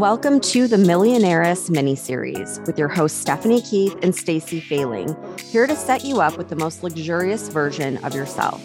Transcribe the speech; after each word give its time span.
Welcome 0.00 0.40
to 0.40 0.66
the 0.66 0.78
Millionaires 0.78 1.68
mini 1.68 1.94
series 1.94 2.58
with 2.64 2.78
your 2.78 2.88
hosts 2.88 3.20
Stephanie 3.20 3.60
Keith 3.60 3.94
and 4.02 4.16
Stacy 4.16 4.58
Failing, 4.58 5.14
here 5.50 5.66
to 5.66 5.76
set 5.76 6.06
you 6.06 6.22
up 6.22 6.38
with 6.38 6.48
the 6.48 6.56
most 6.56 6.82
luxurious 6.82 7.50
version 7.50 7.98
of 7.98 8.14
yourself. 8.14 8.62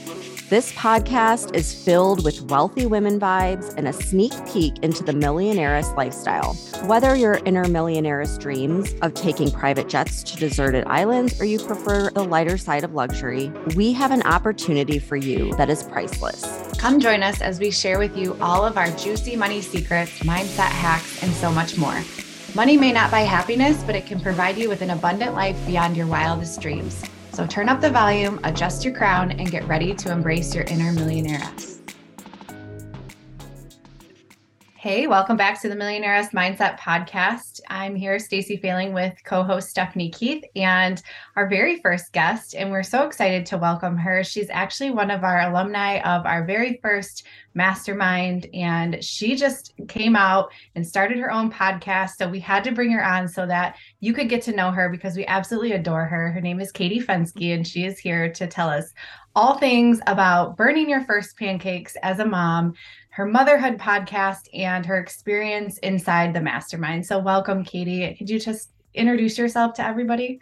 This 0.48 0.71
podcast 0.73 1.55
is 1.55 1.73
filled 1.73 2.23
with 2.23 2.43
wealthy 2.43 2.86
women 2.86 3.20
vibes 3.20 3.73
and 3.77 3.88
a 3.88 3.94
sneak 3.94 4.32
peek 4.45 4.77
into 4.84 5.04
the 5.04 5.12
millionaire's 5.12 5.91
lifestyle. 5.94 6.54
Whether 6.86 7.16
you're 7.16 7.39
inner 7.45 7.68
millionaire's 7.68 8.38
dreams 8.38 8.94
of 9.02 9.16
taking 9.16 9.50
private 9.50 9.89
jets 9.89 10.21
to 10.21 10.38
deserted 10.38 10.86
islands 10.86 11.41
or 11.41 11.45
you 11.45 11.58
prefer 11.58 12.12
the 12.12 12.23
lighter 12.23 12.59
side 12.59 12.84
of 12.84 12.94
luxury, 12.94 13.52
we 13.76 13.91
have 13.94 14.12
an 14.12 14.22
opportunity 14.22 15.00
for 15.00 15.16
you 15.16 15.52
that 15.55 15.72
is 15.72 15.81
priceless. 15.81 16.45
Come 16.77 17.00
join 17.00 17.23
us 17.23 17.41
as 17.41 17.59
we 17.59 17.72
share 17.72 17.98
with 17.98 18.16
you 18.16 18.38
all 18.39 18.64
of 18.64 18.77
our 18.77 18.91
juicy 18.98 19.36
money 19.36 19.62
secrets, 19.62 20.12
mindset 20.20 20.70
hacks, 20.70 21.23
and 21.23 21.34
so 21.34 21.52
much 21.52 21.75
more. 21.75 22.03
Money 22.53 22.77
may 22.77 22.91
not 22.91 23.09
buy 23.09 23.22
happiness, 23.22 23.81
but 23.81 23.95
it 23.95 24.05
can 24.05 24.20
provide 24.20 24.59
you 24.59 24.70
with 24.70 24.84
an 24.84 24.91
abundant 24.91 25.34
life 25.34 25.58
beyond 25.66 25.98
your 25.98 26.05
wildest 26.05 26.62
dreams. 26.62 27.03
So 27.35 27.45
turn 27.45 27.67
up 27.67 27.81
the 27.81 27.89
volume, 27.89 28.39
adjust 28.45 28.85
your 28.85 28.94
crown, 28.94 29.31
and 29.31 29.52
get 29.52 29.67
ready 29.67 29.94
to 29.94 30.09
embrace 30.09 30.55
your 30.55 30.63
inner 30.63 30.94
millionairess. 30.94 31.75
Hey, 34.85 35.07
welcome 35.07 35.35
back 35.35 35.59
to 35.63 35.67
the 35.67 35.75
Millionaires 35.75 36.30
Mindset 36.30 36.77
Podcast. 36.77 37.59
I'm 37.71 37.95
here, 37.95 38.20
Stacy 38.20 38.57
Failing, 38.57 38.94
with 38.94 39.16
co-host 39.25 39.67
Stephanie 39.67 40.11
Keith, 40.11 40.44
and 40.55 41.02
our 41.35 41.49
very 41.49 41.81
first 41.81 42.13
guest. 42.13 42.53
And 42.53 42.70
we're 42.70 42.84
so 42.84 43.08
excited 43.08 43.48
to 43.48 43.58
welcome 43.58 43.98
her. 43.98 44.23
She's 44.23 44.52
actually 44.52 44.91
one 44.91 45.09
of 45.09 45.23
our 45.23 45.41
alumni 45.41 46.02
of 46.02 46.27
our 46.27 46.45
very 46.45 46.77
first 46.83 47.25
mastermind, 47.55 48.45
and 48.53 49.03
she 49.03 49.36
just 49.36 49.73
came 49.88 50.16
out 50.16 50.52
and 50.75 50.86
started 50.86 51.17
her 51.17 51.31
own 51.31 51.52
podcast. 51.52 52.17
So 52.17 52.30
we 52.30 52.39
had 52.39 52.64
to 52.66 52.72
bring 52.72 52.92
her 52.92 53.03
on 53.03 53.27
so 53.27 53.47
that 53.47 53.77
you 54.02 54.14
could 54.14 54.30
get 54.30 54.44
to 54.44 54.55
know 54.55 54.70
her 54.70 54.89
because 54.89 55.17
we 55.17 55.25
absolutely 55.25 55.72
adore 55.72 56.05
her. 56.05 56.31
Her 56.31 56.42
name 56.42 56.61
is 56.61 56.72
Katie 56.72 57.02
Fenske, 57.02 57.55
and 57.55 57.66
she 57.66 57.86
is 57.86 57.97
here 57.97 58.31
to 58.33 58.45
tell 58.45 58.70
us 58.70 58.94
all 59.36 59.58
things 59.58 59.99
about 60.08 60.55
burning 60.55 60.89
your 60.89 61.03
first 61.03 61.38
pancakes 61.38 61.97
as 62.03 62.20
a 62.20 62.25
mom 62.25 62.73
her 63.16 63.25
motherhood 63.25 63.77
podcast 63.77 64.49
and 64.53 64.85
her 64.85 64.99
experience 64.99 65.77
inside 65.77 66.33
the 66.33 66.41
mastermind. 66.41 67.05
So, 67.05 67.17
welcome, 67.17 67.63
Katie. 67.63 68.13
Could 68.13 68.30
you 68.30 68.41
just 68.41 68.71
introduce 68.94 69.38
yourself 69.38 69.73
to 69.75 69.88
everybody? 69.88 70.41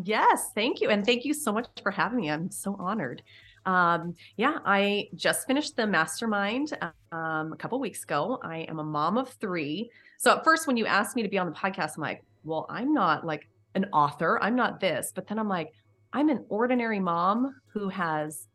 Yes, 0.00 0.52
thank 0.54 0.80
you. 0.80 0.90
And 0.90 1.04
thank 1.04 1.24
you 1.24 1.34
so 1.34 1.52
much 1.52 1.66
for 1.82 1.90
having 1.90 2.20
me. 2.20 2.30
I'm 2.30 2.52
so 2.52 2.76
honored. 2.78 3.20
Um, 3.64 4.14
yeah, 4.36 4.58
I 4.64 5.08
just 5.16 5.48
finished 5.48 5.74
the 5.74 5.88
mastermind 5.88 6.72
um, 7.10 7.52
a 7.52 7.56
couple 7.58 7.80
weeks 7.80 8.04
ago. 8.04 8.38
I 8.44 8.58
am 8.58 8.78
a 8.78 8.84
mom 8.84 9.18
of 9.18 9.30
three. 9.30 9.90
So, 10.18 10.36
at 10.36 10.44
first, 10.44 10.68
when 10.68 10.76
you 10.76 10.86
asked 10.86 11.16
me 11.16 11.24
to 11.24 11.28
be 11.28 11.36
on 11.36 11.46
the 11.46 11.56
podcast, 11.56 11.96
I'm 11.96 12.02
like, 12.02 12.22
well, 12.44 12.66
I'm 12.70 12.94
not 12.94 13.26
like 13.26 13.48
an 13.74 13.86
author, 13.92 14.40
I'm 14.40 14.54
not 14.54 14.78
this. 14.78 15.10
But 15.12 15.26
then 15.26 15.36
I'm 15.36 15.48
like, 15.48 15.72
I'm 16.12 16.28
an 16.28 16.44
ordinary 16.48 17.00
mom 17.00 17.56
who 17.72 17.88
has 17.88 18.46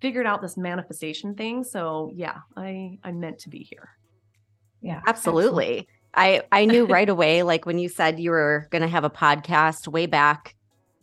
figured 0.00 0.26
out 0.26 0.42
this 0.42 0.56
manifestation 0.56 1.34
thing. 1.34 1.64
So 1.64 2.12
yeah, 2.14 2.38
I 2.56 2.98
I'm 3.04 3.20
meant 3.20 3.38
to 3.40 3.48
be 3.48 3.62
here. 3.62 3.90
Yeah, 4.80 5.00
absolutely. 5.06 5.78
absolutely. 5.78 5.88
I 6.14 6.42
I 6.52 6.64
knew 6.64 6.86
right 6.86 7.08
away, 7.08 7.42
like 7.42 7.66
when 7.66 7.78
you 7.78 7.88
said 7.88 8.20
you 8.20 8.30
were 8.30 8.68
going 8.70 8.82
to 8.82 8.88
have 8.88 9.04
a 9.04 9.10
podcast 9.10 9.88
way 9.88 10.06
back 10.06 10.54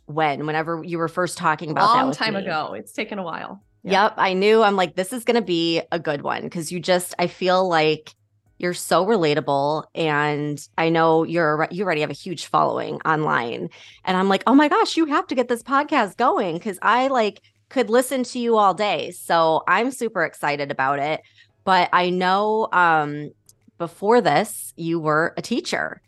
when, 0.05 0.45
whenever 0.45 0.83
you 0.83 0.97
were 0.97 1.07
first 1.07 1.37
talking 1.37 1.71
about 1.71 1.87
Long 1.87 1.97
that. 1.97 2.03
Long 2.03 2.13
time 2.13 2.33
me. 2.35 2.41
ago. 2.41 2.73
It's 2.73 2.91
taken 2.91 3.19
a 3.19 3.23
while. 3.23 3.63
Yeah. 3.83 4.03
Yep, 4.05 4.13
I 4.17 4.33
knew. 4.33 4.63
I'm 4.63 4.75
like, 4.75 4.95
this 4.95 5.13
is 5.13 5.23
going 5.23 5.35
to 5.35 5.43
be 5.43 5.81
a 5.91 5.99
good 5.99 6.23
one 6.23 6.43
because 6.43 6.71
you 6.71 6.79
just, 6.79 7.13
I 7.19 7.27
feel 7.27 7.67
like 7.67 8.15
you're 8.57 8.73
so 8.73 9.05
relatable, 9.05 9.83
and 9.93 10.65
I 10.77 10.89
know 10.89 11.23
you're 11.23 11.67
you 11.71 11.83
already 11.83 12.01
have 12.01 12.09
a 12.09 12.13
huge 12.13 12.45
following 12.45 12.95
online, 13.01 13.69
and 14.05 14.17
I'm 14.17 14.29
like, 14.29 14.43
oh 14.47 14.55
my 14.55 14.69
gosh, 14.69 14.97
you 14.97 15.05
have 15.05 15.27
to 15.27 15.35
get 15.35 15.49
this 15.49 15.61
podcast 15.61 16.17
going 16.17 16.55
because 16.55 16.79
I 16.81 17.09
like 17.09 17.41
could 17.69 17.89
listen 17.89 18.23
to 18.23 18.39
you 18.39 18.57
all 18.57 18.73
day. 18.73 19.11
So 19.11 19.63
I'm 19.67 19.91
super 19.91 20.23
excited 20.23 20.71
about 20.71 20.99
it. 20.99 21.21
But 21.63 21.89
I 21.93 22.09
know 22.09 22.67
um, 22.71 23.31
before 23.77 24.21
this, 24.21 24.73
you 24.75 24.99
were 24.99 25.33
a 25.37 25.41
teacher. 25.41 26.01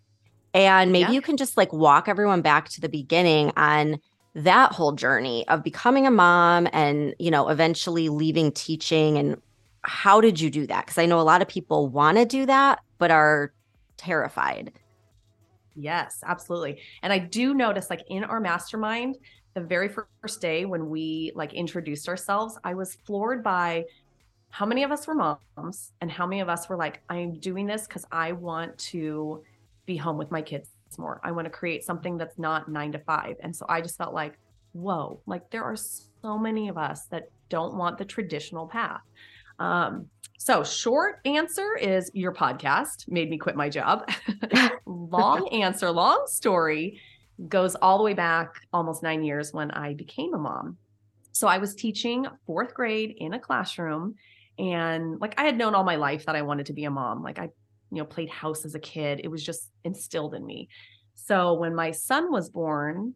And 0.53 0.91
maybe 0.91 1.09
yeah. 1.09 1.11
you 1.11 1.21
can 1.21 1.37
just 1.37 1.57
like 1.57 1.73
walk 1.73 2.07
everyone 2.07 2.41
back 2.41 2.69
to 2.69 2.81
the 2.81 2.89
beginning 2.89 3.51
on 3.57 3.99
that 4.33 4.71
whole 4.71 4.91
journey 4.91 5.47
of 5.47 5.63
becoming 5.63 6.05
a 6.05 6.11
mom 6.11 6.67
and, 6.71 7.15
you 7.17 7.31
know, 7.31 7.49
eventually 7.49 8.09
leaving 8.09 8.51
teaching. 8.51 9.17
And 9.17 9.41
how 9.81 10.21
did 10.21 10.39
you 10.39 10.49
do 10.51 10.67
that? 10.67 10.85
Because 10.85 10.97
I 10.97 11.05
know 11.05 11.19
a 11.19 11.21
lot 11.21 11.41
of 11.41 11.47
people 11.47 11.87
want 11.87 12.17
to 12.17 12.25
do 12.25 12.45
that, 12.45 12.79
but 12.97 13.09
are 13.09 13.51
terrified. 13.97 14.73
Yes, 15.75 16.23
absolutely. 16.25 16.81
And 17.03 17.13
I 17.13 17.19
do 17.19 17.53
notice, 17.53 17.89
like 17.89 18.03
in 18.09 18.23
our 18.23 18.39
mastermind, 18.39 19.17
the 19.57 19.63
very 19.63 19.89
first 19.89 20.39
day 20.39 20.65
when 20.65 20.87
we 20.87 21.31
like 21.33 21.51
introduced 21.51 22.07
ourselves, 22.07 22.59
I 22.63 22.75
was 22.75 22.93
floored 22.93 23.43
by 23.43 23.85
how 24.49 24.67
many 24.67 24.83
of 24.83 24.91
us 24.91 25.07
were 25.07 25.15
moms 25.15 25.93
and 25.99 26.11
how 26.11 26.27
many 26.27 26.41
of 26.41 26.47
us 26.47 26.69
were 26.69 26.75
like, 26.75 27.01
I'm 27.09 27.39
doing 27.39 27.65
this 27.65 27.87
because 27.87 28.05
I 28.11 28.33
want 28.33 28.77
to 28.77 29.43
be 29.87 29.97
home 29.97 30.15
with 30.15 30.29
my 30.29 30.43
kids 30.43 30.69
more. 30.99 31.19
I 31.23 31.31
want 31.31 31.45
to 31.45 31.49
create 31.49 31.83
something 31.83 32.19
that's 32.19 32.37
not 32.37 32.69
nine 32.69 32.91
to 32.91 32.99
five. 32.99 33.35
And 33.39 33.55
so 33.55 33.65
I 33.67 33.81
just 33.81 33.97
felt 33.97 34.13
like, 34.13 34.37
whoa, 34.73 35.19
like 35.25 35.49
there 35.49 35.63
are 35.63 35.75
so 35.75 36.37
many 36.37 36.69
of 36.69 36.77
us 36.77 37.05
that 37.05 37.31
don't 37.49 37.73
want 37.73 37.97
the 37.97 38.05
traditional 38.05 38.67
path. 38.67 39.01
Um, 39.57 40.05
so 40.37 40.63
short 40.63 41.19
answer 41.25 41.75
is 41.75 42.11
your 42.13 42.31
podcast 42.31 43.09
made 43.09 43.31
me 43.31 43.39
quit 43.39 43.55
my 43.55 43.69
job. 43.69 44.07
long 44.85 45.47
answer, 45.51 45.89
long 45.89 46.25
story 46.27 47.01
goes 47.47 47.75
all 47.75 47.97
the 47.97 48.03
way 48.03 48.13
back 48.13 48.55
almost 48.73 49.03
nine 49.03 49.23
years 49.23 49.53
when 49.53 49.71
I 49.71 49.93
became 49.93 50.33
a 50.33 50.39
mom. 50.39 50.77
So 51.31 51.47
I 51.47 51.59
was 51.59 51.75
teaching 51.75 52.25
fourth 52.45 52.73
grade 52.73 53.15
in 53.17 53.33
a 53.33 53.39
classroom. 53.39 54.15
And 54.57 55.19
like 55.21 55.35
I 55.37 55.43
had 55.43 55.57
known 55.57 55.75
all 55.75 55.83
my 55.83 55.97
life 55.97 56.25
that 56.25 56.35
I 56.35 56.41
wanted 56.41 56.65
to 56.67 56.73
be 56.73 56.85
a 56.85 56.91
mom. 56.91 57.21
Like 57.21 57.37
I, 57.37 57.43
you 57.91 57.99
know, 57.99 58.05
played 58.05 58.29
house 58.29 58.65
as 58.65 58.73
a 58.73 58.79
kid. 58.79 59.21
It 59.23 59.27
was 59.27 59.43
just 59.43 59.69
instilled 59.83 60.33
in 60.33 60.45
me. 60.45 60.69
So 61.15 61.53
when 61.53 61.75
my 61.75 61.91
son 61.91 62.31
was 62.31 62.49
born 62.49 63.13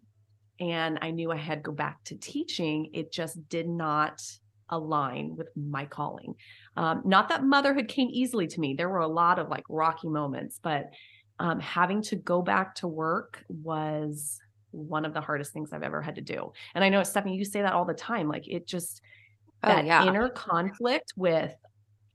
and 0.59 0.99
I 1.01 1.11
knew 1.11 1.31
I 1.31 1.37
had 1.37 1.59
to 1.59 1.61
go 1.61 1.71
back 1.71 2.03
to 2.05 2.15
teaching, 2.15 2.91
it 2.93 3.11
just 3.11 3.49
did 3.49 3.67
not 3.67 4.21
align 4.69 5.35
with 5.35 5.47
my 5.55 5.85
calling. 5.85 6.35
Um, 6.77 7.01
not 7.03 7.29
that 7.29 7.43
motherhood 7.43 7.87
came 7.87 8.09
easily 8.11 8.47
to 8.47 8.59
me. 8.59 8.75
There 8.75 8.89
were 8.89 8.99
a 8.99 9.07
lot 9.07 9.39
of 9.39 9.49
like 9.49 9.63
rocky 9.67 10.07
moments, 10.07 10.59
but 10.61 10.91
um, 11.41 11.59
having 11.59 12.03
to 12.03 12.15
go 12.15 12.43
back 12.43 12.75
to 12.75 12.87
work 12.87 13.43
was 13.49 14.39
one 14.69 15.05
of 15.05 15.13
the 15.15 15.21
hardest 15.21 15.51
things 15.51 15.73
I've 15.73 15.81
ever 15.81 15.99
had 15.99 16.13
to 16.15 16.21
do. 16.21 16.53
And 16.75 16.83
I 16.83 16.89
know 16.89 17.01
Stephanie, 17.01 17.35
you 17.35 17.43
say 17.43 17.63
that 17.63 17.73
all 17.73 17.83
the 17.83 17.95
time. 17.95 18.27
Like 18.27 18.47
it 18.47 18.67
just 18.67 19.01
oh, 19.63 19.69
that 19.69 19.85
yeah. 19.85 20.05
inner 20.05 20.29
conflict 20.29 21.13
with 21.17 21.51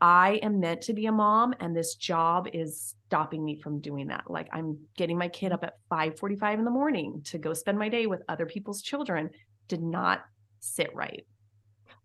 I 0.01 0.35
am 0.45 0.61
meant 0.61 0.83
to 0.83 0.93
be 0.93 1.07
a 1.07 1.13
mom 1.13 1.55
and 1.59 1.75
this 1.75 1.97
job 1.97 2.47
is 2.53 2.95
stopping 3.09 3.45
me 3.45 3.57
from 3.61 3.81
doing 3.81 4.07
that. 4.07 4.31
Like 4.31 4.49
I'm 4.53 4.79
getting 4.97 5.19
my 5.19 5.27
kid 5.27 5.51
up 5.51 5.65
at 5.65 5.75
5:45 5.91 6.61
in 6.61 6.65
the 6.65 6.71
morning 6.71 7.21
to 7.25 7.39
go 7.39 7.53
spend 7.53 7.81
my 7.81 7.89
day 7.89 8.07
with 8.07 8.23
other 8.29 8.47
people's 8.47 8.81
children 8.81 9.29
did 9.67 9.83
not 9.83 10.25
sit 10.61 10.95
right. 10.95 11.27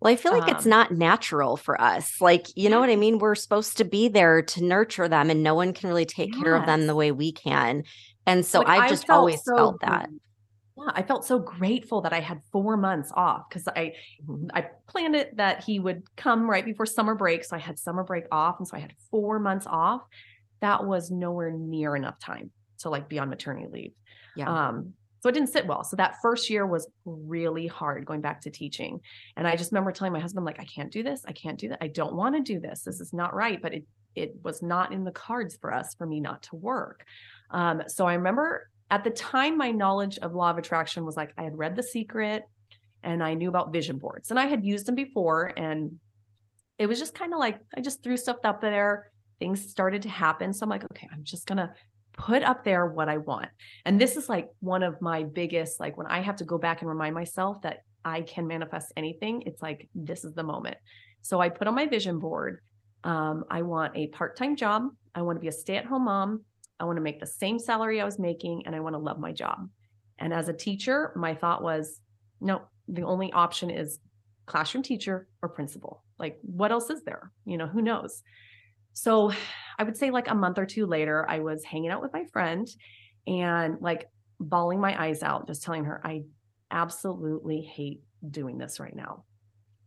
Well, 0.02 0.12
I 0.12 0.16
feel 0.16 0.32
like 0.32 0.50
um, 0.50 0.56
it's 0.56 0.66
not 0.66 0.92
natural 0.92 1.58
for 1.58 1.80
us. 1.80 2.20
Like, 2.20 2.48
you 2.56 2.70
know 2.70 2.80
what 2.80 2.90
I 2.90 2.96
mean? 2.96 3.20
We're 3.20 3.36
supposed 3.36 3.78
to 3.78 3.84
be 3.84 4.08
there 4.08 4.42
to 4.42 4.64
nurture 4.64 5.08
them, 5.08 5.30
and 5.30 5.44
no 5.44 5.54
one 5.54 5.74
can 5.74 5.90
really 5.90 6.06
take 6.06 6.34
yes. 6.34 6.44
care 6.44 6.56
of 6.56 6.66
them 6.66 6.88
the 6.88 6.96
way 6.96 7.12
we 7.12 7.32
can. 7.32 7.84
And 8.26 8.44
so 8.44 8.62
like, 8.62 8.82
I've 8.82 8.90
just 8.90 9.10
always 9.12 9.44
so 9.44 9.56
felt 9.56 9.82
that. 9.82 10.10
Yeah, 10.76 10.92
I 10.96 11.04
felt 11.04 11.24
so 11.24 11.38
grateful 11.38 12.02
that 12.02 12.14
I 12.14 12.20
had 12.20 12.42
four 12.52 12.78
months 12.78 13.12
off 13.16 13.48
because 13.48 13.68
I 13.68 13.94
mm-hmm. 14.28 14.48
I 14.56 14.68
planned 14.88 15.16
it 15.16 15.38
that 15.38 15.64
he 15.64 15.80
would 15.80 16.04
come 16.16 16.50
right 16.50 16.66
before 16.66 16.88
summer 16.88 17.14
break. 17.14 17.44
So 17.44 17.56
I 17.56 17.60
had 17.60 17.78
summer 17.78 18.04
break 18.04 18.26
off. 18.32 18.56
And 18.58 18.68
so 18.68 18.78
I 18.78 18.80
had 18.80 18.94
four 19.12 19.38
months 19.38 19.68
off. 19.68 20.02
That 20.62 20.86
was 20.86 21.12
nowhere 21.12 21.52
near 21.52 21.96
enough 21.96 22.20
time 22.20 22.50
to 22.80 22.90
like 22.90 23.08
be 23.08 23.20
on 23.20 23.30
maternity 23.30 23.68
leave. 23.72 23.92
Yeah. 24.36 24.50
Um, 24.50 24.94
so 25.22 25.30
it 25.30 25.34
didn't 25.34 25.50
sit 25.50 25.68
well. 25.68 25.84
So 25.84 25.96
that 25.98 26.16
first 26.22 26.50
year 26.50 26.66
was 26.66 26.88
really 27.06 27.68
hard 27.68 28.06
going 28.06 28.22
back 28.22 28.42
to 28.42 28.50
teaching. 28.50 29.00
And 29.38 29.48
I 29.48 29.56
just 29.56 29.72
remember 29.72 29.92
telling 29.92 30.14
my 30.14 30.20
husband, 30.20 30.46
like, 30.46 30.60
I 30.60 30.66
can't 30.66 30.92
do 30.92 31.04
this. 31.04 31.24
I 31.28 31.32
can't 31.32 31.60
do 31.60 31.70
that. 31.70 31.78
I 31.80 31.88
don't 31.88 32.16
want 32.16 32.36
to 32.36 32.42
do 32.42 32.60
this. 32.60 32.82
This 32.82 33.00
is 33.00 33.14
not 33.14 33.34
right. 33.34 33.62
But 33.62 33.74
it 33.74 33.84
it 34.16 34.34
was 34.44 34.62
not 34.62 34.92
in 34.92 35.04
the 35.04 35.12
cards 35.12 35.58
for 35.62 35.74
us 35.74 35.96
for 35.96 36.06
me 36.06 36.20
not 36.20 36.44
to 36.44 36.56
work. 36.56 37.06
Um, 37.52 37.84
so 37.88 38.06
I 38.06 38.16
remember 38.16 38.70
at 38.90 39.04
the 39.04 39.10
time 39.10 39.58
my 39.58 39.72
knowledge 39.72 40.18
of 40.18 40.34
law 40.34 40.50
of 40.50 40.58
attraction 40.58 41.06
was 41.06 41.16
like 41.16 41.32
I 41.38 41.44
had 41.44 41.58
read 41.58 41.76
The 41.76 41.84
Secret 41.84 42.44
and 43.04 43.24
I 43.24 43.36
knew 43.36 43.48
about 43.48 43.72
vision 43.72 43.98
boards 43.98 44.32
and 44.32 44.40
I 44.40 44.48
had 44.48 44.66
used 44.66 44.86
them 44.86 44.96
before 44.96 45.54
and 45.56 46.00
it 46.78 46.88
was 46.88 47.00
just 47.00 47.14
kind 47.14 47.34
of 47.34 47.40
like 47.40 47.60
I 47.76 47.82
just 47.82 48.04
threw 48.04 48.18
stuff 48.18 48.38
up 48.44 48.60
there. 48.60 49.12
Things 49.40 49.70
started 49.70 50.02
to 50.02 50.10
happen. 50.10 50.52
So 50.52 50.64
I'm 50.64 50.70
like, 50.70 50.84
okay, 50.92 51.08
I'm 51.12 51.24
just 51.24 51.46
gonna 51.46 51.74
put 52.14 52.44
up 52.44 52.64
there 52.64 52.86
what 52.86 53.10
I 53.10 53.18
want. 53.18 53.50
And 53.86 54.00
this 54.00 54.18
is 54.18 54.30
like 54.30 54.48
one 54.60 54.84
of 54.84 55.02
my 55.02 55.24
biggest, 55.24 55.80
like 55.80 55.98
when 55.98 56.08
I 56.08 56.22
have 56.22 56.38
to 56.38 56.46
go 56.46 56.58
back 56.58 56.82
and 56.82 56.90
remind 56.90 57.16
myself 57.16 57.62
that 57.62 57.84
I 58.04 58.22
can 58.22 58.48
manifest 58.48 58.92
anything, 58.98 59.44
it's 59.46 59.62
like, 59.62 59.90
this 59.96 60.24
is 60.24 60.34
the 60.34 60.44
moment. 60.44 60.78
So 61.22 61.40
I 61.40 61.50
put 61.50 61.68
on 61.68 61.76
my 61.76 61.88
vision 61.88 62.20
board 62.20 62.60
Um, 63.04 63.46
I 63.50 63.62
want 63.64 63.96
a 63.96 64.08
part 64.08 64.38
time 64.38 64.56
job. 64.56 64.84
I 65.16 65.22
want 65.22 65.38
to 65.38 65.42
be 65.42 65.48
a 65.48 65.52
stay 65.52 65.78
at 65.78 65.86
home 65.86 66.06
mom. 66.06 66.44
I 66.80 66.86
want 66.86 66.98
to 66.98 67.02
make 67.02 67.20
the 67.20 67.28
same 67.28 67.60
salary 67.60 68.02
I 68.02 68.06
was 68.06 68.20
making 68.20 68.64
and 68.66 68.76
I 68.76 68.80
want 68.80 68.96
to 68.96 69.00
love 69.00 69.20
my 69.20 69.32
job. 69.32 69.70
And 70.20 70.34
as 70.34 70.50
a 70.50 70.54
teacher, 70.54 71.12
my 71.16 71.34
thought 71.34 71.64
was 71.64 72.00
no, 72.40 72.62
the 72.88 73.04
only 73.04 73.32
option 73.32 73.70
is 73.70 74.00
classroom 74.46 74.84
teacher 74.84 75.28
or 75.42 75.50
principal. 75.50 76.04
Like, 76.18 76.38
what 76.42 76.72
else 76.72 76.90
is 76.90 77.04
there? 77.04 77.32
You 77.46 77.58
know, 77.58 77.68
who 77.68 77.82
knows? 77.82 78.22
So 78.94 79.32
I 79.78 79.84
would 79.84 79.98
say, 79.98 80.12
like, 80.12 80.30
a 80.30 80.36
month 80.36 80.58
or 80.58 80.66
two 80.66 80.86
later, 80.86 81.26
I 81.30 81.40
was 81.40 81.64
hanging 81.64 81.90
out 81.90 82.02
with 82.02 82.14
my 82.14 82.26
friend 82.32 82.68
and 83.28 83.78
like 83.82 84.08
bawling 84.40 84.80
my 84.80 85.02
eyes 85.02 85.24
out, 85.24 85.48
just 85.48 85.64
telling 85.64 85.86
her, 85.86 86.02
I 86.04 86.24
absolutely 86.72 87.62
hate 87.62 88.02
doing 88.30 88.58
this 88.58 88.80
right 88.80 88.96
now. 88.96 89.26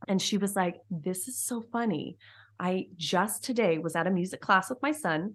And 0.08 0.20
she 0.20 0.38
was 0.38 0.54
like, 0.54 0.76
This 0.90 1.28
is 1.28 1.38
so 1.38 1.62
funny. 1.72 2.16
I 2.58 2.86
just 2.96 3.42
today 3.42 3.78
was 3.78 3.96
at 3.96 4.06
a 4.06 4.10
music 4.10 4.40
class 4.40 4.70
with 4.70 4.80
my 4.80 4.92
son 4.92 5.34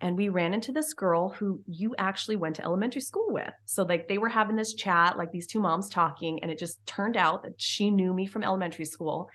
and 0.00 0.16
we 0.16 0.28
ran 0.28 0.54
into 0.54 0.72
this 0.72 0.94
girl 0.94 1.30
who 1.30 1.60
you 1.66 1.94
actually 1.98 2.36
went 2.36 2.56
to 2.56 2.64
elementary 2.64 3.02
school 3.02 3.26
with. 3.30 3.52
So 3.66 3.82
like 3.82 4.08
they 4.08 4.18
were 4.18 4.28
having 4.28 4.56
this 4.56 4.74
chat, 4.74 5.18
like 5.18 5.30
these 5.30 5.46
two 5.46 5.60
moms 5.60 5.88
talking, 5.88 6.40
and 6.42 6.50
it 6.50 6.58
just 6.58 6.84
turned 6.86 7.16
out 7.16 7.42
that 7.42 7.60
she 7.60 7.90
knew 7.90 8.14
me 8.14 8.26
from 8.26 8.42
elementary 8.42 8.86
school. 8.86 9.28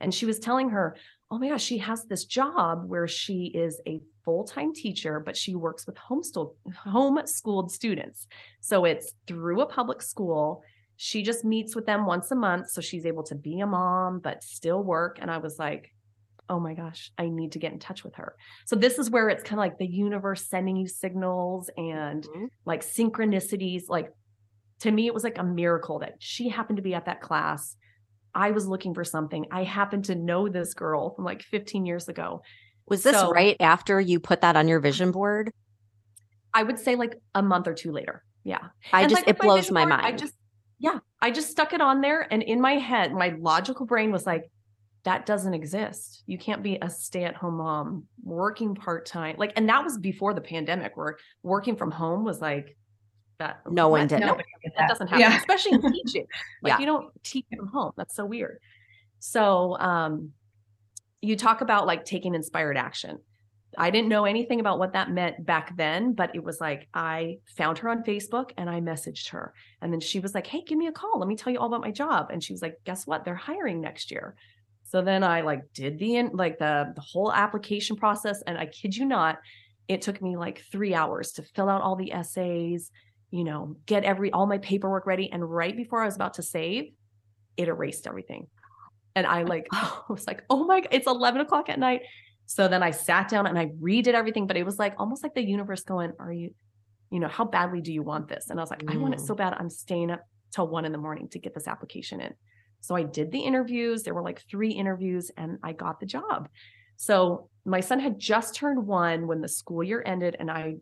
And 0.00 0.14
she 0.14 0.26
was 0.26 0.38
telling 0.38 0.68
her, 0.70 0.96
oh 1.30 1.38
my 1.38 1.48
gosh, 1.48 1.64
she 1.64 1.78
has 1.78 2.04
this 2.04 2.24
job 2.24 2.84
where 2.86 3.08
she 3.08 3.46
is 3.54 3.80
a 3.86 4.00
full-time 4.24 4.72
teacher, 4.72 5.20
but 5.20 5.36
she 5.36 5.54
works 5.54 5.86
with 5.86 5.96
homeschooled 5.96 6.54
homeschooled 6.86 7.70
students. 7.70 8.26
So 8.60 8.84
it's 8.84 9.12
through 9.26 9.60
a 9.60 9.66
public 9.66 10.02
school. 10.02 10.62
She 10.96 11.22
just 11.22 11.44
meets 11.44 11.74
with 11.74 11.86
them 11.86 12.06
once 12.06 12.30
a 12.30 12.36
month. 12.36 12.70
So 12.70 12.80
she's 12.80 13.06
able 13.06 13.24
to 13.24 13.34
be 13.34 13.60
a 13.60 13.66
mom, 13.66 14.20
but 14.20 14.44
still 14.44 14.82
work. 14.82 15.18
And 15.20 15.30
I 15.30 15.38
was 15.38 15.58
like, 15.58 15.90
oh 16.48 16.60
my 16.60 16.74
gosh, 16.74 17.10
I 17.18 17.28
need 17.28 17.52
to 17.52 17.58
get 17.58 17.72
in 17.72 17.78
touch 17.78 18.04
with 18.04 18.14
her. 18.16 18.36
So 18.66 18.76
this 18.76 18.98
is 18.98 19.10
where 19.10 19.28
it's 19.28 19.42
kind 19.42 19.58
of 19.58 19.64
like 19.64 19.78
the 19.78 19.86
universe 19.86 20.46
sending 20.46 20.76
you 20.76 20.86
signals 20.86 21.70
and 21.76 22.22
mm-hmm. 22.22 22.44
like 22.64 22.84
synchronicities. 22.84 23.84
Like 23.88 24.10
to 24.80 24.90
me, 24.90 25.06
it 25.06 25.14
was 25.14 25.24
like 25.24 25.38
a 25.38 25.44
miracle 25.44 26.00
that 26.00 26.14
she 26.18 26.48
happened 26.48 26.76
to 26.76 26.82
be 26.82 26.94
at 26.94 27.06
that 27.06 27.22
class. 27.22 27.76
I 28.34 28.50
was 28.50 28.66
looking 28.66 28.94
for 28.94 29.04
something. 29.04 29.46
I 29.50 29.64
happened 29.64 30.06
to 30.06 30.14
know 30.14 30.48
this 30.48 30.74
girl 30.74 31.14
from 31.14 31.24
like 31.24 31.42
15 31.42 31.86
years 31.86 32.08
ago. 32.08 32.42
Was 32.86 33.02
this 33.02 33.16
so, 33.16 33.30
right 33.30 33.56
after 33.60 34.00
you 34.00 34.20
put 34.20 34.40
that 34.42 34.56
on 34.56 34.68
your 34.68 34.80
vision 34.80 35.12
board? 35.12 35.52
I 36.52 36.62
would 36.62 36.78
say 36.78 36.96
like 36.96 37.20
a 37.34 37.42
month 37.42 37.66
or 37.66 37.74
two 37.74 37.92
later. 37.92 38.22
Yeah. 38.42 38.58
I 38.92 39.02
and 39.02 39.10
just, 39.10 39.22
like 39.22 39.28
it 39.28 39.38
blows 39.38 39.70
my, 39.70 39.84
my 39.84 39.96
mind. 39.96 40.06
I 40.06 40.12
just, 40.12 40.34
yeah, 40.78 40.98
I 41.22 41.30
just 41.30 41.50
stuck 41.50 41.72
it 41.72 41.80
on 41.80 42.00
there. 42.00 42.26
And 42.30 42.42
in 42.42 42.60
my 42.60 42.74
head, 42.74 43.12
my 43.12 43.34
logical 43.38 43.86
brain 43.86 44.12
was 44.12 44.26
like, 44.26 44.50
that 45.04 45.26
doesn't 45.26 45.54
exist. 45.54 46.22
You 46.26 46.38
can't 46.38 46.62
be 46.62 46.78
a 46.80 46.88
stay-at-home 46.88 47.58
mom 47.58 48.04
working 48.22 48.74
part-time. 48.74 49.36
Like, 49.38 49.52
and 49.56 49.68
that 49.68 49.84
was 49.84 49.98
before 49.98 50.34
the 50.34 50.40
pandemic 50.40 50.96
where 50.96 51.18
working 51.42 51.76
from 51.76 51.90
home 51.90 52.24
was 52.24 52.40
like 52.40 52.76
that. 53.38 53.60
No 53.70 53.88
one 53.88 54.06
did. 54.06 54.20
Nobody 54.20 54.44
that. 54.64 54.72
that 54.78 54.88
doesn't 54.88 55.08
happen, 55.08 55.20
yeah. 55.20 55.36
especially 55.36 55.72
in 55.72 55.92
teaching. 55.92 56.26
Like 56.62 56.72
yeah. 56.72 56.78
you 56.80 56.86
don't 56.86 57.10
teach 57.22 57.46
from 57.56 57.68
home. 57.68 57.92
That's 57.96 58.14
so 58.14 58.24
weird. 58.24 58.58
So 59.18 59.78
um 59.78 60.32
you 61.20 61.36
talk 61.36 61.60
about 61.60 61.86
like 61.86 62.04
taking 62.04 62.34
inspired 62.34 62.76
action. 62.76 63.18
I 63.76 63.90
didn't 63.90 64.08
know 64.08 64.24
anything 64.24 64.60
about 64.60 64.78
what 64.78 64.92
that 64.92 65.10
meant 65.10 65.44
back 65.44 65.76
then, 65.76 66.12
but 66.12 66.34
it 66.34 66.42
was 66.42 66.60
like 66.60 66.88
I 66.94 67.38
found 67.56 67.78
her 67.78 67.88
on 67.88 68.04
Facebook 68.04 68.50
and 68.56 68.70
I 68.70 68.80
messaged 68.80 69.30
her. 69.30 69.52
And 69.80 69.92
then 69.92 70.00
she 70.00 70.20
was 70.20 70.34
like, 70.34 70.46
Hey, 70.46 70.62
give 70.62 70.78
me 70.78 70.86
a 70.86 70.92
call. 70.92 71.18
Let 71.18 71.28
me 71.28 71.36
tell 71.36 71.52
you 71.52 71.58
all 71.58 71.66
about 71.66 71.80
my 71.80 71.90
job. 71.90 72.28
And 72.30 72.42
she 72.42 72.52
was 72.52 72.62
like, 72.62 72.78
Guess 72.84 73.06
what? 73.06 73.24
They're 73.24 73.34
hiring 73.34 73.80
next 73.80 74.10
year. 74.10 74.36
So 74.84 75.02
then 75.02 75.24
I 75.24 75.40
like 75.40 75.62
did 75.72 75.98
the 75.98 76.28
like 76.32 76.58
the 76.58 76.92
the 76.94 77.00
whole 77.00 77.32
application 77.32 77.96
process 77.96 78.42
and 78.46 78.58
I 78.58 78.66
kid 78.66 78.96
you 78.96 79.06
not, 79.06 79.38
it 79.88 80.02
took 80.02 80.22
me 80.22 80.36
like 80.36 80.64
3 80.70 80.94
hours 80.94 81.32
to 81.32 81.42
fill 81.42 81.68
out 81.68 81.82
all 81.82 81.96
the 81.96 82.12
essays, 82.12 82.90
you 83.34 83.42
know, 83.42 83.74
get 83.86 84.04
every 84.04 84.30
all 84.30 84.46
my 84.46 84.58
paperwork 84.58 85.06
ready 85.06 85.28
and 85.32 85.42
right 85.42 85.76
before 85.76 86.00
I 86.00 86.06
was 86.06 86.14
about 86.14 86.34
to 86.34 86.42
save, 86.44 86.92
it 87.56 87.66
erased 87.66 88.06
everything. 88.06 88.46
And 89.16 89.26
I 89.26 89.42
like 89.42 89.66
I 89.72 90.02
was 90.08 90.24
like, 90.28 90.44
"Oh 90.48 90.62
my 90.64 90.82
god, 90.82 90.90
it's 90.92 91.08
11 91.08 91.40
o'clock 91.40 91.68
at 91.68 91.80
night." 91.80 92.02
So 92.46 92.68
then 92.68 92.84
I 92.84 92.92
sat 92.92 93.28
down 93.28 93.48
and 93.48 93.58
I 93.58 93.66
redid 93.82 94.14
everything, 94.14 94.46
but 94.46 94.56
it 94.56 94.64
was 94.64 94.78
like 94.78 94.94
almost 94.98 95.24
like 95.24 95.34
the 95.34 95.42
universe 95.42 95.82
going, 95.82 96.12
"Are 96.20 96.32
you 96.32 96.54
you 97.10 97.18
know, 97.18 97.26
how 97.26 97.44
badly 97.44 97.80
do 97.80 97.92
you 97.92 98.04
want 98.04 98.28
this?" 98.28 98.50
And 98.50 98.60
I 98.60 98.62
was 98.62 98.70
like, 98.70 98.84
mm. 98.84 98.94
"I 98.94 98.98
want 98.98 99.14
it 99.14 99.20
mm. 99.20 99.26
so 99.26 99.34
bad. 99.34 99.54
I'm 99.58 99.68
staying 99.68 100.12
up 100.12 100.20
till 100.52 100.68
1 100.68 100.84
in 100.84 100.92
the 100.92 100.98
morning 100.98 101.28
to 101.30 101.40
get 101.40 101.54
this 101.54 101.66
application 101.66 102.20
in." 102.20 102.34
So 102.82 102.94
I 102.94 103.02
did 103.02 103.32
the 103.32 103.40
interviews. 103.40 104.04
There 104.04 104.14
were 104.14 104.22
like 104.22 104.42
three 104.48 104.70
interviews 104.70 105.32
and 105.36 105.58
I 105.64 105.72
got 105.72 105.98
the 105.98 106.06
job. 106.06 106.48
So 106.98 107.48
my 107.64 107.80
son 107.80 107.98
had 107.98 108.20
just 108.20 108.54
turned 108.54 108.86
one 108.86 109.26
when 109.26 109.40
the 109.40 109.48
school 109.48 109.82
year 109.82 110.04
ended 110.06 110.36
and 110.38 110.52
I 110.52 110.76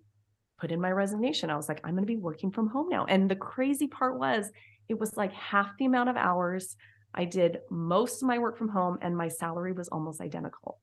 put 0.62 0.70
in 0.70 0.80
my 0.80 0.92
resignation. 0.92 1.50
I 1.50 1.56
was 1.56 1.68
like, 1.68 1.80
I'm 1.82 1.94
going 1.94 2.04
to 2.04 2.06
be 2.06 2.16
working 2.16 2.52
from 2.52 2.68
home 2.68 2.88
now. 2.88 3.04
And 3.04 3.28
the 3.28 3.34
crazy 3.34 3.88
part 3.88 4.16
was 4.16 4.48
it 4.88 4.96
was 4.96 5.16
like 5.16 5.32
half 5.32 5.76
the 5.76 5.86
amount 5.86 6.08
of 6.08 6.16
hours. 6.16 6.76
I 7.12 7.24
did 7.24 7.58
most 7.68 8.22
of 8.22 8.28
my 8.28 8.38
work 8.38 8.56
from 8.56 8.68
home 8.68 8.96
and 9.02 9.16
my 9.16 9.26
salary 9.26 9.72
was 9.72 9.88
almost 9.88 10.20
identical 10.20 10.78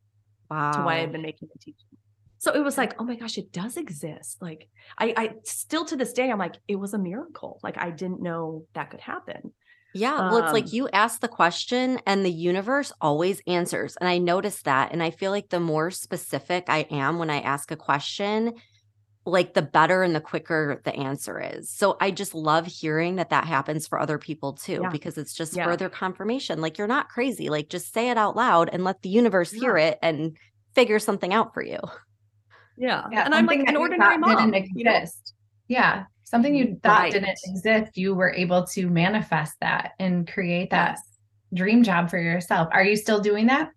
wow. 0.52 0.72
to 0.72 0.82
what 0.82 0.96
I 0.96 1.00
had 1.00 1.14
been 1.14 1.22
making 1.22 1.48
in 1.54 1.60
teaching. 1.62 1.98
So 2.40 2.54
it 2.54 2.60
was 2.60 2.78
like, 2.78 3.00
oh 3.00 3.06
my 3.06 3.16
gosh, 3.16 3.38
it 3.38 3.54
does 3.54 3.78
exist. 3.78 4.42
Like 4.42 4.68
I, 4.98 5.14
I 5.16 5.34
still 5.46 5.86
to 5.86 5.96
this 5.96 6.12
day, 6.12 6.30
I'm 6.30 6.38
like, 6.38 6.56
it 6.68 6.76
was 6.76 6.94
a 6.94 7.00
miracle. 7.00 7.62
Like 7.64 7.78
I 7.78 7.90
didn't 7.90 8.22
know 8.22 8.66
that 8.74 8.90
could 8.90 9.00
happen. 9.00 9.54
Yeah. 9.94 10.30
Well, 10.30 10.44
it's 10.44 10.54
like 10.54 10.66
um 10.66 10.70
you 10.74 10.90
ask 10.90 11.22
the 11.22 11.30
question 11.30 12.00
and 12.06 12.26
the 12.26 12.32
universe 12.32 12.92
always 13.00 13.42
answers. 13.48 13.96
And 14.00 14.10
I 14.10 14.18
noticed 14.18 14.66
that. 14.66 14.92
And 14.92 15.02
I 15.02 15.12
feel 15.12 15.32
like 15.32 15.50
the 15.50 15.62
more 15.62 15.90
specific 15.90 16.66
I 16.68 16.80
am 16.92 17.18
when 17.18 17.30
I 17.30 17.40
ask 17.40 17.72
a 17.72 17.78
question, 17.78 18.54
like 19.30 19.54
the 19.54 19.62
better 19.62 20.04
and 20.04 20.16
the 20.16 20.22
quicker 20.22 20.82
the 20.84 20.96
answer 20.96 21.40
is. 21.40 21.70
So 21.70 21.98
I 22.02 22.12
just 22.12 22.36
love 22.36 22.66
hearing 22.66 23.16
that 23.16 23.30
that 23.30 23.46
happens 23.46 23.88
for 23.88 24.00
other 24.00 24.18
people 24.18 24.54
too, 24.54 24.80
yeah. 24.84 24.90
because 24.90 25.18
it's 25.18 25.34
just 25.34 25.56
yeah. 25.56 25.66
further 25.66 25.90
confirmation. 25.90 26.62
Like 26.62 26.78
you're 26.78 26.88
not 26.88 27.10
crazy. 27.10 27.50
Like 27.50 27.70
just 27.70 27.94
say 27.94 28.10
it 28.10 28.18
out 28.18 28.36
loud 28.36 28.70
and 28.72 28.84
let 28.84 29.02
the 29.02 29.10
universe 29.10 29.54
yeah. 29.54 29.60
hear 29.60 29.78
it 29.78 30.00
and 30.02 30.38
figure 30.76 31.00
something 31.00 31.34
out 31.34 31.54
for 31.54 31.64
you. 31.64 31.80
Yeah. 32.78 33.08
and 33.12 33.36
I'm 33.36 33.46
like 33.46 33.60
an 33.68 33.76
ordinary 33.76 34.18
mom. 34.18 34.52
Didn't 34.52 34.56
exist. 34.56 35.34
Yeah 35.68 36.06
something 36.30 36.56
you 36.56 36.68
mm, 36.68 36.84
thought 36.84 37.02
right. 37.02 37.12
didn't 37.12 37.38
exist, 37.46 37.98
you 37.98 38.14
were 38.14 38.32
able 38.34 38.66
to 38.68 38.88
manifest 38.88 39.56
that 39.62 39.94
and 40.00 40.32
create 40.32 40.70
that 40.70 40.92
yes. 40.92 41.18
dream 41.54 41.84
job 41.84 42.10
for 42.10 42.20
yourself. 42.20 42.70
Are 42.72 42.84
you 42.84 42.96
still 42.96 43.20
doing 43.20 43.48
that? 43.48 43.72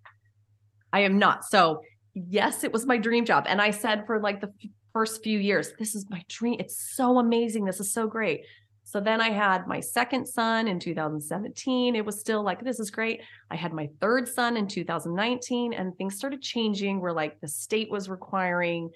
I 0.92 1.00
am 1.00 1.18
not. 1.18 1.44
So, 1.44 1.80
yes, 2.14 2.62
it 2.62 2.72
was 2.72 2.84
my 2.84 2.98
dream 2.98 3.24
job. 3.24 3.46
And 3.48 3.62
I 3.62 3.70
said 3.70 4.06
for 4.06 4.20
like 4.20 4.42
the 4.42 4.52
first 4.92 5.22
few 5.22 5.38
years, 5.38 5.72
this 5.78 5.94
is 5.94 6.08
my 6.10 6.22
dream. 6.28 6.56
It's 6.58 6.94
so 6.94 7.18
amazing. 7.18 7.64
This 7.64 7.80
is 7.80 7.92
so 7.92 8.06
great. 8.06 8.44
So 8.84 9.00
then 9.00 9.20
I 9.20 9.30
had 9.30 9.66
my 9.66 9.80
second 9.80 10.26
son 10.26 10.68
in 10.68 10.78
2017. 10.78 11.94
It 11.94 12.04
was 12.04 12.20
still 12.20 12.42
like, 12.42 12.62
this 12.62 12.80
is 12.80 12.90
great. 12.90 13.20
I 13.50 13.56
had 13.56 13.72
my 13.72 13.88
third 14.00 14.28
son 14.28 14.56
in 14.56 14.66
2019, 14.66 15.72
and 15.72 15.96
things 15.96 16.16
started 16.16 16.42
changing 16.42 17.00
where 17.00 17.12
like 17.12 17.40
the 17.40 17.48
state 17.48 17.90
was 17.90 18.08
requiring 18.08 18.90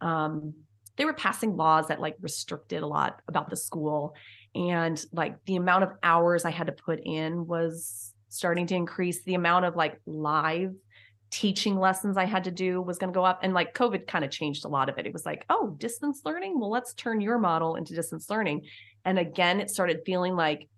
um, 0.00 0.54
they 0.96 1.04
were 1.04 1.14
passing 1.14 1.56
laws 1.56 1.88
that 1.88 2.00
like 2.00 2.16
restricted 2.20 2.82
a 2.82 2.86
lot 2.86 3.22
about 3.26 3.48
the 3.48 3.56
school 3.56 4.14
and 4.54 5.02
like 5.12 5.36
the 5.46 5.56
amount 5.56 5.84
of 5.84 5.92
hours 6.02 6.44
i 6.44 6.50
had 6.50 6.66
to 6.66 6.72
put 6.72 7.00
in 7.04 7.46
was 7.46 8.12
starting 8.28 8.66
to 8.66 8.74
increase 8.74 9.22
the 9.24 9.34
amount 9.34 9.64
of 9.64 9.76
like 9.76 10.00
live 10.06 10.74
teaching 11.30 11.78
lessons 11.78 12.16
i 12.16 12.24
had 12.24 12.44
to 12.44 12.50
do 12.50 12.82
was 12.82 12.98
going 12.98 13.12
to 13.12 13.16
go 13.16 13.24
up 13.24 13.40
and 13.42 13.54
like 13.54 13.74
covid 13.74 14.06
kind 14.06 14.24
of 14.24 14.30
changed 14.30 14.64
a 14.64 14.68
lot 14.68 14.88
of 14.88 14.98
it 14.98 15.06
it 15.06 15.12
was 15.12 15.24
like 15.24 15.44
oh 15.48 15.74
distance 15.78 16.22
learning 16.24 16.58
well 16.58 16.70
let's 16.70 16.92
turn 16.94 17.20
your 17.20 17.38
model 17.38 17.76
into 17.76 17.94
distance 17.94 18.28
learning 18.28 18.62
and 19.04 19.18
again 19.18 19.60
it 19.60 19.70
started 19.70 20.00
feeling 20.04 20.34
like 20.34 20.68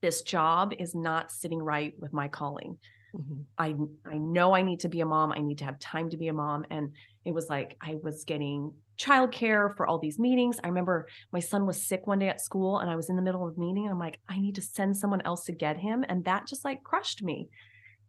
this 0.00 0.22
job 0.22 0.72
is 0.78 0.94
not 0.94 1.30
sitting 1.30 1.58
right 1.58 1.94
with 1.98 2.12
my 2.12 2.28
calling 2.28 2.78
mm-hmm. 3.14 3.40
i 3.58 3.74
i 4.10 4.16
know 4.16 4.54
i 4.54 4.62
need 4.62 4.80
to 4.80 4.88
be 4.88 5.00
a 5.00 5.06
mom 5.06 5.32
i 5.32 5.40
need 5.40 5.58
to 5.58 5.64
have 5.64 5.78
time 5.78 6.08
to 6.08 6.16
be 6.16 6.28
a 6.28 6.32
mom 6.32 6.64
and 6.70 6.90
it 7.26 7.32
was 7.32 7.50
like 7.50 7.76
i 7.82 7.96
was 8.02 8.24
getting 8.24 8.72
childcare 8.98 9.76
for 9.76 9.86
all 9.86 9.98
these 9.98 10.18
meetings. 10.18 10.58
I 10.62 10.68
remember 10.68 11.08
my 11.32 11.40
son 11.40 11.66
was 11.66 11.86
sick 11.86 12.06
one 12.06 12.18
day 12.18 12.28
at 12.28 12.40
school 12.40 12.78
and 12.78 12.90
I 12.90 12.96
was 12.96 13.10
in 13.10 13.16
the 13.16 13.22
middle 13.22 13.46
of 13.46 13.56
a 13.56 13.60
meeting 13.60 13.84
and 13.84 13.92
I'm 13.92 13.98
like, 13.98 14.18
I 14.28 14.38
need 14.38 14.54
to 14.56 14.62
send 14.62 14.96
someone 14.96 15.22
else 15.22 15.44
to 15.44 15.52
get 15.52 15.76
him. 15.76 16.04
And 16.08 16.24
that 16.24 16.46
just 16.46 16.64
like 16.64 16.82
crushed 16.82 17.22
me. 17.22 17.48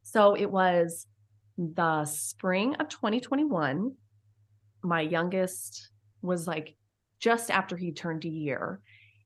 So 0.03 0.35
it 0.35 0.49
was 0.49 1.07
the 1.57 2.05
spring 2.05 2.75
of 2.75 2.89
2021. 2.89 3.93
My 4.83 5.01
youngest 5.01 5.89
was 6.21 6.47
like 6.47 6.75
just 7.19 7.49
after 7.49 7.75
he 7.75 7.91
turned 7.91 8.25
a 8.25 8.29
year. 8.29 8.81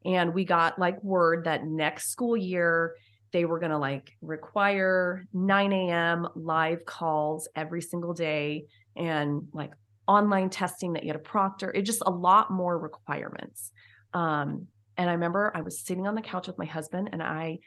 And 0.05 0.33
we 0.33 0.45
got 0.45 0.79
like 0.79 1.03
word 1.03 1.45
that 1.45 1.65
next 1.65 2.09
school 2.09 2.38
year, 2.38 2.95
they 3.31 3.45
were 3.45 3.59
going 3.59 3.71
to 3.71 3.77
like 3.77 4.12
require 4.21 5.25
9 5.33 5.74
a.m. 5.74 6.27
live 6.36 6.86
calls 6.86 7.48
every 7.55 7.81
single 7.81 8.13
day 8.13 8.65
and 8.95 9.48
like 9.53 9.71
online 10.07 10.50
testing 10.50 10.93
that 10.93 11.03
you 11.03 11.09
had 11.09 11.15
a 11.15 11.19
proctor 11.19 11.71
it 11.71 11.83
just 11.83 12.01
a 12.05 12.12
lot 12.12 12.51
more 12.51 12.77
requirements 12.79 13.71
um, 14.13 14.65
and 14.98 15.07
i 15.07 15.13
remember 15.13 15.51
i 15.55 15.62
was 15.62 15.79
sitting 15.79 16.07
on 16.07 16.15
the 16.15 16.21
couch 16.21 16.48
with 16.48 16.57
my 16.57 16.65
husband 16.65 17.09
and 17.13 17.21
i 17.21 17.59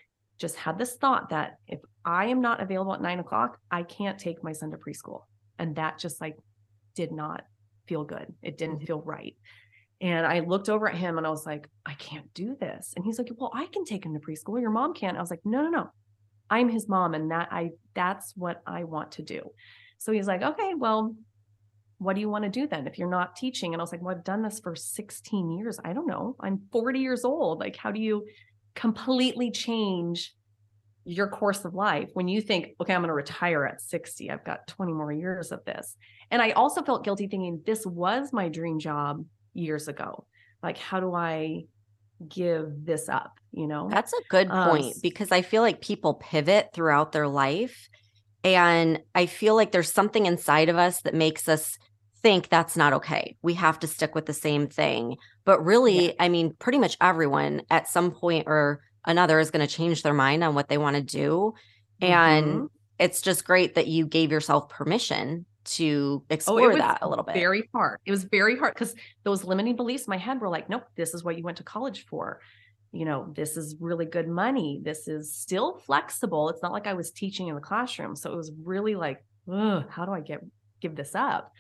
just 0.43 0.57
had 0.57 0.77
this 0.77 0.97
thought 0.97 1.31
that 1.31 1.55
if 1.67 1.81
i 2.05 2.27
am 2.27 2.41
not 2.43 2.61
available 2.61 2.93
at 2.93 3.01
nine 3.01 3.21
o'clock 3.21 3.59
i 3.71 3.83
can't 3.83 4.19
take 4.19 4.45
my 4.45 4.53
son 4.53 4.71
to 4.71 4.77
preschool 4.77 5.23
And 5.59 5.77
that 5.77 5.99
just 5.99 6.21
like 6.21 6.37
did 6.95 7.13
not 7.13 7.43
feel 7.87 8.05
good. 8.05 8.33
It 8.43 8.59
didn't 8.59 8.77
mm-hmm. 8.77 8.87
feel 8.87 9.03
right. 9.03 9.37
And 10.01 10.27
I 10.27 10.41
looked 10.41 10.69
over 10.69 10.89
at 10.89 10.97
him 10.97 11.19
and 11.19 11.27
I 11.27 11.31
was 11.31 11.47
like, 11.47 11.69
I 11.87 11.95
can't 11.95 12.33
do 12.35 12.57
this. 12.59 12.93
And 12.97 13.05
he's 13.05 13.19
like, 13.19 13.31
Well, 13.37 13.53
I 13.55 13.67
can 13.67 13.85
take 13.85 14.05
him 14.05 14.15
to 14.15 14.21
preschool. 14.21 14.61
Your 14.61 14.71
mom 14.71 14.95
can't. 14.95 15.17
I 15.17 15.21
was 15.21 15.31
like, 15.31 15.45
No, 15.45 15.63
no, 15.63 15.71
no. 15.71 15.91
I'm 16.51 16.69
his 16.69 16.89
mom. 16.89 17.15
And 17.15 17.31
that 17.31 17.49
I 17.53 17.71
that's 17.95 18.33
what 18.37 18.63
I 18.67 18.85
want 18.85 19.13
to 19.13 19.23
do. 19.23 19.51
So 19.99 20.11
he's 20.11 20.27
like, 20.27 20.43
Okay, 20.43 20.73
well, 20.77 21.15
what 21.99 22.15
do 22.15 22.21
you 22.21 22.29
want 22.29 22.45
to 22.45 22.51
do 22.51 22.67
then 22.67 22.89
if 22.89 22.99
you're 22.99 23.09
not 23.09 23.37
teaching? 23.37 23.75
And 23.75 23.81
I 23.81 23.85
was 23.85 23.93
like, 23.93 24.03
Well, 24.03 24.17
I've 24.17 24.25
done 24.25 24.43
this 24.43 24.59
for 24.59 24.75
16 24.75 25.51
years. 25.53 25.79
I 25.85 25.93
don't 25.93 26.09
know. 26.09 26.35
I'm 26.41 26.63
40 26.73 26.99
years 26.99 27.25
old. 27.25 27.61
Like, 27.61 27.77
how 27.77 27.93
do 27.93 28.01
you 28.01 28.27
completely 28.75 29.51
change 29.51 30.35
your 31.05 31.29
course 31.29 31.65
of 31.65 31.75
life 31.75 32.09
when 32.15 32.29
you 32.29 32.41
think, 32.41 32.69
okay, 32.81 32.95
I'm 32.95 33.01
going 33.01 33.09
to 33.09 33.15
retire 33.15 33.65
at 33.65 33.81
60, 33.81 34.31
I've 34.31 34.45
got 34.45 34.67
20 34.69 34.93
more 34.93 35.13
years 35.13 35.51
of 35.51 35.65
this. 35.65 35.97
And 36.31 36.41
I 36.41 36.53
also 36.53 36.83
felt 36.83 37.05
guilty 37.05 37.27
thinking 37.27 37.61
this 37.67 37.85
was 37.85 38.33
my 38.33 38.49
dream 38.49 38.79
job 38.79 39.25
years 39.53 39.89
ago. 39.89 40.27
Like, 40.63 40.79
how 40.79 41.01
do 41.01 41.13
I 41.15 41.65
give 42.29 42.85
this 42.85 43.09
up? 43.09 43.33
You 43.53 43.67
know, 43.67 43.89
that's 43.91 44.13
a 44.13 44.23
good 44.31 44.49
um, 44.49 44.71
point 44.71 44.95
um, 44.95 45.01
because 45.03 45.33
I 45.33 45.43
feel 45.43 45.63
like 45.63 45.81
people 45.81 46.15
pivot 46.15 46.71
throughout 46.73 47.13
their 47.13 47.29
life. 47.29 47.89
And 48.45 49.01
I 49.15 49.27
feel 49.27 49.55
like 49.55 49.73
there's 49.73 49.93
something 49.93 50.27
inside 50.27 50.69
of 50.69 50.77
us 50.77 51.03
that 51.03 51.15
makes 51.15 51.49
us 51.49 51.79
think 52.23 52.49
that's 52.49 52.77
not 52.77 52.93
okay. 52.95 53.37
We 53.43 53.55
have 53.55 53.79
to 53.81 53.87
stick 53.87 54.15
with 54.15 54.27
the 54.27 54.33
same 54.33 54.69
thing. 54.69 55.17
But 55.45 55.65
really, 55.65 56.07
yeah. 56.07 56.13
I 56.21 56.29
mean, 56.29 56.55
pretty 56.59 56.79
much 56.79 56.97
everyone 57.01 57.63
at 57.71 57.89
some 57.89 58.13
point 58.13 58.45
or 58.47 58.81
another 59.05 59.41
is 59.41 59.51
going 59.51 59.67
to 59.67 59.73
change 59.73 60.03
their 60.03 60.15
mind 60.15 60.45
on 60.45 60.55
what 60.55 60.69
they 60.69 60.79
want 60.79 60.97
to 60.97 61.03
do. 61.03 61.55
And 62.01 62.47
mm-hmm. 62.47 62.67
it's 62.99 63.23
just 63.23 63.45
great 63.45 63.75
that 63.75 63.87
you 63.89 64.07
gave 64.07 64.31
yourself 64.31 64.69
permission 64.69 65.47
to 65.65 66.23
oh, 66.23 66.35
explore 66.35 66.73
oh, 66.73 66.77
that 66.77 66.99
a 67.03 67.09
little 67.09 67.25
bit. 67.25 67.35
Very 67.35 67.69
hard. 67.73 67.99
It 68.05 68.11
was 68.11 68.25
very 68.25 68.57
hard 68.59 68.75
because 68.75 68.95
those 69.25 69.45
limiting 69.45 69.77
beliefs 69.77 70.07
in 70.07 70.11
my 70.11 70.17
head 70.17 70.41
were 70.41 70.49
like, 70.49 70.69
nope, 70.69 70.85
this 70.97 71.15
is 71.15 71.23
what 71.23 71.37
you 71.37 71.45
went 71.45 71.59
to 71.59 71.65
college 71.65 72.07
for. 72.07 72.41
You 72.93 73.05
know, 73.05 73.33
this 73.35 73.57
is 73.57 73.77
really 73.81 74.05
good 74.05 74.29
money. 74.29 74.81
This 74.83 75.09
is 75.09 75.35
still 75.35 75.79
flexible. 75.87 76.49
It's 76.51 76.63
not 76.63 76.73
like 76.73 76.87
I 76.87 76.95
was 76.95 77.11
teaching 77.11 77.49
in 77.49 77.55
the 77.55 77.61
classroom. 77.61 78.17
So 78.17 78.33
it 78.33 78.37
was 78.37 78.53
really 78.63 78.95
like, 78.95 79.25
how 79.49 80.05
do 80.05 80.13
I 80.13 80.21
get 80.21 80.41
give 80.81 80.95
this 80.95 81.15
up? 81.15 81.53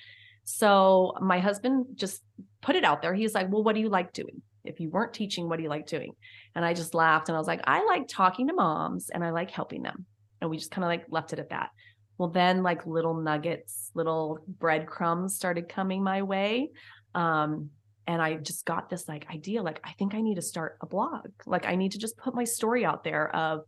So 0.44 1.14
my 1.20 1.38
husband 1.38 1.86
just 1.94 2.22
put 2.60 2.76
it 2.76 2.84
out 2.84 3.02
there. 3.02 3.14
He's 3.14 3.34
like, 3.34 3.50
well, 3.50 3.62
what 3.62 3.74
do 3.74 3.80
you 3.80 3.88
like 3.88 4.12
doing? 4.12 4.42
If 4.64 4.80
you 4.80 4.90
weren't 4.90 5.12
teaching, 5.12 5.48
what 5.48 5.56
do 5.56 5.62
you 5.62 5.68
like 5.68 5.86
doing? 5.86 6.12
And 6.54 6.64
I 6.64 6.74
just 6.74 6.94
laughed 6.94 7.28
and 7.28 7.36
I 7.36 7.38
was 7.38 7.46
like, 7.46 7.62
I 7.64 7.84
like 7.84 8.06
talking 8.08 8.48
to 8.48 8.54
moms 8.54 9.10
and 9.10 9.24
I 9.24 9.30
like 9.30 9.50
helping 9.50 9.82
them. 9.82 10.06
And 10.40 10.50
we 10.50 10.56
just 10.56 10.70
kind 10.70 10.84
of 10.84 10.88
like 10.88 11.04
left 11.08 11.32
it 11.32 11.38
at 11.38 11.50
that. 11.50 11.70
Well, 12.18 12.28
then 12.28 12.62
like 12.62 12.86
little 12.86 13.14
nuggets, 13.14 13.90
little 13.94 14.38
breadcrumbs 14.46 15.34
started 15.34 15.68
coming 15.68 16.02
my 16.02 16.22
way. 16.22 16.70
Um, 17.14 17.70
and 18.06 18.20
I 18.20 18.34
just 18.34 18.64
got 18.64 18.90
this 18.90 19.08
like 19.08 19.26
idea 19.30 19.62
like, 19.62 19.80
I 19.84 19.92
think 19.92 20.14
I 20.14 20.20
need 20.20 20.36
to 20.36 20.42
start 20.42 20.78
a 20.80 20.86
blog. 20.86 21.30
Like, 21.46 21.66
I 21.66 21.74
need 21.76 21.92
to 21.92 21.98
just 21.98 22.16
put 22.16 22.34
my 22.34 22.44
story 22.44 22.84
out 22.84 23.04
there 23.04 23.34
of, 23.34 23.60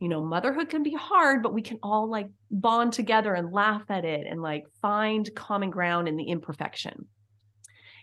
you 0.00 0.08
know, 0.08 0.22
motherhood 0.22 0.68
can 0.68 0.82
be 0.82 0.92
hard, 0.92 1.42
but 1.42 1.54
we 1.54 1.62
can 1.62 1.78
all 1.82 2.08
like 2.08 2.28
bond 2.50 2.92
together 2.92 3.34
and 3.34 3.52
laugh 3.52 3.84
at 3.88 4.04
it 4.04 4.26
and 4.28 4.42
like 4.42 4.64
find 4.82 5.32
common 5.34 5.70
ground 5.70 6.08
in 6.08 6.16
the 6.16 6.24
imperfection. 6.24 7.06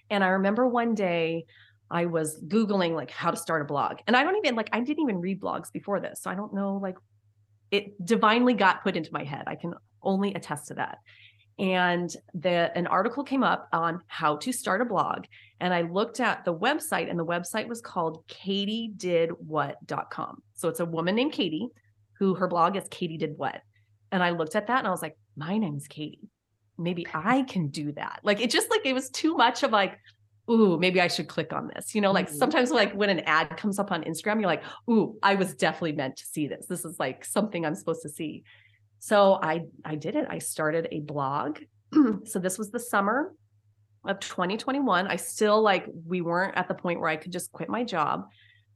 And 0.10 0.24
I 0.24 0.30
remember 0.30 0.68
one 0.68 0.96
day 0.96 1.46
I 1.90 2.06
was 2.06 2.42
Googling 2.48 2.96
like 2.96 3.12
how 3.12 3.32
to 3.32 3.38
start 3.38 3.62
a 3.62 3.66
blog. 3.66 3.98
And 4.08 4.16
I 4.16 4.24
don't 4.24 4.38
even 4.38 4.56
like, 4.56 4.70
I 4.72 4.80
didn't 4.80 5.04
even 5.04 5.20
read 5.20 5.42
blogs 5.42 5.72
before 5.72 6.00
this. 6.00 6.22
So 6.22 6.32
I 6.32 6.36
don't 6.36 6.54
know, 6.54 6.80
like, 6.82 6.96
it 7.70 8.06
divinely 8.06 8.54
got 8.54 8.84
put 8.84 8.98
into 8.98 9.10
my 9.14 9.24
head. 9.24 9.44
I 9.48 9.56
can 9.56 9.74
only 10.02 10.34
attest 10.34 10.68
to 10.68 10.74
that. 10.76 10.98
And 11.62 12.14
the 12.34 12.76
an 12.76 12.88
article 12.88 13.24
came 13.24 13.44
up 13.44 13.70
on 13.72 14.02
how 14.08 14.36
to 14.38 14.52
start 14.52 14.82
a 14.82 14.86
blog. 14.86 15.26
And 15.60 15.72
I 15.74 15.84
looked 15.84 16.20
at 16.20 16.44
the 16.44 16.54
website, 16.54 17.10
and 17.10 17.20
the 17.20 17.26
website 17.26 17.68
was 17.68 17.82
called 17.82 18.26
katiedidwhat.com. 18.28 20.44
So 20.56 20.70
it's 20.70 20.80
a 20.80 20.86
woman 20.86 21.16
named 21.16 21.34
Katie 21.34 21.70
who 22.18 22.34
her 22.36 22.48
blog 22.48 22.76
is 22.76 22.88
Katie 22.90 23.18
Did 23.18 23.38
What. 23.38 23.62
And 24.12 24.24
I 24.24 24.32
looked 24.32 24.56
at 24.56 24.68
that 24.68 24.80
and 24.80 24.88
I 24.88 24.92
was 24.92 25.02
like, 25.02 25.18
my 25.36 25.58
name's 25.58 25.88
Katie. 25.88 26.30
Maybe 26.78 27.06
I 27.14 27.44
can 27.44 27.70
do 27.70 27.92
that. 27.94 28.20
Like 28.24 28.42
it 28.42 28.52
just 28.52 28.70
like 28.70 28.86
it 28.86 28.94
was 28.94 29.10
too 29.10 29.36
much 29.36 29.64
of 29.64 29.72
like, 29.72 29.98
ooh, 30.50 30.78
maybe 30.78 31.02
I 31.02 31.08
should 31.08 31.28
click 31.28 31.54
on 31.54 31.70
this. 31.74 31.96
You 31.96 32.02
know, 32.02 32.12
like 32.12 32.28
mm-hmm. 32.28 32.38
sometimes 32.38 32.72
like 32.72 32.94
when 32.94 33.10
an 33.10 33.22
ad 33.22 33.58
comes 33.58 33.80
up 33.80 33.92
on 33.92 34.04
Instagram, 34.04 34.40
you're 34.40 34.50
like, 34.50 34.64
ooh, 34.90 35.18
I 35.24 35.36
was 35.36 35.56
definitely 35.56 35.94
meant 35.94 36.18
to 36.18 36.26
see 36.26 36.48
this. 36.48 36.66
This 36.68 36.86
is 36.86 37.00
like 37.00 37.26
something 37.26 37.66
I'm 37.66 37.76
supposed 37.76 38.02
to 38.04 38.10
see. 38.10 38.44
So 39.02 39.40
I 39.42 39.64
I 39.84 39.96
did 39.96 40.16
it. 40.16 40.28
I 40.30 40.38
started 40.38 40.88
a 40.92 41.00
blog. 41.00 41.58
so 42.24 42.38
this 42.38 42.60
was 42.60 42.70
the 42.70 42.80
summer 42.80 43.34
of 44.06 44.20
2021. 44.20 45.08
I 45.08 45.16
still 45.16 45.60
like 45.60 45.88
we 46.06 46.22
weren't 46.22 46.56
at 46.56 46.68
the 46.68 46.76
point 46.76 47.00
where 47.00 47.10
I 47.10 47.16
could 47.16 47.32
just 47.32 47.52
quit 47.52 47.68
my 47.68 47.84
job, 47.84 48.28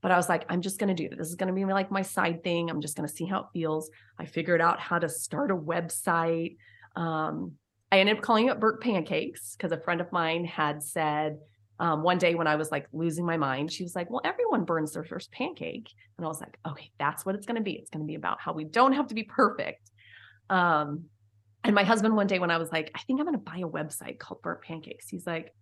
but 0.02 0.12
I 0.12 0.18
was 0.18 0.28
like, 0.28 0.44
I'm 0.50 0.62
just 0.62 0.80
going 0.80 0.94
to 0.94 0.96
do 0.96 1.10
this. 1.10 1.20
This 1.20 1.28
is 1.28 1.36
going 1.36 1.50
to 1.50 1.54
be 1.54 1.64
like 1.64 1.92
my 1.92 2.02
side 2.02 2.44
thing. 2.44 2.72
I'm 2.72 2.82
just 2.82 2.98
going 2.98 3.08
to 3.08 3.16
see 3.16 3.26
how 3.26 3.42
it 3.42 3.46
feels. 3.54 3.92
I 4.18 4.26
figured 4.26 4.62
out 4.62 4.80
how 4.80 4.98
to 4.98 5.08
start 5.08 5.52
a 5.52 5.56
website. 5.56 6.58
Um, 6.96 7.54
I 7.92 8.00
ended 8.00 8.18
up 8.18 8.24
calling 8.24 8.48
it 8.48 8.60
Burnt 8.60 8.82
Pancakes 8.82 9.56
because 9.56 9.72
a 9.72 9.80
friend 9.80 10.02
of 10.02 10.12
mine 10.12 10.44
had 10.44 10.82
said, 10.82 11.38
um, 11.80 12.02
one 12.02 12.18
day 12.18 12.34
when 12.34 12.48
I 12.48 12.56
was 12.56 12.72
like 12.72 12.88
losing 12.94 13.28
my 13.28 13.38
mind, 13.38 13.72
she 13.72 13.84
was 13.84 13.96
like, 13.96 14.10
Well, 14.10 14.22
everyone 14.24 14.64
burns 14.64 14.94
their 14.94 15.04
first 15.04 15.32
pancake. 15.32 15.92
And 16.18 16.26
I 16.26 16.28
was 16.28 16.42
like, 16.42 16.58
Okay, 16.68 16.90
that's 16.98 17.28
what 17.28 17.36
it's 17.36 17.46
going 17.46 17.58
to 17.58 17.64
be. 17.64 17.74
It's 17.74 17.92
going 17.92 18.04
to 18.04 18.08
be 18.08 18.16
about 18.16 18.42
how 18.42 18.54
we 18.54 18.64
don't 18.64 18.94
have 18.94 19.08
to 19.08 19.16
be 19.16 19.24
perfect. 19.24 19.92
Um, 20.50 21.06
and 21.64 21.74
my 21.74 21.84
husband, 21.84 22.16
one 22.16 22.28
day 22.28 22.40
when 22.40 22.52
I 22.52 22.58
was 22.58 22.72
like, 22.72 22.92
I 22.96 23.00
think 23.00 23.20
I'm 23.20 23.26
going 23.26 23.38
to 23.38 23.44
buy 23.44 23.58
a 23.58 23.68
website 23.68 24.20
called 24.20 24.42
Burnt 24.42 24.62
Pancakes, 24.62 25.10
he's 25.10 25.26
like, 25.26 25.54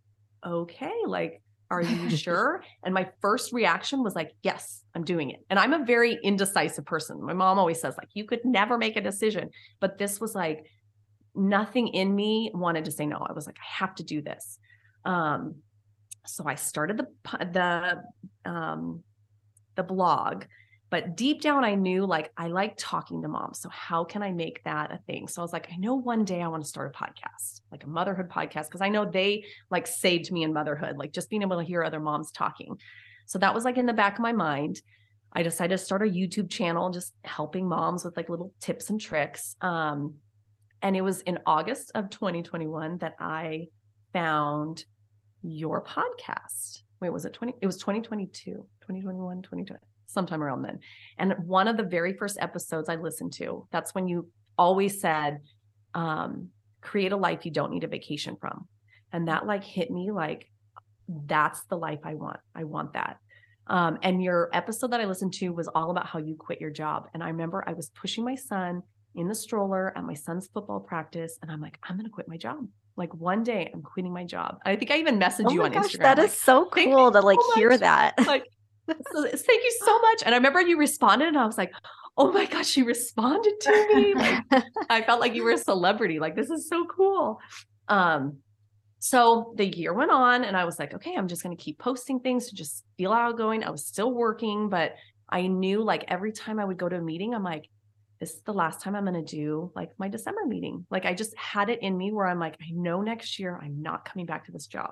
Okay, 0.45 0.93
like, 1.05 1.41
are 1.71 1.81
you 1.81 2.09
sure? 2.17 2.63
and 2.83 2.93
my 2.93 3.09
first 3.21 3.53
reaction 3.53 4.03
was 4.03 4.15
like, 4.15 4.31
Yes, 4.43 4.83
I'm 4.95 5.03
doing 5.03 5.31
it. 5.31 5.39
And 5.49 5.57
I'm 5.57 5.73
a 5.73 5.85
very 5.85 6.19
indecisive 6.23 6.85
person. 6.85 7.23
My 7.23 7.33
mom 7.33 7.57
always 7.59 7.79
says, 7.79 7.95
like, 7.97 8.09
you 8.13 8.25
could 8.25 8.43
never 8.43 8.77
make 8.77 8.97
a 8.97 9.01
decision. 9.01 9.49
But 9.79 9.97
this 9.97 10.19
was 10.19 10.35
like, 10.35 10.65
nothing 11.35 11.87
in 11.89 12.15
me 12.15 12.51
wanted 12.53 12.85
to 12.85 12.91
say 12.91 13.05
no. 13.05 13.17
I 13.17 13.33
was 13.33 13.45
like, 13.47 13.57
I 13.57 13.83
have 13.83 13.95
to 13.95 14.03
do 14.03 14.21
this. 14.21 14.59
Um, 15.05 15.55
so 16.25 16.45
I 16.47 16.55
started 16.55 16.97
the 16.97 17.07
the 17.51 18.49
um, 18.49 19.03
the 19.75 19.83
blog, 19.83 20.45
but 20.93 21.15
deep 21.15 21.41
down 21.41 21.63
I 21.63 21.73
knew 21.73 22.05
like 22.05 22.31
I 22.37 22.49
like 22.49 22.75
talking 22.77 23.23
to 23.23 23.27
moms. 23.27 23.59
So 23.59 23.67
how 23.69 24.03
can 24.03 24.21
I 24.21 24.31
make 24.31 24.63
that 24.63 24.91
a 24.91 24.99
thing? 25.07 25.27
So 25.27 25.41
I 25.41 25.43
was 25.43 25.51
like, 25.51 25.67
I 25.73 25.75
know 25.77 25.95
one 25.95 26.23
day 26.23 26.39
I 26.39 26.47
want 26.47 26.61
to 26.61 26.69
start 26.69 26.95
a 26.95 27.03
podcast, 27.03 27.61
like 27.71 27.83
a 27.83 27.89
motherhood 27.89 28.29
podcast, 28.29 28.65
because 28.65 28.81
I 28.81 28.89
know 28.89 29.03
they 29.03 29.45
like 29.71 29.87
saved 29.87 30.31
me 30.31 30.43
in 30.43 30.53
motherhood, 30.53 30.99
like 30.99 31.11
just 31.11 31.31
being 31.31 31.41
able 31.41 31.57
to 31.57 31.63
hear 31.63 31.83
other 31.83 31.99
moms 31.99 32.29
talking. 32.31 32.77
So 33.25 33.39
that 33.39 33.55
was 33.55 33.65
like 33.65 33.77
in 33.77 33.87
the 33.87 33.93
back 33.93 34.19
of 34.19 34.21
my 34.21 34.33
mind. 34.33 34.83
I 35.33 35.41
decided 35.41 35.79
to 35.79 35.83
start 35.83 36.03
a 36.03 36.05
YouTube 36.05 36.51
channel, 36.51 36.91
just 36.91 37.15
helping 37.23 37.67
moms 37.67 38.05
with 38.05 38.15
like 38.15 38.29
little 38.29 38.53
tips 38.59 38.91
and 38.91 39.01
tricks. 39.01 39.55
Um, 39.61 40.17
and 40.83 40.95
it 40.95 41.01
was 41.01 41.21
in 41.21 41.39
August 41.47 41.91
of 41.95 42.11
2021 42.11 42.99
that 42.99 43.15
I 43.19 43.69
found 44.13 44.85
your 45.41 45.83
podcast. 45.83 46.83
Wait, 47.01 47.09
was 47.09 47.25
it 47.25 47.33
20? 47.33 47.55
It 47.61 47.65
was 47.65 47.77
2022, 47.77 48.51
2021, 48.51 49.41
2020, 49.41 49.79
sometime 50.13 50.43
around 50.43 50.61
then. 50.61 50.79
And 51.17 51.33
one 51.45 51.67
of 51.67 51.77
the 51.77 51.83
very 51.83 52.13
first 52.13 52.37
episodes 52.39 52.89
I 52.89 52.95
listened 52.95 53.33
to, 53.33 53.67
that's 53.71 53.93
when 53.93 54.07
you 54.07 54.29
always 54.57 55.01
said, 55.01 55.41
um, 55.93 56.49
create 56.81 57.11
a 57.11 57.17
life 57.17 57.45
you 57.45 57.51
don't 57.51 57.71
need 57.71 57.83
a 57.83 57.87
vacation 57.87 58.35
from. 58.39 58.67
And 59.11 59.27
that 59.27 59.45
like 59.45 59.63
hit 59.63 59.91
me 59.91 60.11
like, 60.11 60.49
that's 61.07 61.63
the 61.65 61.77
life 61.77 61.99
I 62.03 62.15
want. 62.15 62.39
I 62.55 62.63
want 62.63 62.93
that. 62.93 63.17
Um, 63.67 63.97
and 64.03 64.21
your 64.21 64.49
episode 64.53 64.91
that 64.91 64.99
I 64.99 65.05
listened 65.05 65.33
to 65.35 65.49
was 65.49 65.67
all 65.69 65.91
about 65.91 66.07
how 66.07 66.19
you 66.19 66.35
quit 66.35 66.59
your 66.59 66.71
job. 66.71 67.07
And 67.13 67.23
I 67.23 67.29
remember 67.29 67.63
I 67.65 67.73
was 67.73 67.89
pushing 67.89 68.25
my 68.25 68.35
son 68.35 68.83
in 69.15 69.27
the 69.27 69.35
stroller 69.35 69.95
at 69.97 70.03
my 70.03 70.15
son's 70.15 70.47
football 70.47 70.79
practice, 70.79 71.37
and 71.41 71.51
I'm 71.51 71.61
like, 71.61 71.77
I'm 71.83 71.95
going 71.95 72.05
to 72.05 72.11
quit 72.11 72.27
my 72.27 72.37
job 72.37 72.67
like 72.95 73.13
one 73.15 73.43
day 73.43 73.69
I'm 73.73 73.81
quitting 73.81 74.13
my 74.13 74.23
job. 74.23 74.59
I 74.65 74.75
think 74.75 74.91
I 74.91 74.97
even 74.97 75.19
messaged 75.19 75.45
oh 75.47 75.53
you 75.53 75.63
on 75.63 75.71
gosh, 75.71 75.85
Instagram. 75.85 75.99
That 75.99 76.17
like, 76.17 76.27
is 76.27 76.39
so 76.39 76.65
cool 76.65 77.11
to 77.11 77.21
like 77.21 77.39
hear 77.55 77.77
that. 77.77 78.15
Like, 78.33 78.47
so, 78.87 79.23
thank 79.23 79.63
you 79.63 79.73
so 79.83 79.99
much. 79.99 80.23
And 80.25 80.33
I 80.33 80.37
remember 80.37 80.61
you 80.61 80.77
responded, 80.77 81.27
and 81.27 81.37
I 81.37 81.45
was 81.45 81.57
like, 81.57 81.71
oh 82.17 82.31
my 82.31 82.45
gosh, 82.45 82.67
she 82.67 82.83
responded 82.83 83.53
to 83.61 83.95
me. 83.95 84.13
Like, 84.13 84.43
I 84.89 85.01
felt 85.01 85.19
like 85.19 85.35
you 85.35 85.43
were 85.43 85.51
a 85.51 85.57
celebrity. 85.57 86.19
Like, 86.19 86.35
this 86.35 86.49
is 86.49 86.67
so 86.67 86.85
cool. 86.85 87.39
Um, 87.87 88.37
so 88.99 89.53
the 89.57 89.65
year 89.65 89.93
went 89.93 90.11
on, 90.11 90.43
and 90.43 90.55
I 90.55 90.65
was 90.65 90.79
like, 90.79 90.93
okay, 90.93 91.15
I'm 91.15 91.27
just 91.27 91.43
going 91.43 91.55
to 91.55 91.61
keep 91.61 91.79
posting 91.79 92.19
things 92.19 92.49
to 92.49 92.55
just 92.55 92.83
feel 92.97 93.11
outgoing. 93.11 93.63
I 93.63 93.69
was 93.69 93.85
still 93.85 94.13
working, 94.13 94.69
but 94.69 94.95
I 95.29 95.47
knew 95.47 95.83
like 95.83 96.05
every 96.07 96.31
time 96.31 96.59
I 96.59 96.65
would 96.65 96.77
go 96.77 96.87
to 96.87 96.97
a 96.97 97.01
meeting, 97.01 97.33
I'm 97.33 97.43
like, 97.43 97.69
this 98.19 98.35
is 98.35 98.41
the 98.43 98.53
last 98.53 98.81
time 98.81 98.95
I'm 98.95 99.03
going 99.03 99.25
to 99.25 99.35
do 99.35 99.71
like 99.75 99.89
my 99.97 100.07
December 100.07 100.45
meeting. 100.45 100.85
Like 100.89 101.05
I 101.05 101.13
just 101.13 101.35
had 101.37 101.69
it 101.69 101.81
in 101.81 101.97
me 101.97 102.13
where 102.13 102.27
I'm 102.27 102.39
like, 102.39 102.55
I 102.61 102.71
know 102.71 103.01
next 103.01 103.39
year 103.39 103.59
I'm 103.61 103.81
not 103.81 104.05
coming 104.05 104.25
back 104.25 104.45
to 104.45 104.51
this 104.51 104.67
job. 104.67 104.91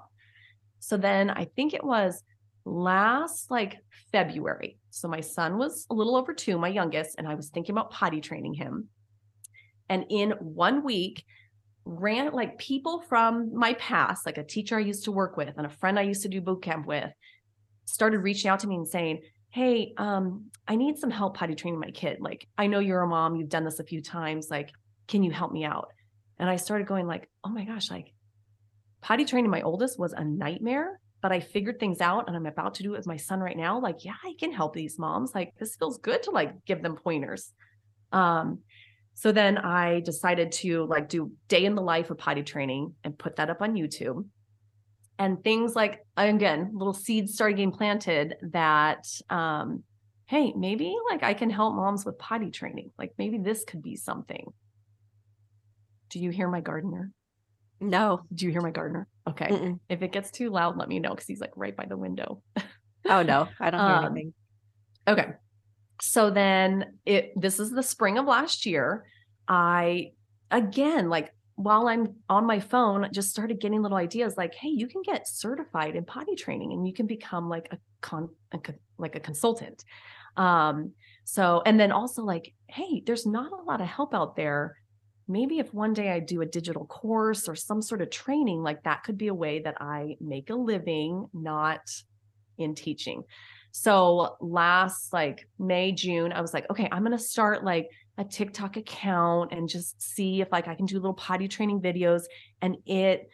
So 0.79 0.97
then 0.97 1.29
I 1.29 1.45
think 1.55 1.73
it 1.73 1.83
was 1.83 2.23
last 2.65 3.49
like 3.49 3.77
February. 4.11 4.77
So 4.89 5.07
my 5.07 5.21
son 5.21 5.57
was 5.57 5.85
a 5.89 5.93
little 5.93 6.15
over 6.15 6.33
two, 6.33 6.57
my 6.57 6.67
youngest, 6.67 7.15
and 7.17 7.27
I 7.27 7.35
was 7.35 7.49
thinking 7.49 7.73
about 7.73 7.91
potty 7.91 8.21
training 8.21 8.53
him. 8.53 8.89
And 9.89 10.05
in 10.09 10.31
one 10.39 10.83
week, 10.83 11.25
ran 11.85 12.31
like 12.31 12.57
people 12.57 13.01
from 13.09 13.55
my 13.55 13.73
past, 13.73 14.25
like 14.25 14.37
a 14.37 14.43
teacher 14.43 14.77
I 14.77 14.81
used 14.81 15.05
to 15.05 15.11
work 15.11 15.35
with 15.35 15.53
and 15.57 15.65
a 15.65 15.69
friend 15.69 15.97
I 15.97 16.03
used 16.03 16.21
to 16.23 16.29
do 16.29 16.41
boot 16.41 16.61
camp 16.61 16.85
with, 16.85 17.11
started 17.85 18.19
reaching 18.19 18.49
out 18.49 18.59
to 18.59 18.67
me 18.67 18.75
and 18.75 18.87
saying, 18.87 19.21
Hey, 19.49 19.93
um, 19.97 20.45
I 20.65 20.77
need 20.77 20.97
some 20.97 21.11
help 21.11 21.35
potty 21.35 21.55
training 21.55 21.79
my 21.79 21.91
kid. 21.91 22.19
Like, 22.21 22.47
I 22.57 22.67
know 22.67 22.79
you're 22.79 23.01
a 23.01 23.07
mom, 23.07 23.35
you've 23.35 23.49
done 23.49 23.65
this 23.65 23.79
a 23.79 23.83
few 23.83 24.01
times. 24.01 24.47
Like, 24.49 24.69
can 25.09 25.23
you 25.23 25.31
help 25.31 25.51
me 25.51 25.65
out? 25.65 25.89
And 26.39 26.49
I 26.49 26.55
started 26.55 26.87
going 26.87 27.05
like, 27.05 27.27
oh 27.43 27.49
my 27.49 27.65
gosh, 27.65 27.91
like 27.91 28.13
potty 29.01 29.25
training 29.25 29.51
my 29.51 29.61
oldest 29.61 29.99
was 29.99 30.13
a 30.13 30.23
nightmare, 30.23 31.00
but 31.21 31.31
I 31.31 31.39
figured 31.39 31.79
things 31.79 32.01
out 32.01 32.27
and 32.27 32.35
I'm 32.35 32.45
about 32.45 32.75
to 32.75 32.83
do 32.83 32.93
it 32.93 32.97
with 32.97 33.07
my 33.07 33.17
son 33.17 33.39
right 33.39 33.57
now. 33.57 33.79
Like, 33.79 34.03
yeah, 34.03 34.15
I 34.23 34.33
can 34.39 34.51
help 34.51 34.73
these 34.73 34.97
moms. 34.97 35.33
Like, 35.35 35.53
this 35.59 35.75
feels 35.75 35.97
good 35.99 36.23
to 36.23 36.31
like 36.31 36.65
give 36.65 36.81
them 36.81 36.95
pointers. 36.95 37.53
Um, 38.11 38.59
so 39.13 39.31
then 39.31 39.57
I 39.57 39.99
decided 39.99 40.51
to 40.53 40.85
like 40.85 41.09
do 41.09 41.31
day 41.47 41.65
in 41.65 41.75
the 41.75 41.81
life 41.81 42.09
of 42.09 42.17
potty 42.17 42.43
training 42.43 42.95
and 43.03 43.17
put 43.17 43.35
that 43.35 43.49
up 43.49 43.61
on 43.61 43.75
YouTube. 43.75 44.25
And 45.19 45.43
things 45.43 45.75
like 45.75 46.03
again, 46.17 46.71
little 46.73 46.93
seeds 46.93 47.33
started 47.33 47.57
getting 47.57 47.71
planted 47.71 48.35
that 48.53 49.05
um, 49.29 49.83
hey, 50.25 50.53
maybe 50.55 50.95
like 51.09 51.23
I 51.23 51.33
can 51.33 51.49
help 51.49 51.75
moms 51.75 52.05
with 52.05 52.17
potty 52.17 52.49
training. 52.49 52.91
Like 52.97 53.11
maybe 53.17 53.37
this 53.37 53.63
could 53.63 53.83
be 53.83 53.95
something. 53.95 54.45
Do 56.09 56.19
you 56.19 56.31
hear 56.31 56.47
my 56.47 56.61
gardener? 56.61 57.11
No. 57.81 58.21
Do 58.33 58.45
you 58.45 58.51
hear 58.51 58.61
my 58.61 58.71
gardener? 58.71 59.07
Okay. 59.27 59.47
Mm-mm. 59.47 59.79
If 59.89 60.01
it 60.01 60.11
gets 60.11 60.31
too 60.31 60.49
loud, 60.49 60.77
let 60.77 60.87
me 60.87 60.99
know 60.99 61.09
because 61.09 61.25
he's 61.25 61.41
like 61.41 61.51
right 61.55 61.75
by 61.75 61.85
the 61.85 61.97
window. 61.97 62.41
oh 63.09 63.23
no, 63.23 63.47
I 63.59 63.71
don't 63.71 63.79
hear 63.79 63.89
um, 63.89 64.05
anything. 64.05 64.33
Okay. 65.07 65.27
So 66.01 66.29
then 66.29 66.97
it 67.05 67.33
this 67.35 67.59
is 67.59 67.71
the 67.71 67.83
spring 67.83 68.17
of 68.17 68.25
last 68.25 68.65
year. 68.65 69.05
I 69.47 70.11
again 70.51 71.09
like 71.09 71.33
while 71.55 71.87
I'm 71.87 72.15
on 72.29 72.45
my 72.45 72.59
phone, 72.59 73.07
just 73.11 73.29
started 73.29 73.59
getting 73.59 73.81
little 73.81 73.97
ideas 73.97 74.35
like, 74.37 74.55
hey, 74.55 74.69
you 74.69 74.87
can 74.87 75.01
get 75.03 75.27
certified 75.27 75.95
in 75.95 76.05
potty 76.05 76.35
training 76.35 76.73
and 76.73 76.87
you 76.87 76.93
can 76.93 77.05
become 77.05 77.49
like 77.49 77.67
a 77.71 77.77
con 78.01 78.29
a, 78.51 78.59
like 78.97 79.15
a 79.15 79.19
consultant. 79.19 79.83
Um, 80.37 80.93
so 81.23 81.61
and 81.65 81.79
then 81.79 81.91
also 81.91 82.23
like, 82.23 82.53
hey, 82.67 83.03
there's 83.05 83.25
not 83.25 83.51
a 83.51 83.63
lot 83.63 83.81
of 83.81 83.87
help 83.87 84.13
out 84.13 84.35
there 84.35 84.77
maybe 85.31 85.59
if 85.59 85.73
one 85.73 85.93
day 85.93 86.11
I 86.11 86.19
do 86.19 86.41
a 86.41 86.45
digital 86.45 86.85
course 86.85 87.47
or 87.47 87.55
some 87.55 87.81
sort 87.81 88.01
of 88.01 88.09
training, 88.09 88.61
like 88.61 88.83
that 88.83 89.03
could 89.03 89.17
be 89.17 89.27
a 89.27 89.33
way 89.33 89.59
that 89.59 89.75
I 89.79 90.17
make 90.19 90.49
a 90.49 90.55
living, 90.55 91.27
not 91.33 91.81
in 92.57 92.75
teaching. 92.75 93.23
So 93.71 94.35
last 94.41 95.13
like 95.13 95.47
May, 95.57 95.91
June, 95.93 96.33
I 96.33 96.41
was 96.41 96.53
like, 96.53 96.69
okay, 96.69 96.89
I'm 96.91 97.03
going 97.03 97.17
to 97.17 97.23
start 97.23 97.63
like 97.63 97.89
a 98.17 98.23
TikTok 98.23 98.77
account 98.77 99.53
and 99.53 99.69
just 99.69 100.01
see 100.01 100.41
if 100.41 100.51
like 100.51 100.67
I 100.67 100.75
can 100.75 100.85
do 100.85 100.95
little 100.95 101.13
potty 101.13 101.47
training 101.47 101.81
videos. 101.81 102.23
And 102.61 102.77
it 102.85 103.29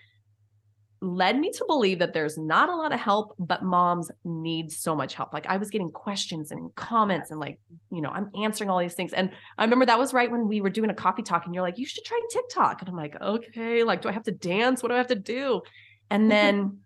led 1.02 1.38
me 1.38 1.52
to 1.52 1.66
believe 1.68 2.00
that 2.00 2.14
there's 2.14 2.38
not 2.38 2.70
a 2.70 2.76
lot 2.76 2.92
of 2.92 3.00
help, 3.00 3.36
but 3.38 3.64
moms 3.64 4.10
need 4.24 4.72
so 4.72 4.96
much 4.96 5.14
help. 5.14 5.34
Like 5.34 5.46
I 5.48 5.58
was 5.58 5.70
getting 5.70 5.92
questions 5.92 6.52
and 6.52 6.74
comments 6.76 7.32
and 7.32 7.40
like, 7.40 7.60
you 7.92 8.02
know, 8.02 8.10
I'm 8.10 8.30
answering 8.42 8.70
all 8.70 8.80
these 8.80 8.96
things. 8.96 9.14
And 9.14 9.32
I 9.58 9.64
remember 9.64 9.86
that 9.86 10.00
was 10.00 10.14
right 10.14 10.32
when 10.32 10.48
we 10.48 10.62
were 10.62 10.70
doing 10.70 10.90
a 10.90 10.96
coffee 10.96 11.24
talk 11.24 11.46
and 11.46 11.54
you're 11.54 11.64
like, 11.64 11.78
you 11.78 11.86
should 11.86 12.04
try 12.04 12.20
TikTok. 12.32 12.82
And 12.82 12.90
I'm 12.90 12.96
like, 12.96 13.20
okay, 13.22 13.84
like, 13.84 14.02
do 14.02 14.10
I 14.10 14.12
have 14.12 14.24
to 14.24 14.32
dance? 14.32 14.82
What 14.82 14.90
do 14.90 14.96
I 14.96 14.98
have 14.98 15.08
to 15.08 15.16
do? 15.16 15.62
And 16.10 16.32
then 16.32 16.80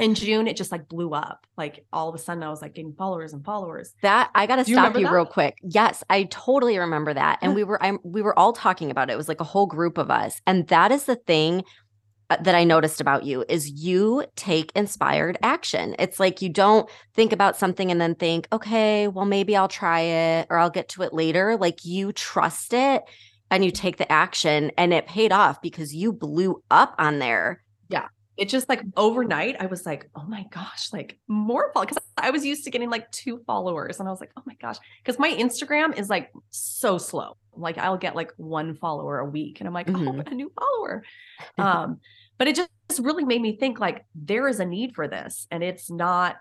in 0.00 0.14
June, 0.14 0.46
it 0.46 0.56
just 0.56 0.72
like 0.72 0.88
blew 0.88 1.12
up. 1.12 1.46
Like 1.56 1.84
all 1.92 2.08
of 2.08 2.14
a 2.14 2.18
sudden 2.18 2.42
I 2.42 2.48
was 2.48 2.62
like 2.62 2.74
getting 2.74 2.94
followers 2.94 3.32
and 3.32 3.44
followers. 3.44 3.94
That 4.02 4.30
I 4.34 4.46
got 4.46 4.56
to 4.56 4.64
stop 4.64 4.94
you, 4.94 5.02
you 5.02 5.12
real 5.12 5.26
quick. 5.26 5.58
Yes, 5.62 6.02
I 6.08 6.24
totally 6.24 6.78
remember 6.78 7.12
that. 7.12 7.38
And 7.42 7.54
we 7.56 7.64
were, 7.64 7.82
I, 7.82 7.92
we 8.02 8.22
were 8.22 8.36
all 8.38 8.52
talking 8.52 8.90
about 8.90 9.10
it. 9.10 9.14
It 9.14 9.16
was 9.16 9.28
like 9.28 9.40
a 9.40 9.44
whole 9.44 9.66
group 9.66 9.98
of 9.98 10.10
us. 10.10 10.40
And 10.46 10.66
that 10.68 10.90
is 10.92 11.04
the 11.04 11.16
thing 11.16 11.64
that 12.40 12.54
I 12.54 12.64
noticed 12.64 13.00
about 13.00 13.24
you 13.24 13.44
is 13.48 13.68
you 13.70 14.24
take 14.36 14.72
inspired 14.74 15.38
action. 15.42 15.94
It's 15.98 16.20
like 16.20 16.42
you 16.42 16.48
don't 16.48 16.88
think 17.14 17.32
about 17.32 17.56
something 17.56 17.90
and 17.90 18.00
then 18.00 18.14
think, 18.14 18.48
okay, 18.52 19.08
well, 19.08 19.24
maybe 19.24 19.56
I'll 19.56 19.68
try 19.68 20.00
it 20.00 20.46
or 20.50 20.58
I'll 20.58 20.70
get 20.70 20.88
to 20.90 21.02
it 21.02 21.12
later. 21.12 21.56
Like 21.56 21.84
you 21.84 22.12
trust 22.12 22.72
it 22.72 23.02
and 23.50 23.64
you 23.64 23.70
take 23.70 23.98
the 23.98 24.10
action 24.10 24.72
and 24.78 24.94
it 24.94 25.06
paid 25.06 25.30
off 25.30 25.60
because 25.60 25.94
you 25.94 26.12
blew 26.12 26.62
up 26.70 26.94
on 26.98 27.18
there. 27.18 27.62
Yeah. 27.88 28.08
It 28.38 28.48
just 28.48 28.68
like 28.68 28.80
overnight, 28.96 29.56
I 29.60 29.66
was 29.66 29.84
like, 29.84 30.08
oh 30.16 30.24
my 30.26 30.46
gosh, 30.50 30.88
like 30.90 31.18
more 31.28 31.70
because 31.74 31.98
I 32.16 32.30
was 32.30 32.46
used 32.46 32.64
to 32.64 32.70
getting 32.70 32.88
like 32.88 33.10
two 33.10 33.42
followers. 33.46 34.00
And 34.00 34.08
I 34.08 34.10
was 34.10 34.20
like, 34.20 34.32
oh 34.38 34.42
my 34.46 34.54
gosh. 34.54 34.78
Because 35.04 35.18
my 35.18 35.30
Instagram 35.30 35.98
is 35.98 36.08
like 36.08 36.32
so 36.50 36.96
slow. 36.96 37.36
Like 37.54 37.76
I'll 37.76 37.98
get 37.98 38.16
like 38.16 38.32
one 38.38 38.74
follower 38.74 39.18
a 39.18 39.28
week. 39.28 39.60
And 39.60 39.68
I'm 39.68 39.74
like, 39.74 39.90
oh, 39.90 39.92
mm-hmm. 39.92 40.20
oh, 40.20 40.22
a 40.26 40.34
new 40.34 40.50
follower. 40.58 41.04
Um, 41.58 42.00
but 42.38 42.48
it 42.48 42.56
just 42.56 42.70
really 43.00 43.24
made 43.24 43.40
me 43.40 43.56
think 43.56 43.80
like 43.80 44.04
there 44.14 44.48
is 44.48 44.60
a 44.60 44.64
need 44.64 44.94
for 44.94 45.08
this 45.08 45.46
and 45.50 45.62
it's 45.62 45.90
not 45.90 46.36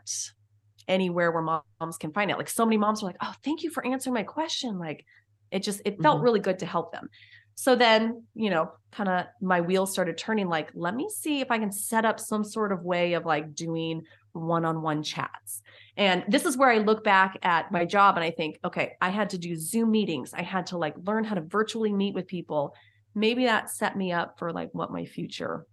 anywhere 0.88 1.32
where 1.32 1.41
moms 1.80 1.97
can 1.97 2.12
find 2.12 2.32
it. 2.32 2.38
Like 2.38 2.49
so 2.49 2.65
many 2.65 2.77
moms 2.77 3.01
are 3.01 3.08
like 3.08 3.17
oh 3.21 3.34
thank 3.43 3.63
you 3.63 3.69
for 3.69 3.86
answering 3.86 4.13
my 4.13 4.23
question. 4.23 4.80
Like 4.80 5.06
it 5.51 5.63
just 5.63 5.82
it 5.86 6.01
felt 6.01 6.17
mm-hmm. 6.17 6.25
really 6.25 6.39
good 6.39 6.60
to 6.60 6.65
help 6.65 6.91
them. 6.91 7.10
So 7.56 7.75
then 7.75 8.23
you 8.34 8.49
know 8.49 8.71
kind 8.91 9.10
of 9.10 9.25
my 9.41 9.62
wheels 9.62 9.91
started 9.91 10.17
turning 10.17 10.47
like 10.47 10.69
let 10.73 10.93
me 10.93 11.08
see 11.10 11.39
if 11.39 11.49
i 11.49 11.58
can 11.58 11.71
set 11.71 12.04
up 12.04 12.19
some 12.19 12.43
sort 12.43 12.73
of 12.73 12.84
way 12.84 13.13
of 13.13 13.25
like 13.25 13.56
doing 13.56 14.01
one-on-one 14.34 15.04
chats. 15.04 15.62
And 15.97 16.23
this 16.27 16.45
is 16.45 16.58
where 16.58 16.69
i 16.69 16.77
look 16.77 17.04
back 17.04 17.38
at 17.43 17.71
my 17.71 17.86
job 17.86 18.15
and 18.15 18.23
i 18.23 18.32
think 18.32 18.60
okay 18.63 18.93
i 19.01 19.10
had 19.10 19.30
to 19.32 19.38
do 19.38 19.56
zoom 19.56 19.91
meetings. 19.91 20.34
I 20.34 20.41
had 20.41 20.67
to 20.67 20.77
like 20.77 20.95
learn 21.06 21.23
how 21.23 21.36
to 21.36 21.41
virtually 21.41 21.93
meet 21.93 22.15
with 22.15 22.27
people. 22.27 22.75
Maybe 23.13 23.45
that 23.45 23.69
set 23.69 23.97
me 23.97 24.12
up 24.12 24.39
for 24.39 24.51
like 24.51 24.69
what 24.73 24.91
my 24.91 25.06
future 25.06 25.65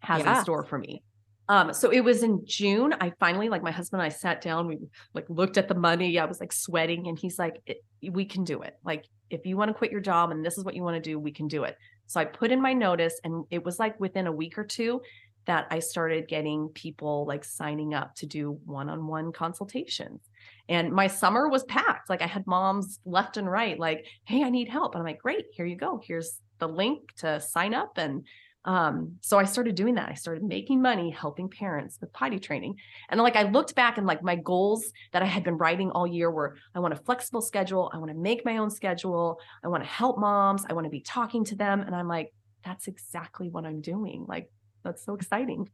has 0.00 0.22
yeah. 0.22 0.38
in 0.38 0.42
store 0.42 0.64
for 0.64 0.78
me. 0.78 1.02
Um, 1.48 1.72
so 1.72 1.90
it 1.90 2.00
was 2.00 2.22
in 2.22 2.42
June. 2.44 2.94
I 3.00 3.12
finally, 3.20 3.48
like 3.48 3.62
my 3.62 3.70
husband 3.70 4.02
and 4.02 4.06
I 4.06 4.14
sat 4.14 4.40
down, 4.40 4.66
we 4.66 4.78
like 5.14 5.26
looked 5.28 5.58
at 5.58 5.68
the 5.68 5.74
money. 5.74 6.18
I 6.18 6.24
was 6.24 6.40
like 6.40 6.52
sweating, 6.52 7.06
and 7.06 7.18
he's 7.18 7.38
like, 7.38 7.62
we 8.10 8.24
can 8.24 8.44
do 8.44 8.62
it. 8.62 8.76
Like, 8.84 9.04
if 9.30 9.46
you 9.46 9.56
want 9.56 9.68
to 9.68 9.74
quit 9.74 9.92
your 9.92 10.00
job 10.00 10.30
and 10.30 10.44
this 10.44 10.58
is 10.58 10.64
what 10.64 10.74
you 10.74 10.82
want 10.82 10.96
to 10.96 11.10
do, 11.10 11.18
we 11.18 11.32
can 11.32 11.48
do 11.48 11.64
it. 11.64 11.76
So 12.06 12.20
I 12.20 12.24
put 12.24 12.50
in 12.50 12.60
my 12.60 12.72
notice, 12.72 13.20
and 13.22 13.44
it 13.50 13.64
was 13.64 13.78
like 13.78 13.98
within 14.00 14.26
a 14.26 14.32
week 14.32 14.58
or 14.58 14.64
two 14.64 15.02
that 15.46 15.68
I 15.70 15.78
started 15.78 16.26
getting 16.26 16.68
people 16.70 17.24
like 17.26 17.44
signing 17.44 17.94
up 17.94 18.16
to 18.16 18.26
do 18.26 18.58
one 18.64 18.88
on 18.88 19.06
one 19.06 19.32
consultations. 19.32 20.20
And 20.68 20.92
my 20.92 21.06
summer 21.06 21.48
was 21.48 21.62
packed. 21.64 22.10
Like 22.10 22.22
I 22.22 22.26
had 22.26 22.44
moms 22.48 22.98
left 23.04 23.36
and 23.36 23.48
right, 23.48 23.78
like, 23.78 24.06
hey, 24.24 24.42
I 24.42 24.50
need 24.50 24.68
help. 24.68 24.94
And 24.94 25.00
I'm 25.00 25.06
like, 25.06 25.20
great, 25.20 25.46
here 25.52 25.66
you 25.66 25.76
go. 25.76 26.00
Here's 26.04 26.40
the 26.58 26.66
link 26.66 27.14
to 27.18 27.40
sign 27.40 27.74
up. 27.74 27.96
And 27.96 28.26
um, 28.66 29.16
so 29.20 29.38
I 29.38 29.44
started 29.44 29.76
doing 29.76 29.94
that. 29.94 30.08
I 30.08 30.14
started 30.14 30.42
making 30.42 30.82
money 30.82 31.08
helping 31.10 31.48
parents 31.48 31.98
with 32.00 32.12
potty 32.12 32.40
training. 32.40 32.74
And 33.08 33.20
like 33.20 33.36
I 33.36 33.44
looked 33.44 33.76
back 33.76 33.96
and 33.96 34.06
like 34.06 34.24
my 34.24 34.34
goals 34.34 34.92
that 35.12 35.22
I 35.22 35.26
had 35.26 35.44
been 35.44 35.56
writing 35.56 35.92
all 35.92 36.06
year 36.06 36.32
were 36.32 36.56
I 36.74 36.80
want 36.80 36.92
a 36.92 36.96
flexible 36.96 37.40
schedule, 37.40 37.90
I 37.94 37.98
want 37.98 38.10
to 38.10 38.16
make 38.16 38.44
my 38.44 38.58
own 38.58 38.70
schedule, 38.70 39.38
I 39.64 39.68
want 39.68 39.84
to 39.84 39.88
help 39.88 40.18
moms, 40.18 40.64
I 40.68 40.72
want 40.72 40.84
to 40.84 40.90
be 40.90 41.00
talking 41.00 41.44
to 41.44 41.54
them. 41.54 41.80
And 41.80 41.94
I'm 41.94 42.08
like, 42.08 42.34
that's 42.64 42.88
exactly 42.88 43.48
what 43.48 43.64
I'm 43.64 43.80
doing. 43.80 44.26
Like 44.28 44.50
that's 44.82 45.04
so 45.04 45.14
exciting. 45.14 45.70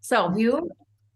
So 0.00 0.36
you 0.36 0.70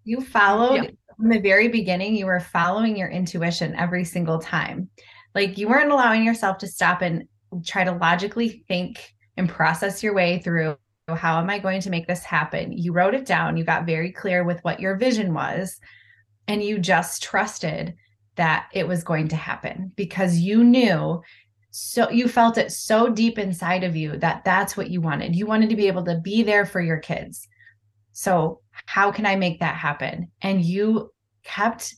you 0.04 0.22
followed 0.22 0.76
yeah. 0.76 0.90
from 1.18 1.28
the 1.28 1.38
very 1.38 1.68
beginning, 1.68 2.16
you 2.16 2.24
were 2.24 2.40
following 2.40 2.96
your 2.96 3.11
intuition 3.11 3.74
every 3.74 4.06
single 4.06 4.38
time. 4.38 4.88
Like 5.35 5.59
you 5.59 5.68
weren't 5.68 5.92
allowing 5.92 6.24
yourself 6.24 6.56
to 6.59 6.66
stop 6.66 7.02
and 7.02 7.24
try 7.66 7.85
to 7.85 7.92
logically 7.92 8.64
think 8.68 9.12
and 9.37 9.50
process 9.50 10.02
your 10.02 10.14
way 10.14 10.38
through 10.38 10.76
how 11.14 11.38
am 11.38 11.50
I 11.50 11.58
going 11.58 11.80
to 11.82 11.90
make 11.90 12.06
this 12.06 12.22
happen? 12.22 12.72
You 12.72 12.92
wrote 12.92 13.14
it 13.14 13.26
down, 13.26 13.56
you 13.56 13.64
got 13.64 13.86
very 13.86 14.12
clear 14.12 14.44
with 14.44 14.62
what 14.64 14.80
your 14.80 14.96
vision 14.96 15.34
was, 15.34 15.78
and 16.48 16.62
you 16.62 16.78
just 16.78 17.22
trusted 17.22 17.94
that 18.36 18.68
it 18.72 18.86
was 18.88 19.04
going 19.04 19.28
to 19.28 19.36
happen 19.36 19.92
because 19.96 20.38
you 20.38 20.64
knew 20.64 21.20
so 21.72 22.10
you 22.10 22.26
felt 22.26 22.58
it 22.58 22.72
so 22.72 23.08
deep 23.08 23.38
inside 23.38 23.84
of 23.84 23.94
you 23.94 24.16
that 24.18 24.44
that's 24.44 24.76
what 24.76 24.90
you 24.90 25.00
wanted. 25.00 25.36
You 25.36 25.46
wanted 25.46 25.70
to 25.70 25.76
be 25.76 25.86
able 25.86 26.04
to 26.04 26.18
be 26.18 26.42
there 26.42 26.66
for 26.66 26.80
your 26.80 26.98
kids. 26.98 27.46
So, 28.12 28.60
how 28.86 29.12
can 29.12 29.24
I 29.24 29.36
make 29.36 29.60
that 29.60 29.76
happen? 29.76 30.30
And 30.42 30.64
you 30.64 31.12
kept 31.44 31.94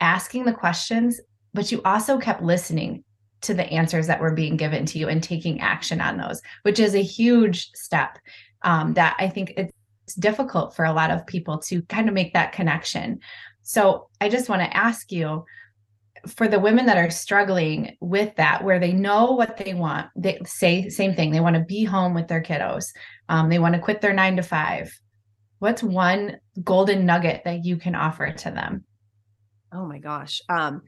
asking 0.00 0.44
the 0.44 0.52
questions, 0.52 1.20
but 1.54 1.72
you 1.72 1.80
also 1.84 2.18
kept 2.18 2.42
listening 2.42 3.04
to 3.42 3.54
the 3.54 3.66
answers 3.70 4.06
that 4.06 4.20
were 4.20 4.34
being 4.34 4.56
given 4.56 4.84
to 4.86 4.98
you 4.98 5.08
and 5.08 5.22
taking 5.22 5.60
action 5.60 6.00
on 6.00 6.16
those, 6.16 6.40
which 6.62 6.78
is 6.78 6.94
a 6.94 7.02
huge 7.02 7.70
step 7.74 8.18
um, 8.62 8.94
that 8.94 9.16
I 9.18 9.28
think 9.28 9.54
it's 9.56 9.72
difficult 10.16 10.74
for 10.74 10.84
a 10.84 10.92
lot 10.92 11.10
of 11.10 11.26
people 11.26 11.58
to 11.58 11.82
kind 11.82 12.08
of 12.08 12.14
make 12.14 12.34
that 12.34 12.52
connection. 12.52 13.20
So 13.62 14.08
I 14.20 14.28
just 14.28 14.48
want 14.48 14.62
to 14.62 14.76
ask 14.76 15.10
you 15.12 15.44
for 16.26 16.48
the 16.48 16.60
women 16.60 16.84
that 16.86 16.98
are 16.98 17.10
struggling 17.10 17.96
with 18.00 18.34
that, 18.36 18.62
where 18.62 18.78
they 18.78 18.92
know 18.92 19.32
what 19.32 19.56
they 19.56 19.72
want, 19.72 20.08
they 20.14 20.38
say 20.44 20.88
same 20.90 21.14
thing. 21.14 21.30
They 21.30 21.40
want 21.40 21.56
to 21.56 21.64
be 21.64 21.84
home 21.84 22.12
with 22.12 22.28
their 22.28 22.42
kiddos. 22.42 22.86
Um, 23.30 23.48
they 23.48 23.58
want 23.58 23.74
to 23.74 23.80
quit 23.80 24.02
their 24.02 24.12
nine 24.12 24.36
to 24.36 24.42
five. 24.42 24.92
What's 25.60 25.82
one 25.82 26.36
golden 26.62 27.06
nugget 27.06 27.42
that 27.44 27.64
you 27.64 27.76
can 27.76 27.94
offer 27.94 28.32
to 28.32 28.50
them? 28.50 28.84
Oh 29.72 29.86
my 29.86 29.98
gosh. 29.98 30.42
Um, 30.48 30.82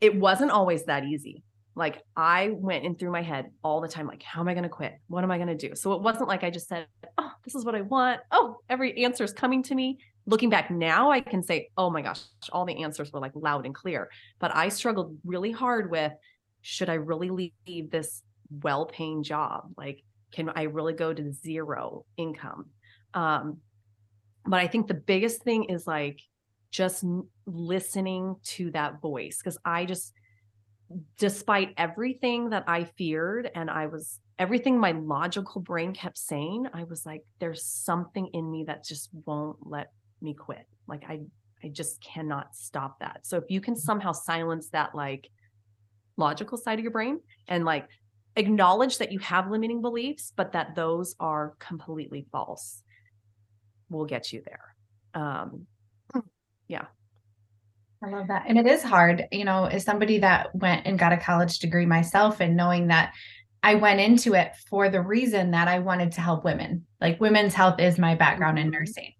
it 0.00 0.14
wasn't 0.14 0.50
always 0.50 0.84
that 0.84 1.04
easy 1.04 1.44
Like 1.74 2.02
I 2.16 2.50
went 2.50 2.84
in 2.84 2.96
through 2.96 3.12
my 3.12 3.22
head 3.22 3.46
all 3.64 3.80
the 3.80 3.88
time, 3.88 4.06
like, 4.06 4.22
how 4.22 4.40
am 4.40 4.48
I 4.48 4.54
going 4.54 4.64
to 4.64 4.68
quit? 4.68 4.94
What 5.08 5.24
am 5.24 5.30
I 5.30 5.38
going 5.38 5.56
to 5.56 5.68
do? 5.68 5.74
So 5.74 5.92
it 5.92 6.02
wasn't 6.02 6.28
like 6.28 6.44
I 6.44 6.50
just 6.50 6.68
said, 6.68 6.86
oh, 7.16 7.30
this 7.44 7.54
is 7.54 7.64
what 7.64 7.74
I 7.74 7.80
want. 7.80 8.20
Oh, 8.30 8.56
every 8.68 9.04
answer 9.04 9.24
is 9.24 9.32
coming 9.32 9.62
to 9.64 9.74
me. 9.74 9.98
Looking 10.26 10.50
back 10.50 10.70
now, 10.70 11.10
I 11.10 11.20
can 11.20 11.42
say, 11.42 11.70
oh 11.76 11.90
my 11.90 12.02
gosh, 12.02 12.20
all 12.52 12.64
the 12.64 12.82
answers 12.82 13.10
were 13.12 13.20
like 13.20 13.32
loud 13.34 13.64
and 13.64 13.74
clear. 13.74 14.10
But 14.38 14.54
I 14.54 14.68
struggled 14.68 15.16
really 15.24 15.50
hard 15.50 15.90
with 15.90 16.12
should 16.60 16.88
I 16.88 16.94
really 16.94 17.52
leave 17.66 17.90
this 17.90 18.22
well 18.62 18.86
paying 18.86 19.22
job? 19.22 19.72
Like, 19.76 20.02
can 20.30 20.50
I 20.54 20.62
really 20.64 20.92
go 20.92 21.12
to 21.12 21.32
zero 21.32 22.04
income? 22.16 22.66
Um, 23.14 23.58
but 24.44 24.60
I 24.60 24.66
think 24.66 24.88
the 24.88 24.94
biggest 24.94 25.42
thing 25.42 25.64
is 25.64 25.86
like 25.86 26.20
just 26.70 27.04
listening 27.46 28.36
to 28.44 28.70
that 28.72 29.00
voice 29.00 29.38
because 29.38 29.58
I 29.64 29.84
just, 29.84 30.12
despite 31.18 31.74
everything 31.76 32.50
that 32.50 32.64
I 32.66 32.84
feared 32.84 33.50
and 33.54 33.70
I 33.70 33.86
was 33.86 34.20
everything 34.38 34.78
my 34.78 34.92
logical 34.92 35.60
brain 35.60 35.92
kept 35.92 36.18
saying, 36.18 36.66
I 36.72 36.84
was 36.84 37.06
like, 37.06 37.22
there's 37.38 37.64
something 37.64 38.28
in 38.32 38.50
me 38.50 38.64
that 38.64 38.84
just 38.84 39.10
won't 39.26 39.58
let 39.62 39.92
me 40.20 40.34
quit. 40.34 40.66
Like 40.86 41.04
I 41.08 41.20
I 41.64 41.68
just 41.68 42.02
cannot 42.02 42.54
stop 42.54 42.98
that. 43.00 43.20
So 43.22 43.36
if 43.36 43.44
you 43.48 43.60
can 43.60 43.76
somehow 43.76 44.12
silence 44.12 44.68
that 44.70 44.94
like 44.94 45.28
logical 46.16 46.58
side 46.58 46.78
of 46.78 46.82
your 46.82 46.92
brain 46.92 47.20
and 47.48 47.64
like 47.64 47.88
acknowledge 48.36 48.98
that 48.98 49.12
you 49.12 49.18
have 49.20 49.50
limiting 49.50 49.80
beliefs, 49.80 50.32
but 50.34 50.52
that 50.52 50.74
those 50.74 51.14
are 51.20 51.54
completely 51.58 52.26
false, 52.32 52.82
will 53.90 54.06
get 54.06 54.32
you 54.32 54.42
there. 54.44 54.74
Um, 55.14 55.66
yeah. 56.68 56.86
I 58.04 58.08
love 58.08 58.26
that. 58.28 58.44
And 58.46 58.58
it 58.58 58.66
is 58.66 58.82
hard, 58.82 59.26
you 59.30 59.44
know, 59.44 59.66
as 59.66 59.84
somebody 59.84 60.18
that 60.18 60.54
went 60.54 60.86
and 60.86 60.98
got 60.98 61.12
a 61.12 61.16
college 61.16 61.58
degree 61.58 61.86
myself 61.86 62.40
and 62.40 62.56
knowing 62.56 62.88
that 62.88 63.12
I 63.62 63.76
went 63.76 64.00
into 64.00 64.34
it 64.34 64.52
for 64.68 64.88
the 64.88 65.00
reason 65.00 65.52
that 65.52 65.68
I 65.68 65.78
wanted 65.78 66.12
to 66.12 66.20
help 66.20 66.44
women. 66.44 66.84
Like 67.00 67.20
women's 67.20 67.54
health 67.54 67.78
is 67.78 67.98
my 67.98 68.14
background 68.14 68.58
in 68.58 68.66
mm-hmm. 68.66 68.80
nursing 68.80 69.12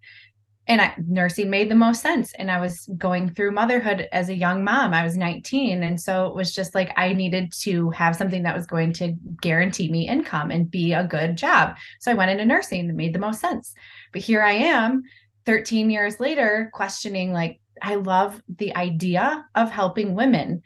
and 0.69 0.81
I, 0.81 0.95
nursing 1.09 1.51
made 1.51 1.71
the 1.71 1.75
most 1.75 2.03
sense. 2.03 2.33
And 2.35 2.51
I 2.51 2.61
was 2.61 2.89
going 2.97 3.35
through 3.35 3.51
motherhood 3.51 4.09
as 4.13 4.29
a 4.29 4.35
young 4.35 4.63
mom. 4.63 4.95
I 4.95 5.03
was 5.03 5.17
19. 5.17 5.83
And 5.83 6.01
so 6.01 6.27
it 6.27 6.35
was 6.35 6.55
just 6.55 6.75
like 6.75 6.93
I 6.97 7.13
needed 7.13 7.53
to 7.63 7.91
have 7.91 8.15
something 8.15 8.45
that 8.45 8.57
was 8.57 8.67
going 8.67 8.93
to 8.95 9.17
guarantee 9.41 9.91
me 9.91 10.09
income 10.09 10.51
and 10.51 10.71
be 10.71 10.93
a 10.93 11.05
good 11.05 11.37
job. 11.37 11.77
So 12.01 12.13
I 12.13 12.15
went 12.15 12.31
into 12.31 12.45
nursing 12.45 12.87
that 12.87 12.95
made 12.95 13.13
the 13.13 13.19
most 13.19 13.41
sense. 13.41 13.75
But 14.13 14.23
here 14.23 14.43
I 14.43 14.53
am 14.53 15.03
13 15.47 15.91
years 15.91 16.21
later, 16.21 16.71
questioning 16.73 17.33
like, 17.33 17.61
I 17.83 17.97
love 17.97 18.41
the 18.57 18.75
idea 18.77 19.45
of 19.55 19.71
helping 19.71 20.15
women, 20.15 20.63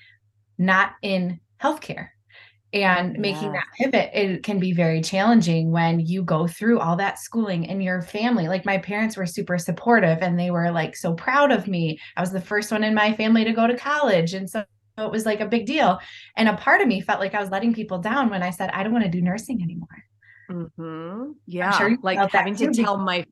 not 0.58 0.92
in 1.02 1.40
healthcare. 1.62 2.08
And 2.72 3.18
making 3.18 3.52
that 3.52 3.64
pivot 3.78 4.10
it 4.12 4.42
can 4.42 4.58
be 4.58 4.72
very 4.72 5.00
challenging 5.00 5.70
when 5.70 6.00
you 6.00 6.22
go 6.22 6.46
through 6.46 6.78
all 6.78 6.96
that 6.96 7.18
schooling 7.18 7.70
and 7.70 7.82
your 7.82 8.02
family. 8.02 8.48
Like 8.48 8.66
my 8.66 8.76
parents 8.76 9.16
were 9.16 9.24
super 9.24 9.56
supportive 9.56 10.18
and 10.20 10.38
they 10.38 10.50
were 10.50 10.70
like 10.70 10.94
so 10.94 11.14
proud 11.14 11.52
of 11.52 11.68
me. 11.68 11.98
I 12.16 12.20
was 12.20 12.32
the 12.32 12.40
first 12.40 12.70
one 12.70 12.84
in 12.84 12.92
my 12.92 13.14
family 13.14 13.44
to 13.44 13.52
go 13.52 13.66
to 13.66 13.78
college 13.78 14.34
and 14.34 14.50
so 14.50 14.64
it 14.98 15.10
was 15.10 15.24
like 15.24 15.40
a 15.40 15.46
big 15.46 15.64
deal. 15.64 15.98
And 16.36 16.48
a 16.48 16.56
part 16.56 16.82
of 16.82 16.88
me 16.88 17.00
felt 17.00 17.20
like 17.20 17.34
i 17.34 17.40
was 17.40 17.50
letting 17.50 17.72
people 17.72 17.98
down 17.98 18.28
when 18.28 18.42
i 18.42 18.50
said 18.50 18.70
i 18.70 18.82
don't 18.82 18.92
want 18.92 19.04
to 19.04 19.10
do 19.10 19.22
nursing 19.22 19.62
anymore 19.62 20.05
Mm-hmm. 20.50 21.32
Yeah. 21.46 21.70
Sure 21.72 21.96
like 22.02 22.30
having 22.30 22.54
to 22.56 22.72
tell 22.72 22.96
my 22.98 23.24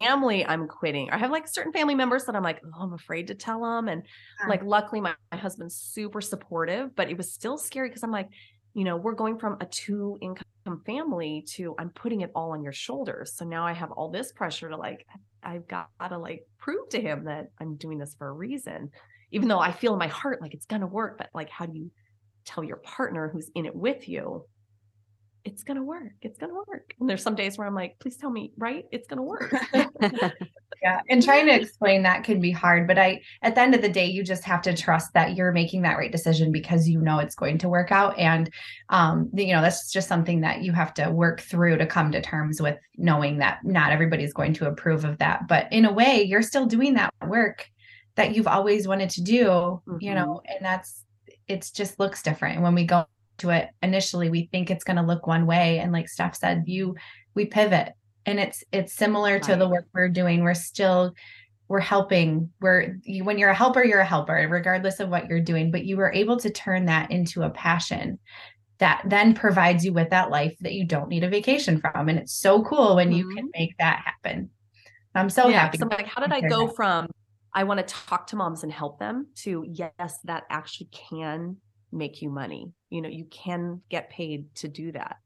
family 0.00 0.44
I'm 0.44 0.68
quitting. 0.68 1.10
I 1.10 1.18
have 1.18 1.30
like 1.30 1.48
certain 1.48 1.72
family 1.72 1.94
members 1.94 2.24
that 2.24 2.36
I'm 2.36 2.42
like, 2.42 2.60
oh, 2.64 2.82
I'm 2.82 2.92
afraid 2.92 3.28
to 3.28 3.34
tell 3.34 3.62
them. 3.62 3.88
And 3.88 4.02
yeah. 4.40 4.48
like, 4.48 4.62
luckily, 4.62 5.00
my, 5.00 5.14
my 5.32 5.38
husband's 5.38 5.76
super 5.76 6.20
supportive, 6.20 6.94
but 6.94 7.10
it 7.10 7.16
was 7.16 7.32
still 7.32 7.58
scary 7.58 7.88
because 7.88 8.02
I'm 8.02 8.10
like, 8.10 8.28
you 8.74 8.84
know, 8.84 8.96
we're 8.96 9.14
going 9.14 9.38
from 9.38 9.56
a 9.60 9.66
two 9.66 10.18
income 10.20 10.82
family 10.84 11.44
to 11.54 11.74
I'm 11.78 11.90
putting 11.90 12.20
it 12.20 12.30
all 12.34 12.52
on 12.52 12.62
your 12.62 12.72
shoulders. 12.72 13.32
So 13.34 13.44
now 13.44 13.66
I 13.66 13.72
have 13.72 13.90
all 13.92 14.10
this 14.10 14.32
pressure 14.32 14.68
to 14.68 14.76
like, 14.76 15.06
I've 15.42 15.66
got 15.68 15.88
to 16.06 16.18
like 16.18 16.46
prove 16.58 16.88
to 16.90 17.00
him 17.00 17.24
that 17.24 17.48
I'm 17.58 17.76
doing 17.76 17.98
this 17.98 18.14
for 18.18 18.28
a 18.28 18.32
reason, 18.32 18.90
even 19.32 19.48
though 19.48 19.58
I 19.58 19.72
feel 19.72 19.94
in 19.94 19.98
my 19.98 20.08
heart 20.08 20.42
like 20.42 20.54
it's 20.54 20.66
going 20.66 20.82
to 20.82 20.86
work. 20.86 21.16
But 21.16 21.30
like, 21.32 21.48
how 21.48 21.66
do 21.66 21.76
you 21.76 21.90
tell 22.44 22.62
your 22.62 22.76
partner 22.76 23.30
who's 23.32 23.50
in 23.54 23.66
it 23.66 23.74
with 23.74 24.08
you 24.08 24.44
it's 25.48 25.64
going 25.64 25.78
to 25.78 25.82
work. 25.82 26.12
It's 26.20 26.36
going 26.38 26.52
to 26.52 26.62
work. 26.68 26.94
And 27.00 27.08
there's 27.08 27.22
some 27.22 27.34
days 27.34 27.56
where 27.56 27.66
I'm 27.66 27.74
like, 27.74 27.98
please 28.00 28.18
tell 28.18 28.28
me, 28.28 28.52
right? 28.58 28.84
It's 28.92 29.08
going 29.08 29.16
to 29.16 29.22
work. 29.22 29.54
yeah. 30.82 31.00
And 31.08 31.22
trying 31.22 31.46
to 31.46 31.54
explain 31.54 32.02
that 32.02 32.22
can 32.22 32.38
be 32.38 32.50
hard. 32.50 32.86
But 32.86 32.98
I, 32.98 33.22
at 33.40 33.54
the 33.54 33.62
end 33.62 33.74
of 33.74 33.80
the 33.80 33.88
day, 33.88 34.04
you 34.04 34.22
just 34.22 34.44
have 34.44 34.60
to 34.62 34.76
trust 34.76 35.14
that 35.14 35.36
you're 35.36 35.52
making 35.52 35.82
that 35.82 35.96
right 35.96 36.12
decision 36.12 36.52
because 36.52 36.86
you 36.86 37.00
know 37.00 37.18
it's 37.18 37.34
going 37.34 37.56
to 37.58 37.68
work 37.70 37.90
out. 37.90 38.18
And, 38.18 38.52
um, 38.90 39.30
you 39.32 39.54
know, 39.54 39.62
that's 39.62 39.90
just 39.90 40.06
something 40.06 40.42
that 40.42 40.60
you 40.60 40.72
have 40.72 40.92
to 40.94 41.10
work 41.10 41.40
through 41.40 41.78
to 41.78 41.86
come 41.86 42.12
to 42.12 42.20
terms 42.20 42.60
with 42.60 42.76
knowing 42.98 43.38
that 43.38 43.64
not 43.64 43.90
everybody's 43.90 44.34
going 44.34 44.52
to 44.52 44.68
approve 44.68 45.06
of 45.06 45.16
that. 45.16 45.48
But 45.48 45.72
in 45.72 45.86
a 45.86 45.92
way, 45.92 46.22
you're 46.24 46.42
still 46.42 46.66
doing 46.66 46.92
that 46.94 47.14
work 47.26 47.66
that 48.16 48.36
you've 48.36 48.48
always 48.48 48.86
wanted 48.86 49.08
to 49.10 49.22
do, 49.22 49.46
mm-hmm. 49.46 49.96
you 49.98 50.14
know, 50.14 50.42
and 50.44 50.62
that's, 50.62 51.04
it 51.46 51.70
just 51.72 51.98
looks 51.98 52.22
different. 52.22 52.56
And 52.56 52.62
when 52.62 52.74
we 52.74 52.84
go 52.84 53.06
to 53.38 53.50
it 53.50 53.68
initially 53.82 54.30
we 54.30 54.48
think 54.52 54.70
it's 54.70 54.84
going 54.84 54.96
to 54.96 55.02
look 55.02 55.26
one 55.26 55.46
way 55.46 55.78
and 55.78 55.92
like 55.92 56.08
steph 56.08 56.36
said 56.36 56.64
you 56.66 56.94
we 57.34 57.44
pivot 57.44 57.92
and 58.26 58.38
it's 58.38 58.62
it's 58.72 58.92
similar 58.92 59.34
right. 59.34 59.42
to 59.42 59.56
the 59.56 59.68
work 59.68 59.86
we're 59.94 60.08
doing 60.08 60.42
we're 60.42 60.54
still 60.54 61.14
we're 61.68 61.80
helping 61.80 62.50
we're 62.60 62.96
you, 63.04 63.24
when 63.24 63.38
you're 63.38 63.50
a 63.50 63.54
helper 63.54 63.84
you're 63.84 64.00
a 64.00 64.04
helper 64.04 64.46
regardless 64.50 65.00
of 65.00 65.08
what 65.08 65.28
you're 65.28 65.40
doing 65.40 65.70
but 65.70 65.84
you 65.84 65.96
were 65.96 66.12
able 66.12 66.36
to 66.36 66.50
turn 66.50 66.86
that 66.86 67.10
into 67.10 67.42
a 67.42 67.50
passion 67.50 68.18
that 68.78 69.02
then 69.06 69.34
provides 69.34 69.84
you 69.84 69.92
with 69.92 70.10
that 70.10 70.30
life 70.30 70.56
that 70.60 70.72
you 70.72 70.84
don't 70.84 71.08
need 71.08 71.24
a 71.24 71.28
vacation 71.28 71.80
from 71.80 72.08
and 72.08 72.18
it's 72.18 72.34
so 72.34 72.62
cool 72.62 72.96
when 72.96 73.08
mm-hmm. 73.08 73.18
you 73.18 73.28
can 73.28 73.44
mm-hmm. 73.44 73.60
make 73.60 73.76
that 73.78 74.02
happen 74.04 74.50
i'm 75.14 75.30
so 75.30 75.48
yeah, 75.48 75.60
happy 75.60 75.78
so 75.78 75.86
like 75.86 76.06
how 76.06 76.20
did 76.20 76.32
i 76.32 76.40
go 76.40 76.66
that. 76.66 76.76
from 76.76 77.08
i 77.54 77.64
want 77.64 77.78
to 77.78 77.94
talk 77.94 78.26
to 78.26 78.36
moms 78.36 78.62
and 78.62 78.72
help 78.72 78.98
them 78.98 79.26
to 79.34 79.64
yes 79.68 80.18
that 80.24 80.44
actually 80.50 80.88
can 80.92 81.56
make 81.92 82.22
you 82.22 82.30
money. 82.30 82.72
You 82.90 83.02
know, 83.02 83.08
you 83.08 83.26
can 83.30 83.80
get 83.88 84.10
paid 84.10 84.54
to 84.56 84.68
do 84.68 84.92
that. 84.92 85.16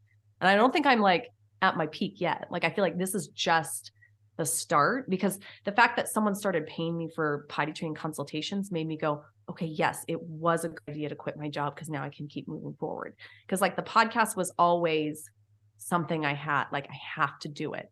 And 0.41 0.49
I 0.49 0.57
don't 0.57 0.73
think 0.73 0.87
I'm 0.87 1.01
like 1.01 1.29
at 1.61 1.77
my 1.77 1.87
peak 1.87 2.21
yet. 2.21 2.47
Like 2.51 2.65
I 2.65 2.71
feel 2.71 2.85
like 2.85 2.99
this 2.99 3.15
is 3.15 3.29
just 3.29 3.93
the 4.37 4.47
start 4.47 5.09
because 5.11 5.39
the 5.65 5.73
fact 5.73 5.97
that 5.97 6.09
someone 6.09 6.35
started 6.35 6.67
paying 6.67 6.97
me 6.97 7.09
for 7.15 7.47
potty 7.49 7.73
training 7.73 7.95
consultations 7.95 8.73
made 8.73 8.87
me 8.87 8.97
go, 8.97 9.23
okay, 9.49 9.67
yes, 9.67 10.05
it 10.09 10.21
was 10.23 10.65
a 10.65 10.69
good 10.69 10.81
idea 10.89 11.09
to 11.09 11.15
quit 11.15 11.37
my 11.37 11.49
job 11.49 11.75
because 11.75 11.89
now 11.89 12.03
I 12.03 12.09
can 12.09 12.29
keep 12.29 12.49
moving 12.49 12.75
forward. 12.79 13.15
Because 13.47 13.61
like 13.61 13.77
the 13.77 13.83
podcast 13.83 14.37
was 14.37 14.53
always 14.59 15.31
something 15.79 16.25
I 16.25 16.35
had, 16.35 16.65
like 16.73 16.89
I 16.91 16.97
have 17.17 17.39
to 17.41 17.49
do 17.49 17.75
it. 17.75 17.91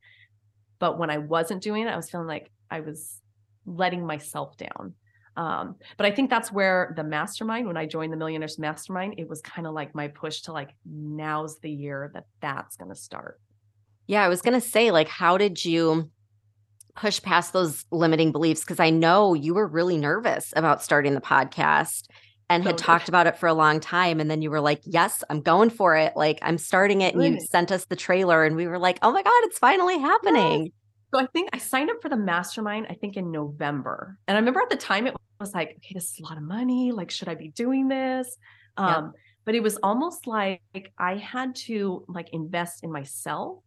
But 0.79 0.99
when 0.99 1.11
I 1.11 1.19
wasn't 1.19 1.63
doing 1.63 1.87
it, 1.87 1.91
I 1.91 1.97
was 1.97 2.11
feeling 2.11 2.27
like 2.27 2.51
I 2.71 2.81
was 2.81 3.21
letting 3.67 4.07
myself 4.07 4.57
down. 4.57 4.95
Um, 5.37 5.77
but 5.97 6.07
I 6.07 6.11
think 6.11 6.29
that's 6.29 6.53
where 6.53 6.93
the 6.97 7.05
mastermind, 7.05 7.67
when 7.67 7.77
I 7.77 7.87
joined 7.87 8.13
the 8.13 8.17
Millionaires 8.17 8.59
Mastermind, 8.59 9.15
it 9.17 9.29
was 9.29 9.41
kind 9.41 9.67
of 9.67 9.73
like 9.75 9.95
my 9.95 10.09
push 10.09 10.43
to 10.43 10.53
like, 10.53 10.71
now's 10.85 11.59
the 11.61 11.71
year 11.71 12.11
that 12.15 12.25
that's 12.41 12.77
going 12.77 12.91
to 12.91 12.97
start. 12.97 13.41
Yeah, 14.07 14.25
I 14.25 14.29
was 14.29 14.43
going 14.43 14.61
to 14.61 14.67
say, 14.67 14.91
like, 14.91 15.09
how 15.09 15.39
did 15.39 15.65
you 15.65 16.11
push 16.97 17.23
past 17.23 17.53
those 17.53 17.85
limiting 17.93 18.33
beliefs? 18.33 18.63
Because 18.63 18.81
I 18.81 18.91
know 18.91 19.35
you 19.35 19.55
were 19.55 19.67
really 19.67 19.97
nervous 19.97 20.53
about 20.57 20.83
starting 20.83 21.15
the 21.15 21.21
podcast 21.21 22.07
and 22.51 22.65
had 22.65 22.77
talked 22.77 23.09
about 23.09 23.29
it 23.29 23.39
for 23.39 23.47
a 23.47 23.55
long 23.55 23.79
time. 23.79 24.19
And 24.19 24.29
then 24.29 24.43
you 24.43 24.51
were 24.51 24.61
like, 24.61 24.81
yes, 24.85 25.23
I'm 25.31 25.41
going 25.41 25.71
for 25.71 25.97
it. 25.97 26.17
Like, 26.17 26.41
I'm 26.43 26.59
starting 26.59 27.01
it. 27.01 27.15
And 27.15 27.23
you 27.23 27.41
sent 27.41 27.71
us 27.71 27.85
the 27.85 27.95
trailer, 27.95 28.45
and 28.45 28.57
we 28.57 28.67
were 28.67 28.81
like, 28.81 28.99
oh 29.03 29.13
my 29.13 29.23
God, 29.23 29.41
it's 29.45 29.61
finally 29.61 29.99
happening. 30.01 30.65
Yes. 30.65 30.73
So 31.13 31.19
I 31.21 31.27
think 31.27 31.51
I 31.53 31.59
signed 31.59 31.91
up 31.91 32.01
for 32.01 32.09
the 32.09 32.17
mastermind, 32.17 32.87
I 32.89 32.95
think 32.95 33.17
in 33.17 33.33
November. 33.33 34.17
And 34.29 34.37
I 34.37 34.39
remember 34.39 34.61
at 34.61 34.71
the 34.71 34.77
time 34.77 35.07
it 35.07 35.15
was 35.41 35.55
like, 35.55 35.71
okay, 35.79 35.95
this 35.95 36.13
is 36.13 36.21
a 36.21 36.23
lot 36.23 36.37
of 36.37 36.45
money. 36.45 36.93
Like, 36.93 37.11
should 37.11 37.29
I 37.29 37.35
be 37.35 37.49
doing 37.49 37.89
this? 37.89 38.37
Um, 38.77 39.13
but 39.45 39.55
it 39.55 39.63
was 39.63 39.77
almost 39.83 40.27
like 40.27 40.61
I 40.99 41.17
had 41.17 41.55
to 41.67 42.05
like 42.09 42.31
invest 42.33 42.85
in 42.85 42.93
myself 42.93 43.59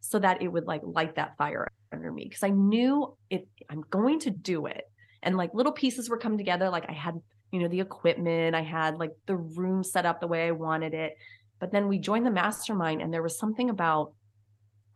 so 0.00 0.18
that 0.18 0.42
it 0.42 0.48
would 0.48 0.66
like 0.66 0.82
light 0.84 1.16
that 1.16 1.36
fire 1.36 1.66
under 1.92 2.12
me. 2.12 2.28
Cause 2.28 2.42
I 2.42 2.50
knew 2.50 3.16
it 3.30 3.48
I'm 3.68 3.84
going 3.90 4.20
to 4.20 4.30
do 4.30 4.66
it. 4.66 4.84
And 5.22 5.36
like 5.36 5.52
little 5.54 5.72
pieces 5.72 6.08
were 6.08 6.18
coming 6.18 6.38
together. 6.38 6.68
Like 6.70 6.88
I 6.88 6.92
had, 6.92 7.20
you 7.50 7.60
know, 7.60 7.68
the 7.68 7.80
equipment, 7.80 8.54
I 8.54 8.62
had 8.62 8.98
like 8.98 9.12
the 9.26 9.36
room 9.36 9.82
set 9.82 10.06
up 10.06 10.20
the 10.20 10.26
way 10.26 10.46
I 10.46 10.52
wanted 10.52 10.94
it. 10.94 11.16
But 11.58 11.72
then 11.72 11.88
we 11.88 11.98
joined 11.98 12.26
the 12.26 12.30
mastermind 12.30 13.00
and 13.00 13.12
there 13.12 13.22
was 13.22 13.38
something 13.38 13.70
about 13.70 14.12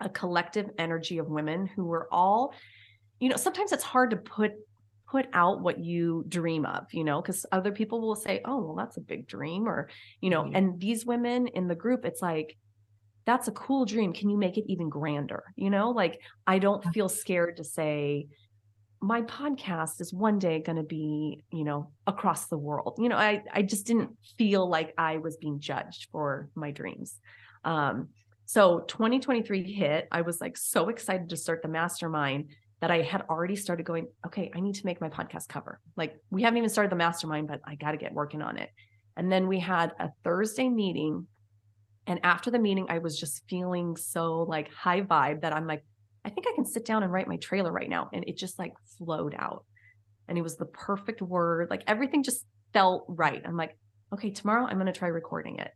a 0.01 0.09
collective 0.09 0.71
energy 0.79 1.19
of 1.19 1.29
women 1.29 1.67
who 1.67 1.85
were 1.85 2.09
all 2.13 2.55
you 3.21 3.29
know 3.29 3.37
sometimes 3.37 3.73
it's 3.73 3.85
hard 3.85 4.11
to 4.11 4.17
put 4.17 4.53
put 5.11 5.27
out 5.33 5.61
what 5.61 5.79
you 5.79 6.25
dream 6.29 6.67
of 6.67 6.85
you 6.93 7.05
know 7.05 7.21
because 7.21 7.47
other 7.53 7.73
people 7.73 8.01
will 8.01 8.15
say 8.15 8.41
oh 8.45 8.61
well 8.61 8.75
that's 8.75 8.97
a 8.97 9.01
big 9.01 9.27
dream 9.27 9.69
or 9.69 9.89
you 10.21 10.31
know 10.31 10.43
mm-hmm. 10.43 10.57
and 10.57 10.81
these 10.81 11.07
women 11.07 11.47
in 11.49 11.67
the 11.67 11.75
group 11.75 12.05
it's 12.05 12.23
like 12.23 12.57
that's 13.25 13.49
a 13.49 13.53
cool 13.53 13.85
dream 13.85 14.13
can 14.13 14.31
you 14.31 14.39
make 14.39 14.57
it 14.57 14.65
even 14.69 14.89
grander 14.89 15.45
you 15.57 15.71
know 15.71 15.91
like 15.91 16.21
i 16.47 16.59
don't 16.59 16.85
feel 16.93 17.09
scared 17.09 17.57
to 17.57 17.65
say 17.65 18.27
my 19.01 19.23
podcast 19.23 20.01
is 20.01 20.13
one 20.13 20.39
day 20.39 20.61
going 20.61 20.77
to 20.77 20.83
be, 20.83 21.45
you 21.53 21.65
know, 21.65 21.91
across 22.07 22.47
the 22.47 22.59
world. 22.59 22.99
You 22.99 23.09
know, 23.09 23.17
I 23.17 23.43
I 23.53 23.63
just 23.63 23.87
didn't 23.87 24.11
feel 24.37 24.69
like 24.69 24.93
I 24.99 25.19
was 25.19 25.37
being 25.37 25.61
judged 25.61 26.09
for 26.11 26.49
my 26.55 26.71
dreams. 26.71 27.21
Um, 27.65 28.09
so 28.49 28.81
2023 28.89 29.71
hit. 29.71 30.09
I 30.11 30.23
was 30.23 30.41
like 30.41 30.57
so 30.57 30.89
excited 30.89 31.29
to 31.29 31.37
start 31.37 31.61
the 31.61 31.69
mastermind 31.69 32.47
that 32.81 32.91
I 32.91 33.03
had 33.03 33.21
already 33.29 33.57
started 33.57 33.85
going, 33.85 34.09
okay, 34.25 34.51
I 34.57 34.61
need 34.61 34.77
to 34.77 34.87
make 34.87 35.03
my 35.03 35.11
podcast 35.11 35.49
cover. 35.49 35.81
Like 35.99 36.17
we 36.31 36.41
haven't 36.41 36.57
even 36.57 36.71
started 36.71 36.91
the 36.91 36.97
mastermind, 36.97 37.47
but 37.47 37.61
I 37.67 37.75
got 37.75 37.91
to 37.91 37.99
get 37.99 38.15
working 38.15 38.41
on 38.41 38.57
it. 38.57 38.71
And 39.19 39.31
then 39.31 39.49
we 39.49 39.61
had 39.61 39.93
a 40.01 40.09
Thursday 40.25 40.71
meeting. 40.71 41.27
And 42.07 42.21
after 42.23 42.51
the 42.51 42.59
meeting, 42.59 42.87
I 42.89 43.01
was 43.01 43.21
just 43.21 43.43
feeling 43.51 43.99
so 43.99 44.45
like 44.45 44.73
high 44.73 45.03
vibe 45.03 45.43
that 45.43 45.53
I'm 45.53 45.67
like, 45.67 45.85
I 46.25 46.31
think 46.31 46.47
I 46.49 46.55
can 46.55 46.65
sit 46.65 46.87
down 46.87 47.03
and 47.03 47.13
write 47.13 47.29
my 47.29 47.37
trailer 47.37 47.71
right 47.71 47.91
now. 47.91 48.09
And 48.15 48.25
it 48.27 48.39
just 48.39 48.59
like 48.59 48.73
flowed 48.97 49.35
out. 49.39 49.67
And 50.27 50.39
it 50.39 50.43
was 50.43 50.57
the 50.57 50.65
perfect 50.65 51.21
word. 51.21 51.69
Like 51.69 51.83
everything 51.87 52.23
just 52.23 52.47
felt 52.73 53.05
right. 53.09 53.43
I'm 53.45 53.59
like, 53.59 53.77
okay, 54.15 54.31
tomorrow 54.31 54.65
I'm 54.65 54.79
going 54.79 54.87
to 54.87 54.99
try 54.99 55.09
recording 55.09 55.59
it. 55.59 55.71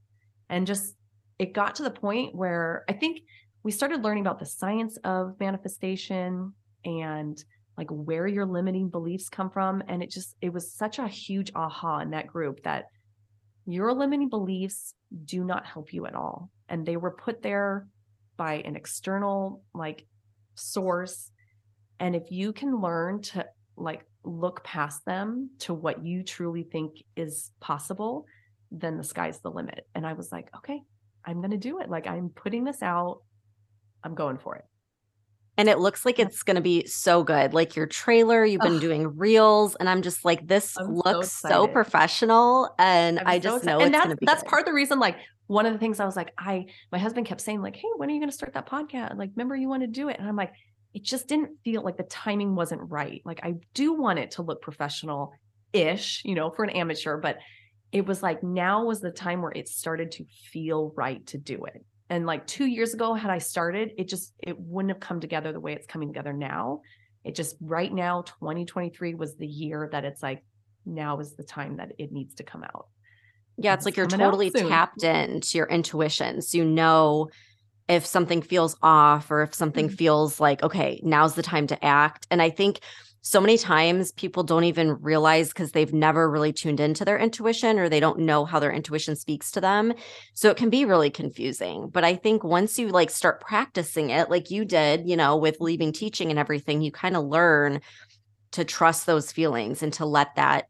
And 0.48 0.66
just 0.66 0.94
it 1.42 1.52
got 1.52 1.74
to 1.74 1.82
the 1.82 1.90
point 1.90 2.36
where 2.36 2.84
I 2.88 2.92
think 2.92 3.22
we 3.64 3.72
started 3.72 4.04
learning 4.04 4.22
about 4.22 4.38
the 4.38 4.46
science 4.46 4.96
of 5.02 5.34
manifestation 5.40 6.52
and 6.84 7.36
like 7.76 7.88
where 7.90 8.28
your 8.28 8.46
limiting 8.46 8.88
beliefs 8.88 9.28
come 9.28 9.50
from. 9.50 9.82
And 9.88 10.04
it 10.04 10.10
just, 10.12 10.36
it 10.40 10.52
was 10.52 10.72
such 10.72 11.00
a 11.00 11.08
huge 11.08 11.50
aha 11.56 11.98
in 11.98 12.10
that 12.10 12.28
group 12.28 12.62
that 12.62 12.84
your 13.66 13.92
limiting 13.92 14.28
beliefs 14.28 14.94
do 15.24 15.42
not 15.42 15.66
help 15.66 15.92
you 15.92 16.06
at 16.06 16.14
all. 16.14 16.48
And 16.68 16.86
they 16.86 16.96
were 16.96 17.10
put 17.10 17.42
there 17.42 17.88
by 18.36 18.62
an 18.64 18.76
external 18.76 19.64
like 19.74 20.06
source. 20.54 21.32
And 21.98 22.14
if 22.14 22.30
you 22.30 22.52
can 22.52 22.80
learn 22.80 23.20
to 23.22 23.46
like 23.76 24.06
look 24.22 24.62
past 24.62 25.04
them 25.06 25.50
to 25.58 25.74
what 25.74 26.04
you 26.04 26.22
truly 26.22 26.62
think 26.62 27.02
is 27.16 27.50
possible, 27.60 28.26
then 28.70 28.96
the 28.96 29.02
sky's 29.02 29.40
the 29.40 29.50
limit. 29.50 29.88
And 29.96 30.06
I 30.06 30.12
was 30.12 30.30
like, 30.30 30.48
okay, 30.58 30.82
I'm 31.24 31.38
going 31.38 31.50
to 31.50 31.56
do 31.56 31.80
it. 31.80 31.90
Like 31.90 32.06
I'm 32.06 32.30
putting 32.30 32.64
this 32.64 32.82
out. 32.82 33.22
I'm 34.04 34.14
going 34.14 34.38
for 34.38 34.56
it. 34.56 34.64
And 35.58 35.68
it 35.68 35.78
looks 35.78 36.06
like 36.06 36.18
it's 36.18 36.42
going 36.42 36.56
to 36.56 36.62
be 36.62 36.86
so 36.86 37.22
good. 37.22 37.52
Like 37.52 37.76
your 37.76 37.86
trailer, 37.86 38.42
you've 38.42 38.62
been 38.62 38.78
doing 38.78 39.18
reels, 39.18 39.74
and 39.74 39.86
I'm 39.86 40.00
just 40.00 40.24
like, 40.24 40.46
this 40.48 40.74
I'm 40.78 40.94
looks 40.94 41.30
so, 41.30 41.66
professional, 41.66 42.74
and 42.78 43.20
I'm 43.20 43.26
i 43.26 43.38
just 43.38 43.62
know 43.62 43.78
and 43.78 43.92
that's 43.92 44.14
that's 44.22 44.42
good. 44.42 44.48
part 44.48 44.62
of 44.62 44.66
the 44.66 44.72
reason. 44.72 44.98
Like 44.98 45.18
one 45.48 45.66
of 45.66 45.74
the 45.74 45.78
things 45.78 46.00
I 46.00 46.06
was 46.06 46.16
like, 46.16 46.32
I 46.38 46.64
my 46.90 46.98
husband 46.98 47.26
kept 47.26 47.42
saying 47.42 47.60
like, 47.60 47.76
hey, 47.76 47.88
when 47.96 48.08
are 48.08 48.12
you 48.14 48.18
going 48.18 48.30
to 48.30 48.34
start 48.34 48.54
that 48.54 48.66
podcast? 48.66 49.18
Like, 49.18 49.30
remember 49.36 49.54
you 49.54 49.68
want 49.68 49.82
to 49.82 49.88
do 49.88 50.08
it, 50.08 50.18
and 50.18 50.26
I'm 50.26 50.36
like, 50.36 50.52
it 50.94 51.02
just 51.02 51.28
didn't 51.28 51.50
feel 51.64 51.82
like 51.82 51.98
the 51.98 52.04
timing 52.04 52.54
wasn't 52.54 52.90
right. 52.90 53.20
Like 53.24 53.40
I 53.42 53.56
do 53.74 53.92
want 53.92 54.18
it 54.18 54.32
to 54.32 54.42
look 54.42 54.62
professional 54.62 55.32
ish, 55.72 56.22
you 56.24 56.34
know, 56.34 56.50
for 56.50 56.64
an 56.64 56.70
amateur, 56.70 57.18
but 57.18 57.36
it 57.92 58.06
was 58.06 58.22
like 58.22 58.42
now 58.42 58.84
was 58.84 59.00
the 59.00 59.10
time 59.10 59.42
where 59.42 59.52
it 59.52 59.68
started 59.68 60.10
to 60.12 60.24
feel 60.50 60.92
right 60.96 61.24
to 61.26 61.38
do 61.38 61.64
it. 61.66 61.84
And 62.08 62.26
like 62.26 62.46
two 62.46 62.66
years 62.66 62.94
ago 62.94 63.14
had 63.14 63.30
i 63.30 63.38
started 63.38 63.92
it 63.96 64.08
just 64.08 64.34
it 64.38 64.58
wouldn't 64.58 64.92
have 64.92 65.00
come 65.00 65.20
together 65.20 65.52
the 65.52 65.60
way 65.60 65.74
it's 65.74 65.86
coming 65.86 66.08
together 66.08 66.32
now. 66.32 66.80
It 67.24 67.34
just 67.34 67.56
right 67.60 67.92
now 67.92 68.22
2023 68.22 69.14
was 69.14 69.36
the 69.36 69.46
year 69.46 69.88
that 69.92 70.04
it's 70.04 70.22
like 70.22 70.42
now 70.84 71.20
is 71.20 71.34
the 71.34 71.44
time 71.44 71.76
that 71.76 71.92
it 71.98 72.10
needs 72.10 72.34
to 72.36 72.42
come 72.42 72.64
out. 72.64 72.86
Yeah 73.58 73.74
it's, 73.74 73.80
it's 73.80 73.84
like 73.86 73.96
you're 73.96 74.06
totally 74.06 74.50
tapped 74.50 75.04
into 75.04 75.58
your 75.58 75.66
intuition. 75.66 76.40
So 76.42 76.58
you 76.58 76.64
know 76.64 77.28
if 77.88 78.06
something 78.06 78.40
feels 78.40 78.76
off 78.82 79.30
or 79.30 79.42
if 79.42 79.54
something 79.54 79.86
mm-hmm. 79.86 79.96
feels 79.96 80.40
like 80.40 80.62
okay 80.62 81.00
now's 81.04 81.34
the 81.34 81.42
time 81.42 81.66
to 81.66 81.84
act. 81.84 82.26
And 82.30 82.40
i 82.40 82.48
think 82.48 82.80
so 83.24 83.40
many 83.40 83.56
times 83.56 84.10
people 84.10 84.42
don't 84.42 84.64
even 84.64 85.00
realize 85.00 85.48
because 85.48 85.70
they've 85.70 85.92
never 85.92 86.28
really 86.28 86.52
tuned 86.52 86.80
into 86.80 87.04
their 87.04 87.18
intuition 87.18 87.78
or 87.78 87.88
they 87.88 88.00
don't 88.00 88.18
know 88.18 88.44
how 88.44 88.58
their 88.58 88.72
intuition 88.72 89.14
speaks 89.14 89.52
to 89.52 89.60
them. 89.60 89.94
So 90.34 90.50
it 90.50 90.56
can 90.56 90.70
be 90.70 90.84
really 90.84 91.08
confusing. 91.08 91.88
But 91.88 92.02
I 92.02 92.16
think 92.16 92.42
once 92.42 92.80
you 92.80 92.88
like 92.88 93.10
start 93.10 93.40
practicing 93.40 94.10
it, 94.10 94.28
like 94.28 94.50
you 94.50 94.64
did, 94.64 95.08
you 95.08 95.16
know, 95.16 95.36
with 95.36 95.60
leaving 95.60 95.92
teaching 95.92 96.30
and 96.30 96.38
everything, 96.38 96.82
you 96.82 96.90
kind 96.90 97.16
of 97.16 97.24
learn 97.24 97.80
to 98.52 98.64
trust 98.64 99.06
those 99.06 99.30
feelings 99.30 99.84
and 99.84 99.92
to 99.94 100.04
let 100.04 100.34
that 100.34 100.66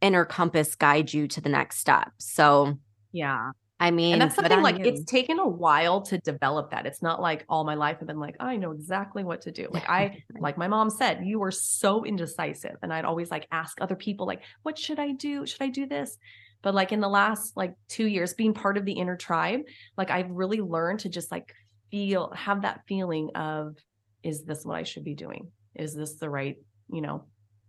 inner 0.00 0.24
compass 0.24 0.76
guide 0.76 1.12
you 1.12 1.26
to 1.26 1.40
the 1.40 1.48
next 1.48 1.78
step. 1.78 2.12
So, 2.18 2.78
yeah. 3.10 3.50
I 3.78 3.90
mean, 3.90 4.14
and 4.14 4.22
that's 4.22 4.36
something 4.36 4.62
like 4.62 4.78
you. 4.78 4.86
it's 4.86 5.04
taken 5.04 5.38
a 5.38 5.46
while 5.46 6.00
to 6.02 6.16
develop 6.18 6.70
that. 6.70 6.86
It's 6.86 7.02
not 7.02 7.20
like 7.20 7.44
all 7.48 7.62
my 7.64 7.74
life 7.74 7.98
I've 8.00 8.06
been 8.06 8.18
like, 8.18 8.36
I 8.40 8.56
know 8.56 8.70
exactly 8.70 9.22
what 9.22 9.42
to 9.42 9.52
do. 9.52 9.68
Like 9.70 9.88
I, 9.88 10.22
like 10.40 10.56
my 10.56 10.66
mom 10.66 10.88
said, 10.88 11.26
you 11.26 11.38
were 11.38 11.50
so 11.50 12.04
indecisive. 12.04 12.76
And 12.82 12.92
I'd 12.92 13.04
always 13.04 13.30
like 13.30 13.46
ask 13.52 13.78
other 13.80 13.94
people, 13.94 14.26
like, 14.26 14.40
what 14.62 14.78
should 14.78 14.98
I 14.98 15.12
do? 15.12 15.44
Should 15.44 15.60
I 15.60 15.68
do 15.68 15.86
this? 15.86 16.16
But 16.62 16.74
like 16.74 16.90
in 16.90 17.00
the 17.00 17.08
last 17.08 17.54
like 17.54 17.74
two 17.88 18.06
years, 18.06 18.32
being 18.32 18.54
part 18.54 18.78
of 18.78 18.86
the 18.86 18.94
inner 18.94 19.16
tribe, 19.16 19.60
like 19.98 20.10
I've 20.10 20.30
really 20.30 20.60
learned 20.60 21.00
to 21.00 21.10
just 21.10 21.30
like 21.30 21.54
feel, 21.90 22.32
have 22.34 22.62
that 22.62 22.80
feeling 22.88 23.30
of, 23.34 23.76
is 24.22 24.42
this 24.44 24.64
what 24.64 24.76
I 24.76 24.84
should 24.84 25.04
be 25.04 25.14
doing? 25.14 25.52
Is 25.74 25.94
this 25.94 26.14
the 26.14 26.30
right, 26.30 26.56
you 26.90 27.02
know, 27.02 27.24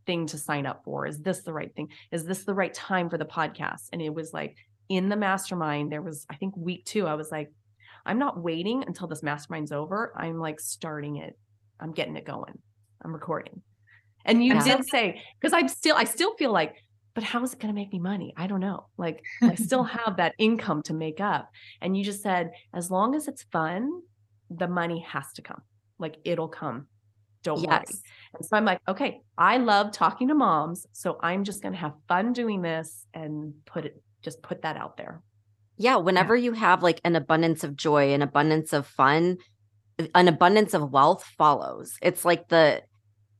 thing 0.05 0.25
to 0.27 0.37
sign 0.37 0.65
up 0.65 0.83
for? 0.85 1.05
Is 1.05 1.19
this 1.19 1.43
the 1.43 1.51
right 1.51 1.75
thing? 1.75 1.89
Is 2.11 2.23
this 2.23 2.45
the 2.45 2.53
right 2.53 2.73
time 2.73 3.09
for 3.09 3.17
the 3.17 3.25
podcast? 3.25 3.89
And 3.91 4.01
it 4.01 4.13
was 4.13 4.31
like, 4.33 4.55
in 4.89 5.09
the 5.09 5.15
mastermind, 5.15 5.91
there 5.91 6.01
was, 6.01 6.25
I 6.29 6.35
think, 6.35 6.55
week 6.55 6.85
two, 6.85 7.07
I 7.07 7.15
was 7.15 7.31
like, 7.31 7.51
I'm 8.05 8.19
not 8.19 8.41
waiting 8.41 8.83
until 8.85 9.07
this 9.07 9.21
mastermind's 9.21 9.71
over. 9.71 10.13
I'm 10.15 10.39
like 10.39 10.59
starting 10.59 11.17
it. 11.17 11.37
I'm 11.79 11.91
getting 11.91 12.15
it 12.15 12.25
going. 12.25 12.57
I'm 13.03 13.13
recording. 13.13 13.61
And 14.25 14.43
you 14.43 14.55
yeah. 14.55 14.63
did 14.63 14.87
say, 14.87 15.21
because 15.39 15.53
I'm 15.53 15.67
still, 15.67 15.95
I 15.95 16.05
still 16.05 16.35
feel 16.35 16.51
like, 16.51 16.75
but 17.13 17.23
how 17.23 17.43
is 17.43 17.53
it 17.53 17.59
going 17.59 17.73
to 17.73 17.79
make 17.79 17.91
me 17.91 17.99
money? 17.99 18.33
I 18.37 18.47
don't 18.47 18.59
know. 18.59 18.87
Like 18.97 19.23
I 19.41 19.55
still 19.55 19.83
have 20.05 20.17
that 20.17 20.35
income 20.37 20.83
to 20.83 20.93
make 20.93 21.19
up. 21.19 21.49
And 21.81 21.97
you 21.97 22.03
just 22.03 22.21
said, 22.21 22.51
as 22.73 22.91
long 22.91 23.15
as 23.15 23.27
it's 23.27 23.43
fun, 23.51 24.01
the 24.49 24.67
money 24.67 25.05
has 25.07 25.25
to 25.33 25.41
come. 25.41 25.61
Like 25.99 26.17
it'll 26.23 26.47
come. 26.47 26.87
Don't 27.43 27.61
yes. 27.61 27.69
worry. 27.69 27.85
And 28.35 28.45
so 28.45 28.57
I'm 28.57 28.65
like, 28.65 28.79
okay, 28.87 29.21
I 29.37 29.57
love 29.57 29.91
talking 29.91 30.27
to 30.27 30.35
moms. 30.35 30.85
So 30.91 31.17
I'm 31.21 31.43
just 31.43 31.61
going 31.61 31.73
to 31.73 31.79
have 31.79 31.93
fun 32.07 32.33
doing 32.33 32.61
this 32.61 33.05
and 33.13 33.53
put 33.65 33.85
it 33.85 34.01
just 34.21 34.41
put 34.41 34.61
that 34.63 34.77
out 34.77 34.97
there. 34.97 35.21
Yeah. 35.77 35.97
Whenever 35.97 36.35
yeah. 36.35 36.45
you 36.45 36.53
have 36.53 36.83
like 36.83 37.01
an 37.03 37.15
abundance 37.15 37.63
of 37.63 37.75
joy, 37.75 38.13
an 38.13 38.21
abundance 38.21 38.73
of 38.73 38.87
fun, 38.87 39.37
an 40.13 40.27
abundance 40.27 40.73
of 40.73 40.91
wealth 40.91 41.23
follows. 41.37 41.97
It's 42.01 42.25
like 42.25 42.49
the, 42.49 42.81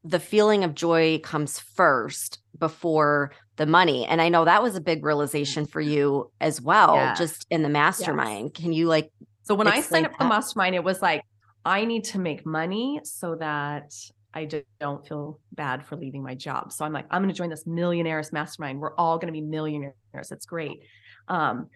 the 0.04 0.20
feeling 0.20 0.64
of 0.64 0.76
joy 0.76 1.20
comes 1.20 1.60
first 1.60 2.40
before 2.58 3.32
the 3.58 3.66
money. 3.66 4.06
And 4.06 4.22
I 4.22 4.30
know 4.30 4.46
that 4.46 4.64
was 4.64 4.76
a 4.76 4.82
big 4.82 5.04
realization 5.04 5.66
for 5.66 5.82
mm-hmm. 5.82 5.92
you 5.92 6.32
as 6.40 6.62
well, 6.62 6.96
yeah. 6.96 7.16
just 7.16 7.46
in 7.50 7.64
the 7.64 7.70
mastermind. 7.70 8.52
Yes. 8.54 8.64
Can 8.64 8.74
you 8.74 8.88
like 8.88 9.12
so 9.48 9.56
when 9.56 9.68
I 9.68 9.80
signed 9.80 10.06
up 10.06 10.12
for 10.12 10.20
the 10.20 10.30
mastermind, 10.30 10.76
it 10.76 10.84
was 10.84 11.02
like, 11.02 11.24
I 11.64 11.86
need 11.86 12.04
to 12.06 12.20
make 12.20 12.46
money 12.46 13.00
so 13.04 13.36
that 13.36 13.94
I 14.34 14.46
just 14.46 14.66
don't 14.80 15.08
feel 15.08 15.40
bad 15.54 15.86
for 15.86 15.96
leaving 15.96 16.22
my 16.22 16.36
job. 16.36 16.74
So 16.74 16.84
I'm 16.84 16.92
like, 16.92 17.06
I'm 17.10 17.22
going 17.22 17.34
to 17.34 17.38
join 17.38 17.50
this 17.50 17.66
millionaires 17.66 18.34
mastermind. 18.34 18.80
We're 18.80 18.96
all 18.96 19.18
going 19.18 19.28
to 19.28 19.32
be 19.32 19.42
millionaires. 19.42 19.96
It's 20.32 20.46
great. 20.46 20.84
Um, 21.28 21.68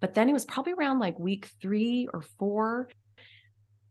but 0.00 0.14
then 0.14 0.28
it 0.28 0.32
was 0.32 0.44
probably 0.44 0.72
around 0.72 0.98
like 0.98 1.18
week 1.18 1.50
three 1.60 2.08
or 2.12 2.22
four. 2.38 2.88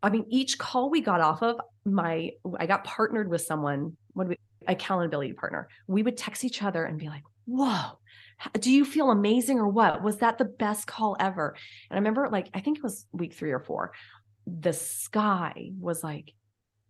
I 0.02 0.10
mean, 0.10 0.26
each 0.30 0.58
call 0.58 0.90
we 0.90 1.02
got 1.02 1.22
off 1.22 1.44
of, 1.44 1.60
my 1.86 2.32
I 2.58 2.66
got 2.66 2.84
partnered 2.84 3.30
with 3.30 3.42
someone, 3.42 3.98
what 4.14 4.28
we 4.28 4.38
accountability 4.68 5.34
partner. 5.34 5.68
We 5.88 6.04
would 6.04 6.18
text 6.18 6.44
each 6.44 6.64
other 6.64 6.84
and 6.84 6.98
be 6.98 7.10
like, 7.10 7.24
whoa, 7.46 8.00
do 8.60 8.72
you 8.72 8.86
feel 8.86 9.12
amazing 9.12 9.60
or 9.60 9.68
what? 9.68 10.04
Was 10.04 10.18
that 10.18 10.38
the 10.38 10.46
best 10.46 10.88
call 10.88 11.18
ever? 11.20 11.56
And 11.90 11.98
I 11.98 12.00
remember 12.00 12.30
like, 12.30 12.50
I 12.54 12.60
think 12.62 12.78
it 12.78 12.84
was 12.84 13.06
week 13.12 13.34
three 13.34 13.52
or 13.52 13.60
four. 13.60 13.92
The 14.48 14.74
sky 14.74 15.72
was 15.80 16.04
like 16.04 16.34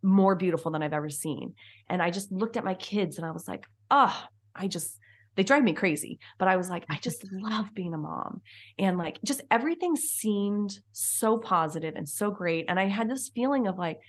more 0.02 0.36
beautiful 0.36 0.72
than 0.72 0.84
I've 0.84 0.94
ever 0.94 1.10
seen. 1.10 1.56
And 1.90 2.02
I 2.02 2.12
just 2.12 2.32
looked 2.32 2.58
at 2.58 2.64
my 2.64 2.76
kids 2.76 3.18
and 3.18 3.26
I 3.26 3.32
was 3.32 3.48
like, 3.48 3.66
oh, 3.90 4.16
I 4.56 4.68
just, 4.68 4.98
they 5.40 5.44
drive 5.44 5.64
me 5.64 5.72
crazy. 5.72 6.20
But 6.38 6.50
I 6.50 6.58
was 6.58 6.70
like, 6.70 6.84
I 6.90 6.98
just 6.98 7.24
love 7.32 7.74
being 7.74 7.94
a 7.94 7.98
mom. 7.98 8.42
And 8.78 8.98
like, 8.98 9.20
just 9.24 9.40
everything 9.50 9.96
seemed 9.96 10.78
so 10.92 11.38
positive 11.38 11.94
and 11.96 12.10
so 12.10 12.30
great. 12.30 12.66
And 12.68 12.78
I 12.78 12.88
had 12.88 13.10
this 13.10 13.32
feeling 13.34 13.66
of 13.66 13.78
like, 13.78 14.02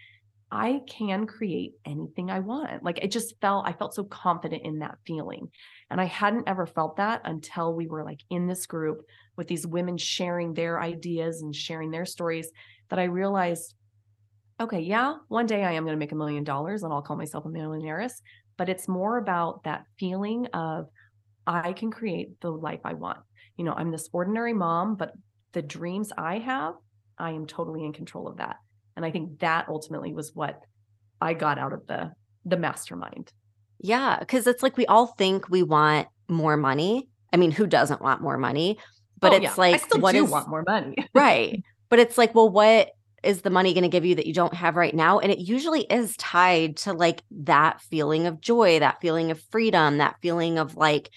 I 0.51 0.81
can 0.89 1.29
create 1.29 1.75
anything 1.87 2.33
I 2.33 2.41
want. 2.41 2.83
Like 2.83 2.99
it 2.99 3.13
just 3.13 3.41
felt, 3.41 3.65
I 3.65 3.75
felt 3.75 3.95
so 3.95 4.03
confident 4.03 4.63
in 4.65 4.81
that 4.81 4.99
feeling. 5.07 5.53
And 5.89 6.01
I 6.01 6.07
hadn't 6.07 6.49
ever 6.49 6.67
felt 6.67 6.97
that 6.97 7.21
until 7.25 7.75
we 7.75 7.87
were 7.87 8.03
like 8.03 8.23
in 8.31 8.49
this 8.49 8.67
group 8.67 9.03
with 9.37 9.47
these 9.47 9.65
women 9.65 9.99
sharing 9.99 10.53
their 10.53 10.83
ideas 10.83 11.43
and 11.43 11.55
sharing 11.55 11.93
their 11.93 12.07
stories 12.07 12.51
that 12.89 12.99
I 12.99 13.05
realized 13.05 13.77
okay, 14.61 14.81
yeah, 14.81 15.15
one 15.29 15.47
day 15.47 15.65
I 15.65 15.73
am 15.73 15.85
going 15.85 15.95
to 15.95 15.99
make 15.99 16.13
a 16.13 16.17
million 16.17 16.45
dollars 16.45 16.83
and 16.83 16.93
I'll 16.93 17.01
call 17.01 17.17
myself 17.17 17.47
a 17.47 17.49
millionaires, 17.49 18.21
but 18.59 18.69
it's 18.69 18.89
more 18.89 19.17
about 19.17 19.65
that 19.65 19.85
feeling 19.99 20.47
of 20.53 20.87
I 21.51 21.73
can 21.73 21.91
create 21.91 22.41
the 22.41 22.51
life 22.51 22.81
I 22.85 22.95
want. 22.95 23.19
You 23.57 23.65
know, 23.65 23.75
I'm 23.77 23.91
this 23.91 24.09
ordinary 24.13 24.53
mom, 24.55 24.95
but 24.97 25.13
the 25.53 25.63
dreams 25.63 26.13
I 26.17 26.39
have, 26.39 26.75
I 27.19 27.31
am 27.33 27.47
totally 27.47 27.85
in 27.85 27.93
control 27.93 28.29
of 28.29 28.37
that. 28.39 28.57
And 28.97 29.05
I 29.05 29.11
think 29.11 29.41
that 29.41 29.69
ultimately 29.69 30.13
was 30.13 30.31
what 30.35 30.61
I 31.21 31.35
got 31.35 31.59
out 31.59 31.73
of 31.73 31.87
the 31.87 32.13
the 32.45 32.57
mastermind. 32.57 33.33
Yeah, 33.81 34.19
because 34.19 34.47
it's 34.47 34.63
like 34.63 34.77
we 34.77 34.87
all 34.87 35.09
think 35.09 35.49
we 35.51 35.63
want 35.63 36.09
more 36.29 36.57
money. 36.57 37.09
I 37.33 37.37
mean, 37.37 37.51
who 37.51 37.67
doesn't 37.67 38.01
want 38.01 38.23
more 38.23 38.39
money? 38.39 38.79
But 39.21 39.33
Oh, 39.33 39.37
it's 39.37 39.43
yeah. 39.45 39.55
like, 39.57 39.75
I 39.75 39.79
still 39.79 40.01
what 40.01 40.13
do 40.13 40.25
is- 40.25 40.31
want 40.31 40.49
more 40.49 40.65
money. 40.67 40.97
right? 41.15 41.63
But 41.91 41.99
it's 41.99 42.17
like, 42.17 42.35
well, 42.35 42.49
what 42.49 42.91
is 43.23 43.43
the 43.43 43.51
money 43.51 43.75
going 43.75 43.83
to 43.83 43.89
give 43.91 44.07
you 44.07 44.15
that 44.15 44.27
you 44.27 44.33
don't 44.33 44.55
have 44.55 44.77
right 44.77 44.95
now? 44.95 45.19
And 45.19 45.31
it 45.31 45.39
usually 45.39 45.83
is 45.83 46.17
tied 46.17 46.79
to 46.79 46.93
like 46.95 47.23
that 47.43 47.81
feeling 47.83 48.27
of 48.27 48.41
joy, 48.41 48.79
that 48.79 49.01
feeling 49.03 49.31
of 49.31 49.41
freedom, 49.51 49.99
that 49.99 50.17
feeling 50.23 50.59
of 50.59 50.77
like 50.77 51.11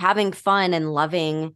having 0.00 0.32
fun 0.32 0.74
and 0.74 0.92
loving 0.92 1.54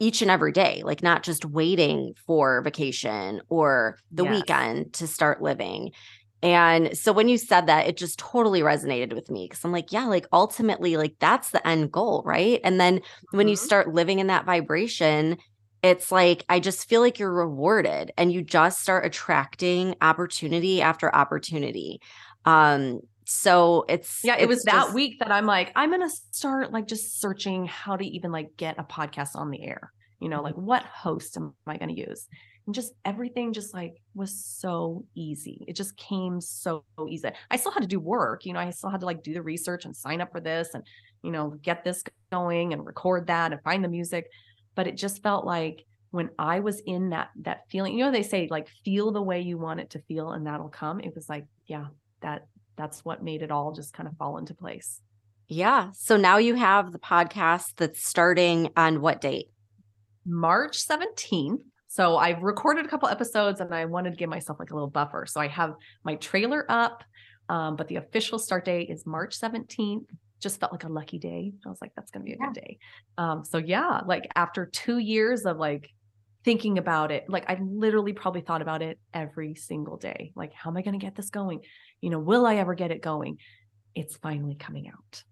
each 0.00 0.22
and 0.22 0.30
every 0.30 0.52
day, 0.52 0.82
like 0.84 1.02
not 1.02 1.22
just 1.22 1.44
waiting 1.44 2.14
for 2.26 2.62
vacation 2.62 3.40
or 3.48 3.98
the 4.16 4.24
Yes. 4.24 4.24
weekend 4.24 4.92
to 4.94 5.06
start 5.06 5.42
living. 5.42 5.92
And 6.40 6.96
so 6.96 7.12
when 7.12 7.28
you 7.28 7.36
said 7.36 7.66
that, 7.66 7.88
it 7.88 7.96
just 7.96 8.18
totally 8.18 8.60
resonated 8.60 9.12
with 9.12 9.28
me 9.30 9.46
because 9.48 9.64
I'm 9.64 9.72
like, 9.72 9.90
yeah, 9.92 10.04
like 10.04 10.26
ultimately, 10.32 10.96
like 10.96 11.16
that's 11.18 11.50
the 11.50 11.66
end 11.66 11.90
goal, 11.90 12.22
right? 12.24 12.60
And 12.62 12.80
then 12.80 13.00
when 13.32 13.48
you 13.48 13.56
Mhm. 13.56 13.56
start 13.56 13.92
living 13.92 14.20
in 14.20 14.28
that 14.28 14.46
vibration, 14.46 15.36
it's 15.82 16.12
like 16.12 16.44
I 16.48 16.60
just 16.60 16.88
feel 16.88 17.00
like 17.00 17.18
you're 17.18 17.32
rewarded 17.32 18.12
and 18.16 18.32
you 18.32 18.42
just 18.42 18.80
start 18.80 19.04
attracting 19.04 19.96
opportunity 20.00 20.80
after 20.80 21.12
opportunity. 21.14 21.98
Um, 22.44 23.00
so 23.30 23.84
it's 23.90 24.20
Yeah, 24.24 24.36
it 24.38 24.48
was 24.48 24.60
it's 24.60 24.64
that 24.64 24.94
week 24.94 25.18
that 25.18 25.30
I'm 25.30 25.44
like, 25.44 25.70
I'm 25.76 25.90
gonna 25.90 26.08
start 26.08 26.72
like 26.72 26.86
just 26.86 27.20
searching 27.20 27.66
how 27.66 27.94
to 27.94 28.04
even 28.04 28.32
like 28.32 28.56
get 28.56 28.78
a 28.78 28.84
podcast 28.84 29.36
on 29.36 29.50
the 29.50 29.62
air. 29.62 29.92
You 30.18 30.30
know, 30.30 30.40
like 30.40 30.54
mm-hmm. 30.54 30.64
what 30.64 30.84
host 30.84 31.36
am 31.36 31.52
I 31.66 31.76
gonna 31.76 31.92
use? 31.92 32.26
And 32.64 32.74
just 32.74 32.94
everything 33.04 33.52
just 33.52 33.74
like 33.74 34.00
was 34.14 34.34
so 34.34 35.04
easy. 35.14 35.62
It 35.68 35.76
just 35.76 35.94
came 35.98 36.40
so 36.40 36.84
easy. 37.06 37.28
I 37.50 37.56
still 37.56 37.70
had 37.70 37.82
to 37.82 37.86
do 37.86 38.00
work, 38.00 38.46
you 38.46 38.54
know, 38.54 38.60
I 38.60 38.70
still 38.70 38.88
had 38.88 39.00
to 39.00 39.06
like 39.06 39.22
do 39.22 39.34
the 39.34 39.42
research 39.42 39.84
and 39.84 39.94
sign 39.94 40.22
up 40.22 40.32
for 40.32 40.40
this 40.40 40.70
and 40.72 40.82
you 41.22 41.30
know, 41.30 41.50
get 41.62 41.84
this 41.84 42.02
going 42.32 42.72
and 42.72 42.86
record 42.86 43.26
that 43.26 43.52
and 43.52 43.62
find 43.62 43.84
the 43.84 43.88
music. 43.88 44.30
But 44.74 44.86
it 44.86 44.96
just 44.96 45.22
felt 45.22 45.44
like 45.44 45.84
when 46.12 46.30
I 46.38 46.60
was 46.60 46.80
in 46.80 47.10
that 47.10 47.28
that 47.42 47.68
feeling, 47.68 47.92
you 47.92 48.06
know, 48.06 48.10
they 48.10 48.22
say 48.22 48.48
like 48.50 48.68
feel 48.86 49.12
the 49.12 49.20
way 49.20 49.42
you 49.42 49.58
want 49.58 49.80
it 49.80 49.90
to 49.90 50.00
feel 50.08 50.30
and 50.30 50.46
that'll 50.46 50.70
come. 50.70 51.00
It 51.00 51.14
was 51.14 51.28
like, 51.28 51.44
yeah, 51.66 51.88
that 52.22 52.46
that's 52.78 53.04
what 53.04 53.22
made 53.22 53.42
it 53.42 53.50
all 53.50 53.72
just 53.72 53.92
kind 53.92 54.08
of 54.08 54.16
fall 54.16 54.38
into 54.38 54.54
place. 54.54 55.02
Yeah. 55.48 55.90
So 55.94 56.16
now 56.16 56.38
you 56.38 56.54
have 56.54 56.92
the 56.92 56.98
podcast 56.98 57.72
that's 57.76 58.06
starting 58.06 58.70
on 58.76 59.00
what 59.02 59.20
date? 59.20 59.48
March 60.24 60.86
17th. 60.86 61.60
So 61.88 62.16
I've 62.18 62.42
recorded 62.42 62.84
a 62.84 62.88
couple 62.88 63.08
episodes 63.08 63.60
and 63.60 63.74
I 63.74 63.86
wanted 63.86 64.10
to 64.10 64.16
give 64.16 64.28
myself 64.28 64.58
like 64.58 64.70
a 64.70 64.74
little 64.74 64.90
buffer. 64.90 65.24
So 65.26 65.40
I 65.40 65.48
have 65.48 65.74
my 66.04 66.16
trailer 66.16 66.64
up, 66.68 67.02
um, 67.48 67.76
but 67.76 67.88
the 67.88 67.96
official 67.96 68.38
start 68.38 68.64
date 68.66 68.90
is 68.90 69.06
March 69.06 69.38
17th. 69.40 70.04
Just 70.40 70.60
felt 70.60 70.70
like 70.70 70.84
a 70.84 70.88
lucky 70.88 71.18
day. 71.18 71.52
I 71.64 71.68
was 71.68 71.78
like, 71.80 71.92
that's 71.96 72.10
going 72.10 72.24
to 72.24 72.24
be 72.26 72.34
a 72.34 72.36
Yeah. 72.38 72.52
good 72.52 72.60
day. 72.60 72.78
Um, 73.16 73.44
so 73.44 73.58
yeah, 73.58 74.02
like 74.06 74.28
after 74.36 74.66
two 74.66 74.98
years 74.98 75.46
of 75.46 75.56
like 75.56 75.88
thinking 76.44 76.78
about 76.78 77.10
it, 77.10 77.24
like 77.28 77.48
I 77.48 77.58
literally 77.60 78.12
probably 78.12 78.42
thought 78.42 78.62
about 78.62 78.82
it 78.82 78.98
every 79.14 79.54
single 79.54 79.96
day. 79.96 80.32
Like, 80.36 80.52
how 80.52 80.70
am 80.70 80.76
I 80.76 80.82
going 80.82 80.98
to 80.98 81.04
get 81.04 81.16
this 81.16 81.30
going? 81.30 81.62
You 82.00 82.10
know, 82.10 82.18
will 82.18 82.46
I 82.46 82.56
ever 82.56 82.74
get 82.74 82.90
it 82.90 83.02
going? 83.02 83.38
It's 83.94 84.16
finally 84.16 84.54
coming 84.54 84.88
out. 84.88 85.22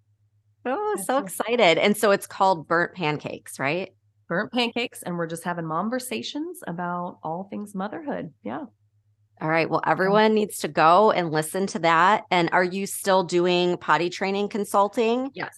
Oh, 0.64 0.94
That's 0.96 1.06
so 1.06 1.18
so- 1.18 1.24
excited. 1.24 1.78
And 1.78 1.96
so 1.96 2.10
it's 2.10 2.26
called 2.26 2.66
Burnt 2.68 2.94
Pancakes, 2.94 3.58
right? 3.58 3.90
burnt 4.28 4.50
pancakes 4.52 5.04
and 5.04 5.16
we're 5.16 5.28
just 5.28 5.44
having 5.44 5.68
conversations 5.68 6.58
about 6.66 7.16
all 7.22 7.46
things 7.48 7.76
motherhood 7.76 8.34
yeah 8.42 8.64
All 9.40 9.48
right. 9.48 9.70
Well, 9.70 9.80
everyone 9.86 10.34
needs 10.34 10.58
to 10.58 10.68
go 10.68 11.12
and 11.12 11.30
listen 11.30 11.68
to 11.68 11.78
that. 11.78 12.24
And 12.32 12.50
are 12.52 12.64
you 12.64 12.86
still 12.88 13.22
doing 13.22 13.76
potty 13.76 14.10
training 14.10 14.48
consulting? 14.48 15.30
yes 15.32 15.56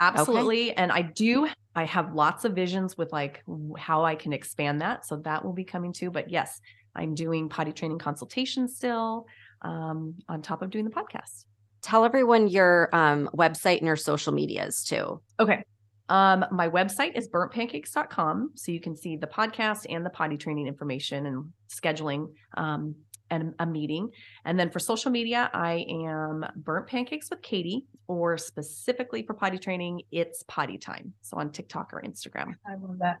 absolutely 0.00 0.72
and 0.76 0.90
i 0.90 1.02
do 1.02 1.46
i 1.76 1.84
have 1.84 2.12
lots 2.12 2.44
of 2.44 2.54
visions 2.54 2.96
with 2.98 3.12
like 3.12 3.42
how 3.78 4.04
i 4.04 4.16
can 4.16 4.32
expand 4.32 4.80
that 4.80 5.06
so 5.06 5.16
that 5.18 5.44
will 5.44 5.52
be 5.52 5.64
coming 5.64 5.92
too 5.92 6.10
but 6.10 6.28
yes 6.30 6.60
i'm 6.96 7.14
doing 7.14 7.48
potty 7.48 7.72
training 7.72 7.98
consultations 7.98 8.74
still 8.76 9.26
um, 9.62 10.14
on 10.28 10.42
top 10.42 10.62
of 10.62 10.70
doing 10.70 10.84
the 10.84 10.90
podcast 10.90 11.44
Tell 11.82 12.04
everyone 12.04 12.48
your 12.48 12.94
um, 12.94 13.30
website 13.36 13.78
and 13.78 13.86
your 13.86 13.96
social 13.96 14.32
medias 14.32 14.84
too. 14.84 15.20
Okay. 15.38 15.62
Um, 16.08 16.44
my 16.50 16.68
website 16.68 17.16
is 17.16 17.28
burntpancakes.com. 17.28 18.52
So 18.54 18.72
you 18.72 18.80
can 18.80 18.96
see 18.96 19.16
the 19.16 19.26
podcast 19.26 19.86
and 19.88 20.04
the 20.04 20.10
potty 20.10 20.36
training 20.36 20.66
information 20.66 21.26
and 21.26 21.52
scheduling 21.70 22.32
um, 22.56 22.94
and 23.30 23.54
a 23.58 23.66
meeting. 23.66 24.10
And 24.44 24.58
then 24.58 24.70
for 24.70 24.78
social 24.78 25.10
media, 25.10 25.50
I 25.52 25.86
am 25.88 26.46
burnt 26.56 26.86
pancakes 26.86 27.28
with 27.30 27.42
Katie, 27.42 27.84
or 28.06 28.38
specifically 28.38 29.22
for 29.22 29.34
potty 29.34 29.58
training, 29.58 30.02
it's 30.10 30.42
potty 30.48 30.78
time. 30.78 31.12
So 31.20 31.36
on 31.36 31.52
TikTok 31.52 31.92
or 31.92 32.02
Instagram. 32.02 32.54
I 32.66 32.74
love 32.74 32.98
that. 33.00 33.18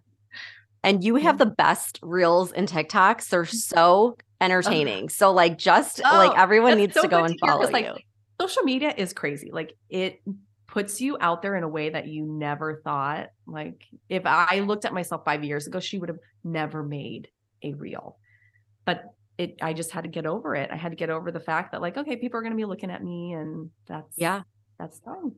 And 0.82 1.04
you 1.04 1.16
have 1.16 1.38
the 1.38 1.46
best 1.46 1.98
reels 2.02 2.52
and 2.52 2.66
TikToks. 2.66 3.28
They're 3.28 3.44
so 3.44 4.16
entertaining. 4.40 5.08
So, 5.18 5.32
like, 5.32 5.58
just 5.58 6.00
Oh, 6.04 6.16
like 6.16 6.38
everyone 6.38 6.76
needs 6.76 6.94
so 6.94 7.02
to 7.02 7.08
go 7.08 7.24
and 7.24 7.34
to 7.38 7.46
follow 7.46 7.68
like, 7.70 7.86
you. 7.86 7.94
Social 8.40 8.62
media 8.62 8.94
is 8.96 9.12
crazy. 9.12 9.50
Like 9.52 9.74
it 9.90 10.20
puts 10.68 11.00
you 11.00 11.16
out 11.20 11.42
there 11.42 11.56
in 11.56 11.64
a 11.64 11.68
way 11.68 11.90
that 11.90 12.06
you 12.06 12.24
never 12.24 12.80
thought. 12.84 13.28
Like 13.46 13.82
if 14.08 14.22
I 14.26 14.60
looked 14.60 14.84
at 14.84 14.92
myself 14.92 15.22
five 15.24 15.42
years 15.42 15.66
ago, 15.66 15.80
she 15.80 15.98
would 15.98 16.08
have 16.08 16.18
never 16.44 16.82
made 16.82 17.28
a 17.62 17.72
reel. 17.74 18.16
But 18.84 19.04
it 19.38 19.56
I 19.60 19.72
just 19.72 19.90
had 19.90 20.04
to 20.04 20.08
get 20.10 20.26
over 20.26 20.54
it. 20.54 20.70
I 20.70 20.76
had 20.76 20.90
to 20.90 20.96
get 20.96 21.10
over 21.10 21.32
the 21.32 21.40
fact 21.40 21.72
that 21.72 21.80
like, 21.80 21.96
okay, 21.96 22.16
people 22.16 22.38
are 22.38 22.42
gonna 22.42 22.54
be 22.54 22.64
looking 22.64 22.90
at 22.90 23.02
me 23.02 23.32
and 23.32 23.70
that's 23.86 24.12
Yeah. 24.16 24.42
that's 24.78 25.00
fine. 25.00 25.32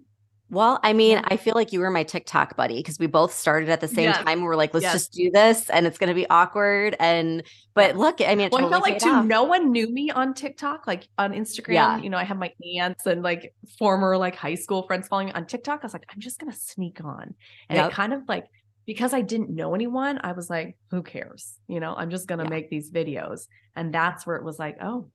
Well, 0.51 0.81
I 0.83 0.93
mean. 0.93 1.21
I 1.25 1.37
feel 1.37 1.55
like 1.55 1.73
you 1.73 1.81
were 1.81 1.91
my 1.91 2.03
TikTok 2.03 2.57
buddy 2.57 2.77
because 2.77 2.99
we 2.99 3.07
both 3.07 3.33
started 3.33 3.69
at 3.69 3.81
the 3.81 3.89
same 3.89 4.05
Yes. 4.11 4.23
time. 4.25 4.43
We're 4.43 4.57
like, 4.57 4.75
let's 4.75 4.83
Yes. 4.85 4.93
just 4.95 5.13
do 5.13 5.31
this 5.31 5.71
and 5.71 5.87
it's 5.87 5.97
going 5.97 6.09
to 6.09 6.15
be 6.15 6.29
awkward. 6.29 6.97
And, 6.99 7.43
but 7.75 7.97
look, 7.97 8.21
I 8.21 8.35
mean, 8.35 8.47
it 8.47 8.53
Well, 8.53 8.63
totally 8.63 8.67
I 8.69 8.81
felt 8.81 8.83
like 8.91 8.99
too, 8.99 9.11
off. 9.11 9.25
no 9.27 9.45
one 9.45 9.71
knew 9.71 9.89
me 9.93 10.11
on 10.11 10.35
TikTok, 10.35 10.87
like 10.87 11.07
on 11.19 11.33
Instagram. 11.33 11.75
Yeah. 11.75 11.99
You 11.99 12.11
know, 12.11 12.19
I 12.19 12.25
have 12.25 12.37
my 12.39 12.53
aunts 12.81 13.07
and 13.07 13.23
like 13.23 13.55
former 13.79 14.17
like 14.19 14.35
high 14.35 14.57
school 14.57 14.83
friends 14.83 15.07
following 15.09 15.29
me 15.29 15.33
on 15.35 15.47
TikTok. 15.47 15.81
I 15.83 15.87
was 15.87 15.93
like, 15.93 16.05
I'm 16.13 16.21
just 16.21 16.39
gonna 16.41 16.53
sneak 16.53 17.03
on. 17.05 17.35
And 17.69 17.77
Yep. 17.77 17.91
it 17.91 17.95
kind 17.95 18.13
of 18.13 18.23
like 18.29 18.47
because 18.87 19.15
I 19.15 19.21
didn't 19.21 19.51
know 19.51 19.75
anyone, 19.75 20.19
I 20.25 20.33
was 20.33 20.51
like, 20.51 20.77
who 20.91 21.03
cares? 21.05 21.55
You 21.69 21.79
know, 21.79 21.95
I'm 21.95 22.11
just 22.11 22.27
gonna 22.27 22.43
Yeah. 22.45 22.51
make 22.51 22.71
these 22.71 22.91
videos. 22.91 23.47
And 23.77 23.95
that's 23.95 24.27
where 24.27 24.35
it 24.37 24.45
was 24.45 24.59
like, 24.59 24.79
oh, 24.83 25.11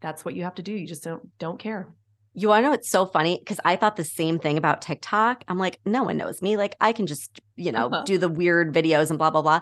that's 0.00 0.24
what 0.24 0.34
you 0.34 0.42
have 0.42 0.56
to 0.56 0.62
do. 0.62 0.72
You 0.72 0.88
just 0.88 1.04
don't 1.04 1.22
don't 1.38 1.58
care. 1.60 1.88
You 2.34 2.48
want 2.48 2.64
to 2.64 2.68
know 2.68 2.74
it's 2.74 2.90
so 2.90 3.04
funny 3.06 3.38
because 3.38 3.60
I 3.64 3.76
thought 3.76 3.96
the 3.96 4.04
same 4.04 4.38
thing 4.38 4.56
about 4.56 4.80
TikTok. 4.80 5.44
I'm 5.48 5.58
like, 5.58 5.78
no 5.84 6.02
one 6.04 6.16
knows 6.16 6.40
me. 6.40 6.56
Like, 6.56 6.76
I 6.80 6.92
can 6.92 7.06
just, 7.06 7.40
you 7.56 7.72
know, 7.72 7.88
Uh-huh. 7.88 8.04
do 8.06 8.16
the 8.18 8.28
weird 8.30 8.72
videos 8.72 9.10
and 9.10 9.18
blah, 9.18 9.30
blah, 9.30 9.42
blah. 9.42 9.60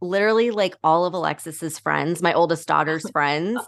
Literally, 0.00 0.50
like 0.50 0.74
all 0.82 1.04
of 1.04 1.14
Alexis's 1.14 1.78
friends, 1.78 2.20
my 2.20 2.32
oldest 2.34 2.66
daughter's 2.66 3.08
friends, 3.10 3.60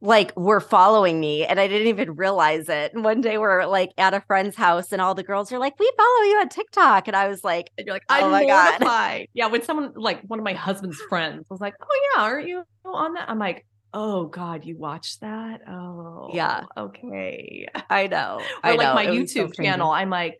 like 0.00 0.36
were 0.36 0.60
following 0.60 1.18
me 1.20 1.44
and 1.44 1.58
I 1.60 1.66
didn't 1.66 1.88
even 1.88 2.14
realize 2.14 2.68
it. 2.68 2.92
And 2.94 3.02
one 3.04 3.20
day 3.20 3.36
we're 3.38 3.66
like 3.66 3.90
at 3.98 4.14
a 4.14 4.20
friend's 4.28 4.56
house 4.56 4.92
and 4.92 5.00
all 5.02 5.14
the 5.14 5.22
girls 5.24 5.52
are 5.52 5.58
like, 5.58 5.78
we 5.80 5.90
follow 5.96 6.22
you 6.22 6.38
on 6.40 6.48
TikTok. 6.48 7.08
And 7.08 7.16
I 7.16 7.26
was 7.28 7.42
like, 7.44 7.70
And 7.78 7.86
you're 7.86 7.94
like, 7.96 8.04
Oh 8.08 8.24
I'm 8.26 8.30
my 8.30 8.44
God. 8.46 9.26
Yeah, 9.34 9.46
when 9.46 9.62
someone 9.62 9.92
like 9.96 10.20
one 10.22 10.38
of 10.38 10.44
my 10.44 10.54
husband's 10.54 11.00
friends 11.08 11.46
was 11.50 11.60
like, 11.60 11.74
Oh 11.80 12.10
yeah, 12.16 12.22
aren't 12.22 12.48
you 12.48 12.62
on 12.84 13.14
that? 13.14 13.28
I'm 13.28 13.38
like, 13.40 13.64
oh 13.94 14.26
God, 14.26 14.64
you 14.64 14.76
watched 14.76 15.20
that? 15.20 15.62
Oh 15.68 16.30
Yeah. 16.32 16.64
Okay. 16.76 17.68
I 17.90 18.06
know. 18.06 18.40
or 18.64 18.70
I 18.70 18.74
like 18.74 18.78
know. 18.88 18.94
my 18.94 19.04
It 19.04 19.20
was 19.20 19.32
so 19.32 19.46
YouTube 19.46 19.54
channel. 19.54 19.90
I'm 19.90 20.10
like, 20.10 20.38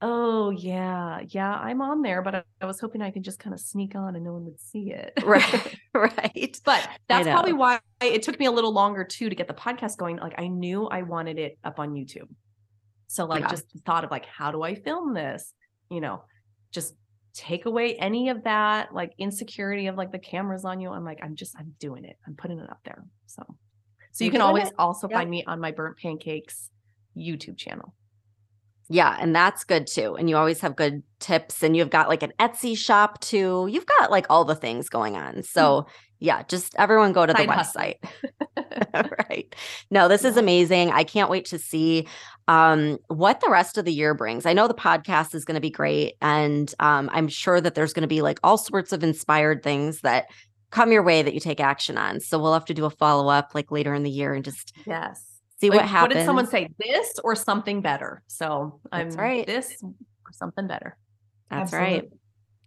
oh 0.00 0.50
yeah, 0.50 1.20
yeah, 1.28 1.52
I'm 1.54 1.80
on 1.80 2.02
there, 2.02 2.22
but 2.22 2.34
I, 2.34 2.42
I 2.60 2.66
was 2.66 2.80
hoping 2.80 3.02
I 3.02 3.10
could 3.10 3.22
just 3.22 3.38
kind 3.38 3.54
of 3.54 3.60
sneak 3.60 3.94
on 3.94 4.16
and 4.16 4.24
no 4.24 4.32
one 4.32 4.44
would 4.44 4.60
see 4.60 4.92
it. 4.92 5.12
Right. 5.24 5.78
right. 5.94 6.58
but 6.64 6.88
that's 7.08 7.28
probably 7.28 7.52
why 7.52 7.80
it 8.00 8.22
took 8.22 8.38
me 8.38 8.46
a 8.46 8.50
little 8.50 8.72
longer 8.72 9.04
too 9.04 9.28
to 9.28 9.34
get 9.34 9.48
the 9.48 9.54
podcast 9.54 9.96
going. 9.96 10.16
Like 10.16 10.34
I 10.38 10.48
knew 10.48 10.86
I 10.86 11.02
wanted 11.02 11.38
it 11.38 11.58
up 11.64 11.78
on 11.78 11.94
YouTube. 11.94 12.28
So 13.08 13.26
like 13.26 13.42
Yeah. 13.42 13.48
just 13.48 13.66
thought 13.84 14.04
of 14.04 14.10
like, 14.10 14.26
how 14.26 14.50
do 14.52 14.62
I 14.62 14.74
film 14.74 15.14
this? 15.14 15.52
You 15.90 16.00
know, 16.00 16.24
just 16.72 16.94
take 17.34 17.66
away 17.66 17.96
any 17.96 18.28
of 18.28 18.44
that 18.44 18.94
like 18.94 19.12
insecurity 19.18 19.86
of 19.86 19.96
like 19.96 20.12
the 20.12 20.18
cameras 20.18 20.64
on 20.64 20.80
you. 20.80 20.90
I'm 20.90 21.04
like, 21.04 21.18
I'm 21.22 21.34
just 21.34 21.54
I'm 21.58 21.74
doing 21.78 22.04
it. 22.04 22.16
I'm 22.26 22.34
putting 22.34 22.58
it 22.58 22.70
up 22.70 22.80
there. 22.84 23.04
So 23.26 23.42
so 24.12 24.24
you 24.24 24.26
You're 24.26 24.32
can 24.32 24.40
always 24.42 24.68
it. 24.68 24.74
also 24.78 25.08
Yep. 25.08 25.18
find 25.18 25.30
me 25.30 25.44
on 25.44 25.58
my 25.60 25.72
burnt 25.72 25.96
pancakes 25.98 26.70
YouTube 27.16 27.56
channel. 27.56 27.94
Yeah, 28.92 29.16
and 29.18 29.34
that's 29.34 29.64
good 29.64 29.86
too. 29.86 30.16
And 30.16 30.28
you 30.28 30.36
always 30.36 30.60
have 30.60 30.76
good 30.76 31.02
tips 31.18 31.62
and 31.62 31.74
you've 31.74 31.88
got 31.88 32.08
like 32.10 32.22
an 32.22 32.32
Etsy 32.38 32.76
shop 32.76 33.20
too. 33.20 33.66
You've 33.70 33.86
got 33.86 34.10
like 34.10 34.26
all 34.28 34.44
the 34.44 34.54
things 34.54 34.90
going 34.90 35.16
on. 35.16 35.42
So, 35.44 35.86
yeah, 36.18 36.42
just 36.42 36.74
everyone 36.76 37.12
go 37.12 37.24
to 37.24 37.32
the 37.32 37.46
Side 37.46 37.48
hustle. 37.48 37.80
website. 37.80 37.96
right. 39.30 39.54
No, 39.90 40.08
this 40.08 40.24
is 40.24 40.36
amazing. 40.36 40.90
I 40.90 41.04
can't 41.04 41.30
wait 41.30 41.46
to 41.46 41.58
see 41.58 42.06
um 42.48 42.98
what 43.08 43.40
the 43.40 43.48
rest 43.48 43.78
of 43.78 43.86
the 43.86 43.92
year 43.94 44.12
brings. 44.12 44.44
I 44.44 44.52
know 44.52 44.68
the 44.68 44.74
podcast 44.74 45.34
is 45.34 45.46
going 45.46 45.54
to 45.54 45.60
be 45.60 45.70
great 45.70 46.16
and 46.20 46.72
um 46.80 47.08
I'm 47.14 47.28
sure 47.28 47.62
that 47.62 47.74
there's 47.74 47.94
going 47.94 48.02
to 48.02 48.08
be 48.08 48.20
like 48.20 48.40
all 48.42 48.58
sorts 48.58 48.92
of 48.92 49.02
inspired 49.02 49.62
things 49.62 50.02
that 50.02 50.26
come 50.70 50.92
your 50.92 51.02
way 51.02 51.22
that 51.22 51.32
you 51.32 51.40
take 51.40 51.60
action 51.60 51.96
on. 51.96 52.20
So 52.20 52.38
we'll 52.38 52.52
have 52.52 52.66
to 52.66 52.74
do 52.74 52.84
a 52.84 52.90
follow 52.90 53.28
up 53.28 53.52
like 53.54 53.70
later 53.70 53.94
in 53.94 54.02
the 54.02 54.10
year 54.10 54.34
and 54.34 54.44
just 54.44 54.74
Yes. 54.86 55.31
See 55.62 55.70
Like, 55.70 55.78
what 55.82 55.88
happens. 55.88 56.14
What 56.16 56.18
did 56.18 56.26
someone 56.26 56.46
say? 56.48 56.68
This 56.80 57.14
or 57.22 57.36
something 57.36 57.82
better? 57.82 58.20
So 58.26 58.80
I'm 58.90 59.06
That's 59.10 59.16
right. 59.16 59.46
this 59.46 59.80
or 59.80 60.32
something 60.32 60.66
better. 60.66 60.96
That's 61.50 61.72
Absolutely. 61.72 61.94
right. 62.00 62.08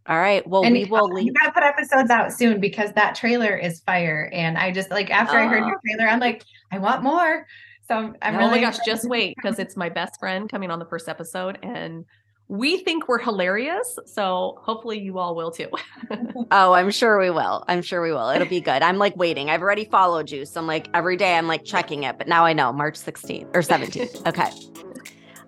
All 0.07 0.17
right. 0.17 0.47
Well, 0.47 0.63
and 0.63 0.71
we 0.71 0.85
will 0.85 1.19
you 1.19 1.33
gotta 1.33 1.51
put 1.51 1.63
episodes 1.63 2.09
out 2.09 2.31
soon 2.31 2.61
because 2.61 2.93
that 2.93 3.15
trailer 3.15 3.53
is 3.57 3.81
fire. 3.81 4.29
And 4.31 4.57
I 4.57 4.71
just 4.71 4.91
like 4.91 5.09
after 5.11 5.37
I 5.37 5.45
heard 5.45 5.63
Oh. 5.63 5.67
your 5.67 5.79
trailer, 5.85 6.09
I'm 6.09 6.21
like, 6.21 6.41
I 6.71 6.79
want 6.79 7.03
more. 7.03 7.45
So 7.85 7.95
I'm, 7.97 8.15
I'm 8.21 8.35
oh 8.35 8.37
really 8.37 8.51
my 8.51 8.61
gosh, 8.61 8.77
just 8.85 9.09
wait 9.09 9.35
because 9.35 9.59
it's 9.59 9.75
my 9.75 9.89
best 9.89 10.17
friend 10.21 10.49
coming 10.49 10.71
on 10.71 10.79
the 10.79 10.85
first 10.85 11.09
episode 11.09 11.59
and 11.63 12.05
we 12.47 12.77
think 12.77 13.07
we're 13.07 13.19
hilarious. 13.19 13.97
So 14.05 14.59
hopefully 14.61 14.99
you 14.99 15.17
all 15.17 15.35
will 15.35 15.51
too. 15.51 15.69
Oh, 16.51 16.73
I'm 16.73 16.91
sure 16.91 17.19
we 17.19 17.31
will. 17.31 17.65
I'm 17.67 17.81
sure 17.81 18.03
we 18.03 18.11
will. 18.11 18.29
It'll 18.29 18.47
be 18.47 18.61
good. 18.61 18.83
I'm 18.83 18.97
like 18.99 19.17
waiting. 19.17 19.49
I've 19.49 19.63
already 19.63 19.85
followed 19.85 20.29
you. 20.29 20.45
So 20.45 20.59
I'm 20.61 20.67
like 20.67 20.87
every 20.93 21.17
day 21.17 21.35
I'm 21.35 21.47
like 21.47 21.63
checking 21.65 22.03
it, 22.03 22.19
but 22.19 22.27
now 22.27 22.45
I 22.45 22.53
know 22.53 22.71
March 22.71 22.95
16th 22.95 23.47
or 23.55 23.61
17th. 23.61 24.27
Okay. 24.27 24.51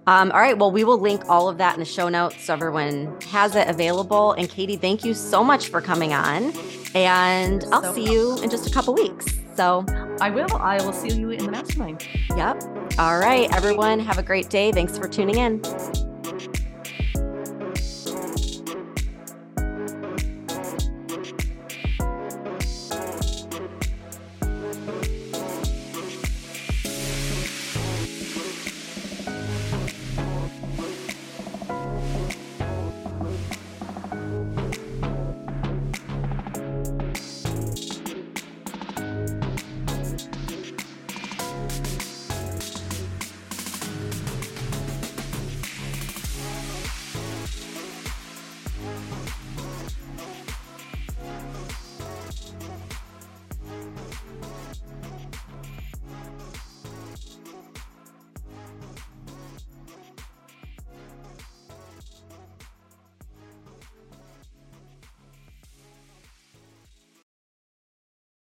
Um, 0.08 0.32
all 0.32 0.40
right. 0.40 0.58
Well, 0.58 0.72
we 0.72 0.84
will 0.84 1.00
link 1.00 1.22
all 1.30 1.50
of 1.50 1.58
that 1.60 1.74
in 1.76 1.80
the 1.82 1.86
show 1.86 2.10
notes 2.10 2.44
so 2.46 2.54
everyone 2.54 3.16
has 3.30 3.56
it 3.56 3.68
available. 3.68 4.32
And 4.34 4.50
Katie, 4.50 4.78
thank 4.78 5.04
you 5.06 5.14
so 5.14 5.44
much 5.44 5.68
for 5.70 5.82
coming 5.82 6.14
on. 6.14 6.52
And 6.96 7.64
I'll 7.72 7.84
So 7.84 7.94
see 7.94 8.12
you 8.12 8.42
in 8.42 8.50
just 8.50 8.68
a 8.68 8.74
couple 8.74 8.94
weeks. 8.96 9.38
So, 9.56 9.86
I 10.22 10.30
will. 10.30 10.56
I 10.56 10.78
will 10.78 10.94
see 10.94 11.14
you 11.14 11.30
in 11.32 11.46
the 11.46 11.52
mastermind. 11.52 12.08
yep. 12.36 12.62
All 12.98 13.20
right, 13.20 13.54
everyone. 13.54 14.00
Have 14.00 14.18
a 14.18 14.24
great 14.24 14.50
day. 14.50 14.72
Thanks 14.72 14.98
for 14.98 15.08
tuning 15.08 15.38
in. 15.38 15.62